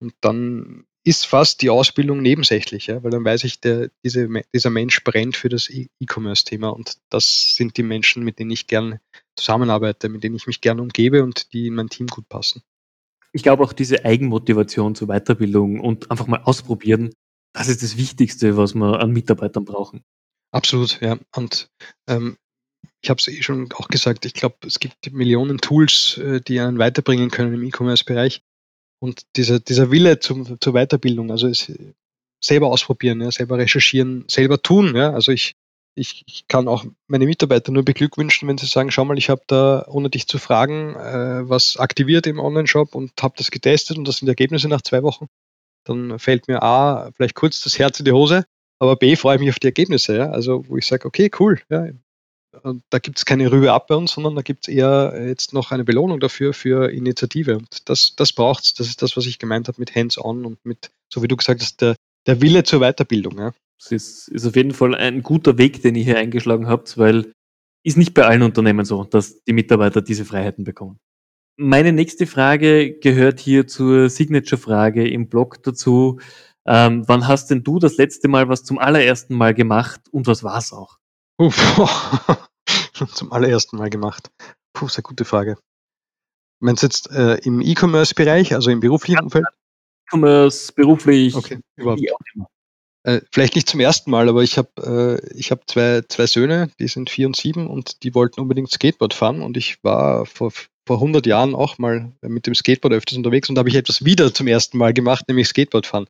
Und 0.00 0.14
dann 0.20 0.86
ist 1.04 1.26
fast 1.26 1.62
die 1.62 1.70
Ausbildung 1.70 2.20
nebensächlich, 2.20 2.88
ja, 2.88 3.02
weil 3.04 3.12
dann 3.12 3.24
weiß 3.24 3.44
ich, 3.44 3.60
der, 3.60 3.90
diese, 4.04 4.28
dieser 4.52 4.70
Mensch 4.70 5.04
brennt 5.04 5.36
für 5.36 5.48
das 5.48 5.70
e- 5.70 5.88
E-Commerce-Thema 6.00 6.70
und 6.70 6.98
das 7.10 7.54
sind 7.54 7.76
die 7.76 7.84
Menschen, 7.84 8.24
mit 8.24 8.40
denen 8.40 8.50
ich 8.50 8.66
gerne 8.66 9.00
zusammenarbeite, 9.36 10.08
mit 10.08 10.24
denen 10.24 10.34
ich 10.34 10.48
mich 10.48 10.60
gerne 10.60 10.82
umgebe 10.82 11.22
und 11.22 11.52
die 11.52 11.68
in 11.68 11.76
mein 11.76 11.88
Team 11.88 12.08
gut 12.08 12.28
passen. 12.28 12.62
Ich 13.36 13.42
glaube 13.42 13.62
auch 13.62 13.74
diese 13.74 14.04
Eigenmotivation 14.04 14.94
zur 14.94 15.08
Weiterbildung 15.08 15.80
und 15.80 16.10
einfach 16.10 16.26
mal 16.26 16.40
ausprobieren, 16.42 17.12
das 17.52 17.68
ist 17.68 17.82
das 17.82 17.96
Wichtigste, 17.96 18.56
was 18.56 18.74
wir 18.74 19.00
an 19.00 19.12
Mitarbeitern 19.12 19.64
brauchen. 19.64 20.02
Absolut, 20.52 21.00
ja. 21.02 21.18
Und 21.34 21.70
ähm, 22.08 22.38
ich 23.02 23.10
habe 23.10 23.18
es 23.18 23.28
eh 23.28 23.42
schon 23.42 23.70
auch 23.74 23.88
gesagt, 23.88 24.24
ich 24.24 24.32
glaube, 24.32 24.56
es 24.66 24.80
gibt 24.80 25.12
Millionen 25.12 25.58
Tools, 25.58 26.16
äh, 26.16 26.40
die 26.40 26.60
einen 26.60 26.78
weiterbringen 26.78 27.30
können 27.30 27.52
im 27.52 27.62
E-Commerce-Bereich. 27.62 28.42
Und 29.00 29.26
dieser, 29.36 29.60
dieser 29.60 29.90
Wille 29.90 30.18
zum, 30.18 30.58
zur 30.58 30.72
Weiterbildung, 30.72 31.30
also 31.30 31.46
es, 31.46 31.70
selber 32.42 32.68
ausprobieren, 32.68 33.20
ja, 33.20 33.30
selber 33.30 33.58
recherchieren, 33.58 34.24
selber 34.28 34.62
tun. 34.62 34.96
Ja. 34.96 35.12
Also 35.12 35.32
ich, 35.32 35.54
ich, 35.96 36.22
ich 36.26 36.46
kann 36.46 36.68
auch 36.68 36.84
meine 37.08 37.26
Mitarbeiter 37.26 37.72
nur 37.72 37.84
beglückwünschen, 37.84 38.48
wenn 38.48 38.58
sie 38.58 38.66
sagen, 38.66 38.90
schau 38.90 39.04
mal, 39.04 39.18
ich 39.18 39.30
habe 39.30 39.42
da, 39.46 39.84
ohne 39.88 40.10
dich 40.10 40.28
zu 40.28 40.38
fragen, 40.38 40.94
äh, 40.94 41.48
was 41.48 41.76
aktiviert 41.78 42.26
im 42.26 42.38
Online-Shop 42.38 42.94
und 42.94 43.12
habe 43.20 43.34
das 43.36 43.50
getestet 43.50 43.98
und 43.98 44.06
das 44.06 44.18
sind 44.18 44.28
Ergebnisse 44.28 44.68
nach 44.68 44.82
zwei 44.82 45.02
Wochen. 45.02 45.26
Dann 45.84 46.18
fällt 46.18 46.48
mir 46.48 46.62
A, 46.62 47.10
vielleicht 47.12 47.34
kurz 47.34 47.62
das 47.62 47.78
Herz 47.78 47.98
in 47.98 48.04
die 48.04 48.12
Hose, 48.12 48.44
aber 48.78 48.96
B, 48.96 49.16
freue 49.16 49.36
ich 49.36 49.40
mich 49.40 49.50
auf 49.50 49.58
die 49.58 49.68
Ergebnisse. 49.68 50.16
Ja. 50.16 50.30
Also 50.30 50.68
wo 50.68 50.76
ich 50.76 50.86
sage, 50.86 51.06
okay, 51.06 51.30
cool, 51.38 51.60
ja, 51.70 51.88
und 52.62 52.82
da 52.90 52.98
gibt 52.98 53.18
es 53.18 53.24
keine 53.24 53.50
Rübe 53.50 53.72
ab 53.72 53.86
bei 53.86 53.94
uns, 53.94 54.12
sondern 54.12 54.34
da 54.34 54.42
gibt 54.42 54.66
es 54.66 54.74
eher 54.74 55.14
jetzt 55.26 55.52
noch 55.52 55.72
eine 55.72 55.84
Belohnung 55.84 56.20
dafür, 56.20 56.52
für 56.52 56.90
Initiative. 56.90 57.56
Und 57.56 57.88
das, 57.88 58.14
das 58.16 58.32
braucht 58.32 58.64
es. 58.64 58.74
Das 58.74 58.86
ist 58.86 59.02
das, 59.02 59.16
was 59.16 59.26
ich 59.26 59.38
gemeint 59.38 59.68
habe 59.68 59.80
mit 59.80 59.94
Hands-on 59.94 60.44
und 60.44 60.64
mit, 60.64 60.90
so 61.12 61.22
wie 61.22 61.28
du 61.28 61.36
gesagt 61.36 61.60
hast, 61.60 61.80
der, 61.80 61.96
der 62.26 62.40
Wille 62.40 62.64
zur 62.64 62.80
Weiterbildung. 62.80 63.38
Ja. 63.38 63.52
Das 63.78 63.92
ist, 63.92 64.28
ist 64.28 64.46
auf 64.46 64.56
jeden 64.56 64.72
Fall 64.72 64.94
ein 64.94 65.22
guter 65.22 65.58
Weg, 65.58 65.82
den 65.82 65.94
ihr 65.94 66.04
hier 66.04 66.18
eingeschlagen 66.18 66.66
habt, 66.66 66.96
weil 66.98 67.32
ist 67.84 67.96
nicht 67.96 68.14
bei 68.14 68.24
allen 68.24 68.42
Unternehmen 68.42 68.84
so, 68.84 69.04
dass 69.04 69.44
die 69.44 69.52
Mitarbeiter 69.52 70.02
diese 70.02 70.24
Freiheiten 70.24 70.64
bekommen. 70.64 70.98
Meine 71.56 71.92
nächste 71.92 72.26
Frage 72.26 72.98
gehört 72.98 73.38
hier 73.38 73.66
zur 73.68 74.10
Signature-Frage 74.10 75.08
im 75.08 75.28
Blog 75.28 75.62
dazu. 75.62 76.18
Ähm, 76.66 77.04
wann 77.06 77.28
hast 77.28 77.50
denn 77.50 77.62
du 77.62 77.78
das 77.78 77.96
letzte 77.96 78.26
Mal 78.26 78.48
was 78.48 78.64
zum 78.64 78.78
allerersten 78.78 79.36
Mal 79.36 79.54
gemacht 79.54 80.00
und 80.10 80.26
was 80.26 80.42
war 80.42 80.58
es 80.58 80.72
auch? 80.72 80.98
Uff, 81.38 81.56
zum 83.14 83.32
allerersten 83.32 83.76
Mal 83.76 83.88
gemacht. 83.88 84.30
Puh, 84.72 84.88
sehr 84.88 85.02
gute 85.02 85.24
Frage. 85.24 85.56
Meinst 86.58 86.82
du 86.82 86.86
jetzt 86.86 87.10
äh, 87.12 87.36
im 87.44 87.60
E-Commerce-Bereich, 87.60 88.54
also 88.54 88.70
im 88.70 88.80
beruflichen 88.80 89.20
Umfeld? 89.20 89.46
E-Commerce, 90.08 90.72
beruflich, 90.72 91.36
okay, 91.36 91.60
überhaupt. 91.76 92.02
Äh, 93.06 93.20
vielleicht 93.30 93.54
nicht 93.54 93.68
zum 93.68 93.78
ersten 93.78 94.10
Mal, 94.10 94.28
aber 94.28 94.42
ich 94.42 94.58
habe 94.58 95.20
äh, 95.32 95.38
ich 95.38 95.52
hab 95.52 95.70
zwei, 95.70 96.02
zwei 96.08 96.26
Söhne, 96.26 96.70
die 96.80 96.88
sind 96.88 97.08
vier 97.08 97.28
und 97.28 97.36
sieben 97.36 97.68
und 97.68 98.02
die 98.02 98.16
wollten 98.16 98.40
unbedingt 98.40 98.72
Skateboard 98.72 99.14
fahren 99.14 99.42
und 99.42 99.56
ich 99.56 99.78
war 99.84 100.26
vor, 100.26 100.50
vor 100.84 100.96
100 100.96 101.24
Jahren 101.24 101.54
auch 101.54 101.78
mal 101.78 102.12
mit 102.22 102.48
dem 102.48 102.54
Skateboard 102.56 102.92
öfters 102.92 103.16
unterwegs 103.16 103.48
und 103.48 103.54
da 103.54 103.60
habe 103.60 103.68
ich 103.68 103.76
etwas 103.76 104.04
wieder 104.04 104.34
zum 104.34 104.48
ersten 104.48 104.76
Mal 104.76 104.92
gemacht, 104.92 105.28
nämlich 105.28 105.46
Skateboard 105.46 105.86
fahren. 105.86 106.06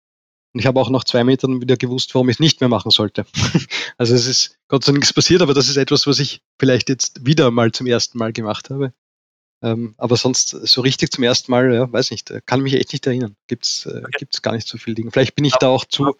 Und 0.54 0.60
ich 0.60 0.66
habe 0.66 0.80
auch 0.80 0.88
nach 0.88 1.04
zwei 1.04 1.22
Metern 1.22 1.60
wieder 1.60 1.76
gewusst, 1.76 2.14
warum 2.14 2.30
ich 2.30 2.36
es 2.36 2.40
nicht 2.40 2.62
mehr 2.62 2.70
machen 2.70 2.90
sollte. 2.90 3.26
also 3.98 4.14
es 4.14 4.26
ist 4.26 4.56
Gott 4.68 4.82
sei 4.82 4.92
Dank 4.92 5.00
nichts 5.00 5.12
passiert, 5.12 5.42
aber 5.42 5.52
das 5.52 5.68
ist 5.68 5.76
etwas, 5.76 6.06
was 6.06 6.18
ich 6.18 6.40
vielleicht 6.58 6.88
jetzt 6.88 7.26
wieder 7.26 7.50
mal 7.50 7.72
zum 7.72 7.86
ersten 7.86 8.16
Mal 8.16 8.32
gemacht 8.32 8.70
habe. 8.70 8.94
Ähm, 9.62 9.94
aber 9.98 10.16
sonst 10.16 10.48
so 10.48 10.80
richtig 10.80 11.12
zum 11.12 11.24
ersten 11.24 11.50
Mal, 11.50 11.74
ja, 11.74 11.92
weiß 11.92 12.10
nicht, 12.10 12.30
äh, 12.30 12.40
kann 12.44 12.62
mich 12.62 12.72
echt 12.72 12.92
nicht 12.92 13.06
erinnern. 13.06 13.36
Gibt 13.48 13.66
es 13.66 13.84
äh, 13.84 14.02
okay. 14.02 14.26
gar 14.40 14.54
nicht 14.54 14.66
so 14.66 14.78
viel 14.78 14.94
Dinge. 14.94 15.10
Vielleicht 15.10 15.34
bin 15.34 15.44
ich 15.44 15.54
da 15.54 15.68
auch 15.68 15.84
zu, 15.84 16.14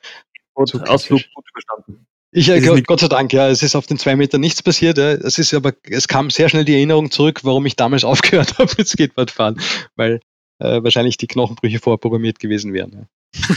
zu 0.64 0.81
Ausflug 0.83 1.21
gut 1.35 1.45
überstanden. 1.51 2.07
Ich, 2.33 2.49
äh, 2.49 2.83
Gott 2.83 3.01
sei 3.01 3.09
Dank, 3.09 3.33
ja, 3.33 3.49
es 3.49 3.62
ist 3.62 3.77
auf 3.77 3.87
den 3.87 3.99
zwei 3.99 4.16
Metern 4.16 4.40
nichts 4.40 4.62
passiert. 4.62 4.99
Ja. 4.99 5.12
Es 5.12 5.38
ist 5.38 5.55
aber, 5.55 5.73
es 5.85 6.09
kam 6.09 6.31
sehr 6.31 6.49
schnell 6.49 6.64
die 6.64 6.75
Erinnerung 6.75 7.11
zurück, 7.11 7.45
warum 7.45 7.64
ich 7.66 7.77
damals 7.77 8.05
aufgehört 8.05 8.59
habe 8.59 8.73
mit 8.79 8.88
Skateboardfahren, 8.88 9.61
weil 9.95 10.21
äh, 10.59 10.83
wahrscheinlich 10.83 11.16
die 11.16 11.27
Knochenbrüche 11.27 11.79
vorprogrammiert 11.79 12.38
gewesen 12.38 12.73
wären. 12.73 13.09
Ja. 13.35 13.55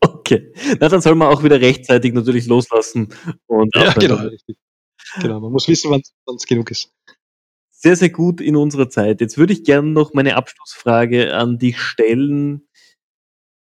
Okay. 0.00 0.52
Na, 0.80 0.88
dann 0.88 1.00
soll 1.00 1.14
man 1.14 1.28
auch 1.32 1.42
wieder 1.44 1.60
rechtzeitig 1.60 2.12
natürlich 2.12 2.46
loslassen. 2.46 3.14
Und 3.46 3.74
ja, 3.74 3.92
genau. 3.92 4.18
Genau, 5.20 5.40
man 5.40 5.52
muss 5.52 5.68
wissen, 5.68 5.90
wann 5.90 6.02
es 6.36 6.46
genug 6.46 6.70
ist. 6.70 6.92
Sehr, 7.70 7.96
sehr 7.96 8.10
gut 8.10 8.40
in 8.40 8.56
unserer 8.56 8.88
Zeit. 8.88 9.20
Jetzt 9.20 9.38
würde 9.38 9.52
ich 9.52 9.64
gerne 9.64 9.88
noch 9.88 10.12
meine 10.12 10.36
Abschlussfrage 10.36 11.34
an 11.34 11.58
dich 11.58 11.80
stellen. 11.80 12.66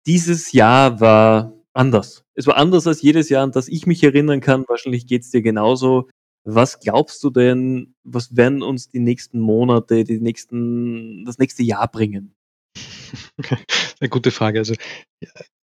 Dieses 0.05 0.51
Jahr 0.51 0.99
war 0.99 1.58
anders. 1.73 2.23
Es 2.35 2.47
war 2.47 2.57
anders 2.57 2.87
als 2.87 3.01
jedes 3.01 3.29
Jahr, 3.29 3.43
an 3.43 3.51
das 3.51 3.67
ich 3.67 3.85
mich 3.85 4.03
erinnern 4.03 4.41
kann. 4.41 4.65
Wahrscheinlich 4.67 5.07
geht 5.07 5.23
es 5.23 5.31
dir 5.31 5.41
genauso. 5.41 6.09
Was 6.43 6.79
glaubst 6.79 7.23
du 7.23 7.29
denn, 7.29 7.95
was 8.03 8.35
werden 8.35 8.63
uns 8.63 8.89
die 8.89 8.99
nächsten 8.99 9.39
Monate, 9.39 10.03
die 10.03 10.19
nächsten, 10.19 11.25
das 11.25 11.37
nächste 11.37 11.63
Jahr 11.63 11.87
bringen? 11.89 12.33
Eine 13.99 14.09
gute 14.09 14.31
Frage. 14.31 14.59
Also 14.59 14.73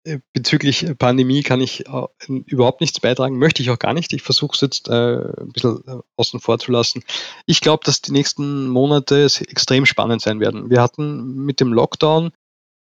äh, 0.05 0.19
bezüglich 0.33 0.87
Pandemie 0.99 1.42
kann 1.42 1.61
ich 1.61 1.87
äh, 1.87 2.07
überhaupt 2.47 2.81
nichts 2.81 3.01
beitragen, 3.01 3.38
möchte 3.38 3.62
ich 3.62 3.71
auch 3.71 3.79
gar 3.79 3.95
nicht. 3.95 4.12
Ich 4.12 4.23
versuche 4.23 4.55
es 4.55 4.61
jetzt 4.61 4.88
äh, 4.88 4.92
ein 4.92 5.53
bisschen 5.53 5.83
äh, 5.87 5.99
außen 6.16 6.40
vor 6.40 6.59
zu 6.59 6.71
lassen. 6.71 7.03
Ich 7.47 7.61
glaube, 7.61 7.85
dass 7.85 8.03
die 8.03 8.12
nächsten 8.12 8.69
Monate 8.69 9.25
extrem 9.49 9.87
spannend 9.87 10.23
sein 10.23 10.40
werden. 10.40 10.71
Wir 10.71 10.83
hatten 10.83 11.45
mit 11.45 11.61
dem 11.61 11.73
Lockdown 11.73 12.33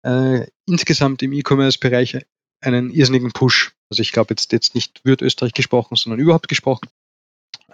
äh, 0.02 0.46
insgesamt 0.66 1.22
im 1.22 1.32
E-Commerce-Bereich 1.32 2.18
einen 2.64 2.90
irrsinnigen 2.90 3.33
Push. 3.33 3.74
Also 3.90 4.00
ich 4.00 4.12
glaube 4.12 4.33
jetzt, 4.33 4.53
jetzt 4.53 4.74
nicht 4.74 5.05
wird 5.05 5.22
Österreich 5.22 5.53
gesprochen, 5.53 5.96
sondern 5.96 6.20
überhaupt 6.20 6.48
gesprochen. 6.48 6.88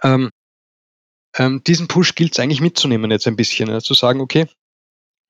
Ähm, 0.03 0.29
ähm, 1.37 1.63
diesen 1.65 1.87
Push 1.87 2.15
gilt 2.15 2.33
es 2.33 2.39
eigentlich 2.39 2.61
mitzunehmen 2.61 3.11
jetzt 3.11 3.27
ein 3.27 3.35
bisschen, 3.35 3.69
ja, 3.69 3.79
zu 3.79 3.93
sagen, 3.93 4.19
okay, 4.19 4.47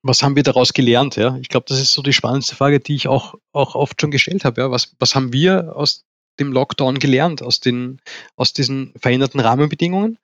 was 0.03 0.23
haben 0.23 0.35
wir 0.35 0.43
daraus 0.43 0.73
gelernt? 0.73 1.15
Ja? 1.15 1.37
Ich 1.37 1.49
glaube, 1.49 1.65
das 1.69 1.79
ist 1.79 1.93
so 1.93 2.01
die 2.01 2.13
spannendste 2.13 2.55
Frage, 2.55 2.79
die 2.79 2.95
ich 2.95 3.07
auch, 3.07 3.35
auch 3.51 3.75
oft 3.75 4.01
schon 4.01 4.11
gestellt 4.11 4.45
habe. 4.45 4.61
Ja? 4.61 4.71
Was, 4.71 4.95
was 4.99 5.15
haben 5.15 5.31
wir 5.31 5.75
aus 5.75 6.05
dem 6.39 6.51
Lockdown 6.51 6.97
gelernt, 6.97 7.43
aus, 7.43 7.59
den, 7.59 8.01
aus 8.35 8.53
diesen 8.53 8.93
veränderten 8.99 9.39
Rahmenbedingungen? 9.39 10.17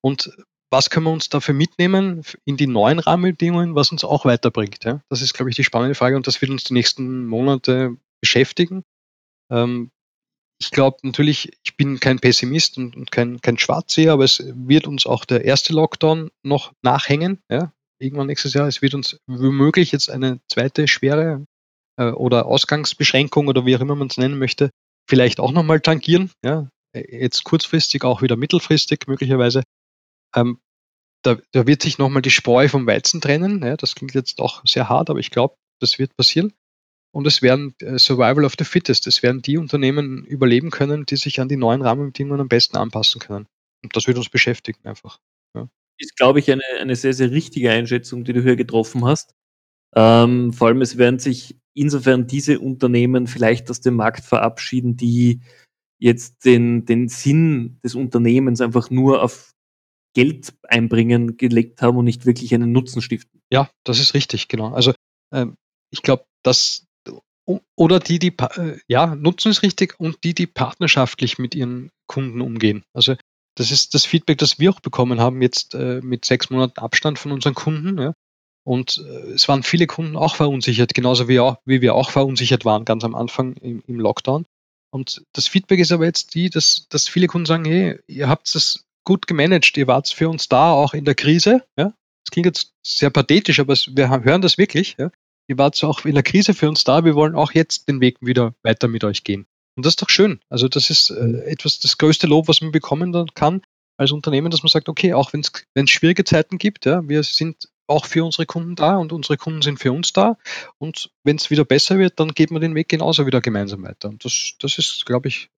Und 0.00 0.30
was 0.70 0.90
können 0.90 1.06
wir 1.06 1.12
uns 1.12 1.28
dafür 1.28 1.54
mitnehmen 1.54 2.22
in 2.44 2.56
die 2.56 2.66
neuen 2.66 2.98
Rahmenbedingungen, 2.98 3.74
was 3.74 3.90
uns 3.90 4.04
auch 4.04 4.24
weiterbringt? 4.24 4.84
Ja? 4.84 5.00
Das 5.08 5.20
ist, 5.20 5.34
glaube 5.34 5.50
ich, 5.50 5.56
die 5.56 5.64
spannende 5.64 5.94
Frage 5.94 6.16
und 6.16 6.26
das 6.26 6.40
wird 6.40 6.50
uns 6.50 6.64
die 6.64 6.74
nächsten 6.74 7.26
Monate 7.26 7.96
beschäftigen. 8.24 8.82
Ähm, 9.50 9.90
ich 10.58 10.70
glaube 10.70 10.98
natürlich, 11.02 11.52
ich 11.64 11.76
bin 11.76 12.00
kein 12.00 12.20
Pessimist 12.20 12.78
und, 12.78 12.96
und, 12.96 13.10
kein, 13.10 13.40
kein 13.40 13.58
Schwarzseher, 13.58 14.12
aber 14.12 14.24
es 14.24 14.42
wird 14.54 14.86
uns 14.86 15.04
auch 15.04 15.24
der 15.24 15.44
erste 15.44 15.72
Lockdown 15.74 16.30
noch 16.42 16.72
nachhängen. 16.82 17.40
Ja? 17.50 17.72
irgendwann 17.98 18.26
nächstes 18.26 18.54
Jahr. 18.54 18.68
Es 18.68 18.82
wird 18.82 18.94
uns 18.94 19.18
womöglich 19.26 19.92
jetzt 19.92 20.10
eine 20.10 20.40
zweite 20.48 20.88
schwere 20.88 21.46
äh, 21.96 22.10
oder 22.10 22.46
Ausgangsbeschränkung 22.46 23.48
oder 23.48 23.66
wie 23.66 23.76
auch 23.76 23.80
immer 23.80 23.94
man 23.94 24.08
es 24.08 24.16
nennen 24.16 24.38
möchte, 24.38 24.70
vielleicht 25.08 25.40
auch 25.40 25.52
nochmal 25.52 25.80
tangieren. 25.80 26.30
Ja? 26.44 26.68
Jetzt 26.94 27.44
kurzfristig, 27.44 28.04
auch 28.04 28.22
wieder 28.22 28.36
mittelfristig 28.36 29.06
möglicherweise. 29.06 29.62
Ähm, 30.34 30.60
da, 31.22 31.38
da, 31.52 31.66
wird 31.66 31.82
sich 31.82 31.98
nochmal 31.98 32.22
die 32.22 32.30
Spreu 32.30 32.68
vom 32.68 32.86
Weizen 32.86 33.20
trennen. 33.20 33.62
Ja? 33.62 33.76
Das 33.76 33.94
klingt 33.94 34.14
jetzt 34.14 34.40
auch 34.40 34.62
sehr 34.66 34.88
hart, 34.88 35.10
aber 35.10 35.18
ich 35.18 35.30
glaube, 35.30 35.56
das 35.80 35.98
wird 35.98 36.16
passieren. 36.16 36.52
Und 37.14 37.26
es 37.26 37.42
werden 37.42 37.74
äh, 37.80 37.98
Survival 37.98 38.44
of 38.44 38.54
the 38.58 38.64
Fittest. 38.64 39.06
Es 39.06 39.22
werden 39.22 39.40
die 39.40 39.56
Unternehmen 39.56 40.24
überleben 40.24 40.70
können, 40.70 41.06
die 41.06 41.16
sich 41.16 41.40
an 41.40 41.48
die 41.48 41.56
neuen 41.56 41.82
Rahmenbedingungen 41.82 42.40
am 42.40 42.48
besten 42.48 42.76
anpassen 42.76 43.20
können. 43.20 43.46
Und 43.82 43.96
das 43.96 44.06
wird 44.06 44.18
uns 44.18 44.28
beschäftigen 44.28 44.80
einfach. 44.84 45.20
Ja 45.54 45.68
ist, 45.98 46.16
glaube 46.16 46.38
ich, 46.38 46.50
eine, 46.50 46.62
eine 46.80 46.96
sehr, 46.96 47.14
sehr 47.14 47.30
richtige 47.30 47.70
Einschätzung, 47.70 48.24
die 48.24 48.32
du 48.32 48.42
hier 48.42 48.56
getroffen 48.56 49.04
hast. 49.04 49.34
Ähm, 49.94 50.52
vor 50.52 50.68
allem, 50.68 50.82
es 50.82 50.98
werden 50.98 51.18
sich 51.18 51.56
insofern 51.74 52.26
diese 52.26 52.60
Unternehmen 52.60 53.26
vielleicht 53.26 53.70
aus 53.70 53.80
dem 53.80 53.94
Markt 53.94 54.24
verabschieden, 54.24 54.96
die 54.96 55.40
jetzt 55.98 56.44
den, 56.44 56.84
den 56.84 57.08
Sinn 57.08 57.78
des 57.84 57.94
Unternehmens 57.94 58.60
einfach 58.60 58.90
nur 58.90 59.22
auf 59.22 59.52
Geld 60.14 60.54
einbringen 60.64 61.36
gelegt 61.36 61.82
haben 61.82 61.96
und 61.96 62.04
nicht 62.04 62.26
wirklich 62.26 62.54
einen 62.54 62.72
Nutzen 62.72 63.02
stiften. 63.02 63.40
Ja, 63.50 63.70
das 63.84 63.98
ist 63.98 64.14
richtig, 64.14 64.48
genau. 64.48 64.72
Also 64.72 64.92
ähm, 65.32 65.56
ich 65.90 66.02
glaube, 66.02 66.24
dass 66.42 66.86
oder 67.76 68.00
die, 68.00 68.18
die 68.18 68.34
äh, 68.38 68.78
ja, 68.88 69.14
Nutzen 69.14 69.50
ist 69.50 69.62
richtig 69.62 69.98
und 69.98 70.24
die, 70.24 70.34
die 70.34 70.46
partnerschaftlich 70.46 71.38
mit 71.38 71.54
ihren 71.54 71.90
Kunden 72.06 72.40
umgehen. 72.40 72.84
Also 72.92 73.16
das 73.56 73.70
ist 73.70 73.94
das 73.94 74.04
Feedback, 74.04 74.38
das 74.38 74.58
wir 74.58 74.70
auch 74.70 74.80
bekommen 74.80 75.20
haben, 75.20 75.42
jetzt 75.42 75.74
äh, 75.74 76.00
mit 76.02 76.24
sechs 76.24 76.50
Monaten 76.50 76.80
Abstand 76.80 77.18
von 77.18 77.32
unseren 77.32 77.54
Kunden. 77.54 77.98
Ja. 78.00 78.14
Und 78.64 79.04
äh, 79.06 79.32
es 79.32 79.46
waren 79.48 79.62
viele 79.62 79.86
Kunden 79.86 80.16
auch 80.16 80.36
verunsichert, 80.36 80.94
genauso 80.94 81.28
wie, 81.28 81.38
auch, 81.40 81.58
wie 81.64 81.82
wir 81.82 81.94
auch 81.94 82.10
verunsichert 82.10 82.64
waren, 82.64 82.84
ganz 82.84 83.04
am 83.04 83.14
Anfang 83.14 83.54
im, 83.56 83.82
im 83.86 84.00
Lockdown. 84.00 84.46
Und 84.90 85.22
das 85.32 85.48
Feedback 85.48 85.80
ist 85.80 85.92
aber 85.92 86.04
jetzt 86.04 86.34
die, 86.34 86.50
dass, 86.50 86.86
dass 86.88 87.08
viele 87.08 87.26
Kunden 87.26 87.46
sagen, 87.46 87.64
hey, 87.64 87.98
ihr 88.06 88.28
habt 88.28 88.54
das 88.54 88.84
gut 89.04 89.26
gemanagt. 89.26 89.76
Ihr 89.76 89.86
wart 89.86 90.08
für 90.08 90.28
uns 90.28 90.48
da, 90.48 90.72
auch 90.72 90.94
in 90.94 91.04
der 91.04 91.14
Krise. 91.14 91.64
Ja? 91.76 91.92
Das 92.24 92.30
klingt 92.30 92.46
jetzt 92.46 92.72
sehr 92.82 93.10
pathetisch, 93.10 93.60
aber 93.60 93.74
wir 93.74 94.08
hören 94.24 94.40
das 94.40 94.56
wirklich. 94.58 94.96
Ja? 94.98 95.10
Ihr 95.48 95.58
wart 95.58 95.82
auch 95.84 96.04
in 96.04 96.14
der 96.14 96.22
Krise 96.22 96.54
für 96.54 96.68
uns 96.68 96.84
da. 96.84 97.04
Wir 97.04 97.14
wollen 97.14 97.34
auch 97.34 97.52
jetzt 97.52 97.88
den 97.88 98.00
Weg 98.00 98.18
wieder 98.20 98.54
weiter 98.62 98.88
mit 98.88 99.04
euch 99.04 99.24
gehen. 99.24 99.46
Und 99.76 99.84
das 99.84 99.92
ist 99.92 100.02
doch 100.02 100.08
schön. 100.08 100.40
Also 100.48 100.68
das 100.68 100.90
ist 100.90 101.10
äh, 101.10 101.44
etwas, 101.44 101.80
das 101.80 101.98
größte 101.98 102.26
Lob, 102.26 102.48
was 102.48 102.60
man 102.60 102.72
bekommen 102.72 103.28
kann 103.34 103.62
als 103.96 104.12
Unternehmen, 104.12 104.50
dass 104.50 104.62
man 104.62 104.70
sagt, 104.70 104.88
okay, 104.88 105.12
auch 105.14 105.32
wenn 105.32 105.40
es 105.40 105.90
schwierige 105.90 106.24
Zeiten 106.24 106.58
gibt, 106.58 106.86
ja, 106.86 107.06
wir 107.08 107.22
sind 107.22 107.68
auch 107.86 108.06
für 108.06 108.24
unsere 108.24 108.46
Kunden 108.46 108.76
da 108.76 108.96
und 108.96 109.12
unsere 109.12 109.36
Kunden 109.36 109.62
sind 109.62 109.78
für 109.78 109.92
uns 109.92 110.12
da. 110.12 110.38
Und 110.78 111.10
wenn 111.22 111.36
es 111.36 111.50
wieder 111.50 111.64
besser 111.64 111.98
wird, 111.98 112.18
dann 112.18 112.32
geht 112.32 112.50
man 112.50 112.62
den 112.62 112.74
Weg 112.74 112.88
genauso 112.88 113.26
wieder 113.26 113.40
gemeinsam 113.40 113.82
weiter. 113.82 114.08
Und 114.08 114.24
das, 114.24 114.54
das 114.58 114.78
ist, 114.78 115.04
glaube 115.04 115.28
ich, 115.28 115.50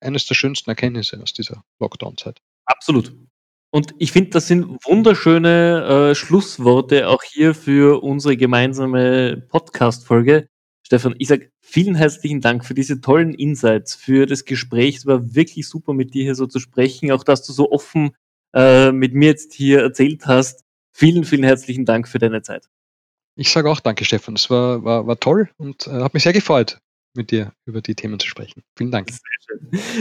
eines 0.00 0.26
der 0.26 0.34
schönsten 0.34 0.70
Erkenntnisse 0.70 1.20
aus 1.22 1.32
dieser 1.32 1.64
Lockdown-Zeit. 1.80 2.42
Absolut. 2.66 3.12
Und 3.70 3.94
ich 3.98 4.12
finde, 4.12 4.30
das 4.30 4.46
sind 4.46 4.78
wunderschöne 4.84 6.10
äh, 6.10 6.14
Schlussworte 6.14 7.08
auch 7.08 7.22
hier 7.22 7.54
für 7.54 8.02
unsere 8.02 8.36
gemeinsame 8.36 9.44
Podcast-Folge. 9.48 10.48
Stefan, 10.82 11.16
ich 11.18 11.28
sage 11.28 11.50
vielen 11.60 11.96
herzlichen 11.96 12.40
Dank 12.40 12.64
für 12.64 12.74
diese 12.74 13.00
tollen 13.00 13.34
Insights, 13.34 13.94
für 13.94 14.26
das 14.26 14.44
Gespräch. 14.44 14.98
Es 14.98 15.06
war 15.06 15.34
wirklich 15.34 15.68
super, 15.68 15.94
mit 15.94 16.14
dir 16.14 16.22
hier 16.22 16.34
so 16.36 16.46
zu 16.46 16.60
sprechen, 16.60 17.10
auch 17.10 17.24
dass 17.24 17.44
du 17.44 17.52
so 17.52 17.72
offen 17.72 18.12
äh, 18.54 18.92
mit 18.92 19.12
mir 19.12 19.26
jetzt 19.30 19.52
hier 19.52 19.80
erzählt 19.80 20.26
hast. 20.26 20.64
Vielen, 20.92 21.24
vielen 21.24 21.42
herzlichen 21.42 21.84
Dank 21.84 22.08
für 22.08 22.18
deine 22.18 22.42
Zeit. 22.42 22.68
Ich 23.34 23.50
sage 23.50 23.68
auch 23.68 23.80
danke, 23.80 24.04
Stefan. 24.04 24.36
Es 24.36 24.48
war, 24.48 24.82
war, 24.84 25.06
war 25.06 25.20
toll 25.20 25.50
und 25.58 25.86
äh, 25.88 25.90
hat 25.90 26.14
mich 26.14 26.22
sehr 26.22 26.32
gefreut, 26.32 26.78
mit 27.14 27.30
dir 27.30 27.52
über 27.66 27.82
die 27.82 27.94
Themen 27.94 28.18
zu 28.18 28.28
sprechen. 28.28 28.62
Vielen 28.76 28.92
Dank. 28.92 29.08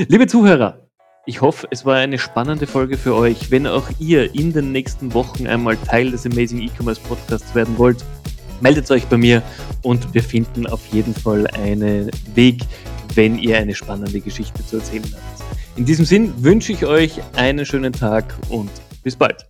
Liebe 0.07 0.27
Zuhörer, 0.27 0.84
ich 1.25 1.41
hoffe, 1.41 1.67
es 1.71 1.85
war 1.85 1.95
eine 1.95 2.19
spannende 2.19 2.67
Folge 2.67 2.97
für 2.97 3.15
euch. 3.15 3.49
Wenn 3.49 3.65
auch 3.65 3.89
ihr 3.99 4.33
in 4.35 4.53
den 4.53 4.71
nächsten 4.71 5.13
Wochen 5.13 5.47
einmal 5.47 5.75
Teil 5.77 6.11
des 6.11 6.25
Amazing 6.25 6.61
E-Commerce 6.61 7.01
Podcasts 7.01 7.55
werden 7.55 7.77
wollt, 7.77 8.03
meldet 8.61 8.89
euch 8.91 9.05
bei 9.07 9.17
mir 9.17 9.41
und 9.81 10.13
wir 10.13 10.23
finden 10.23 10.67
auf 10.67 10.85
jeden 10.87 11.13
Fall 11.13 11.47
einen 11.47 12.11
Weg, 12.35 12.61
wenn 13.15 13.39
ihr 13.39 13.57
eine 13.57 13.73
spannende 13.73 14.21
Geschichte 14.21 14.65
zu 14.65 14.77
erzählen 14.77 15.03
habt. 15.03 15.43
In 15.77 15.85
diesem 15.85 16.05
Sinn 16.05 16.31
wünsche 16.43 16.71
ich 16.71 16.85
euch 16.85 17.19
einen 17.35 17.65
schönen 17.65 17.91
Tag 17.91 18.35
und 18.49 18.69
bis 19.03 19.15
bald. 19.15 19.47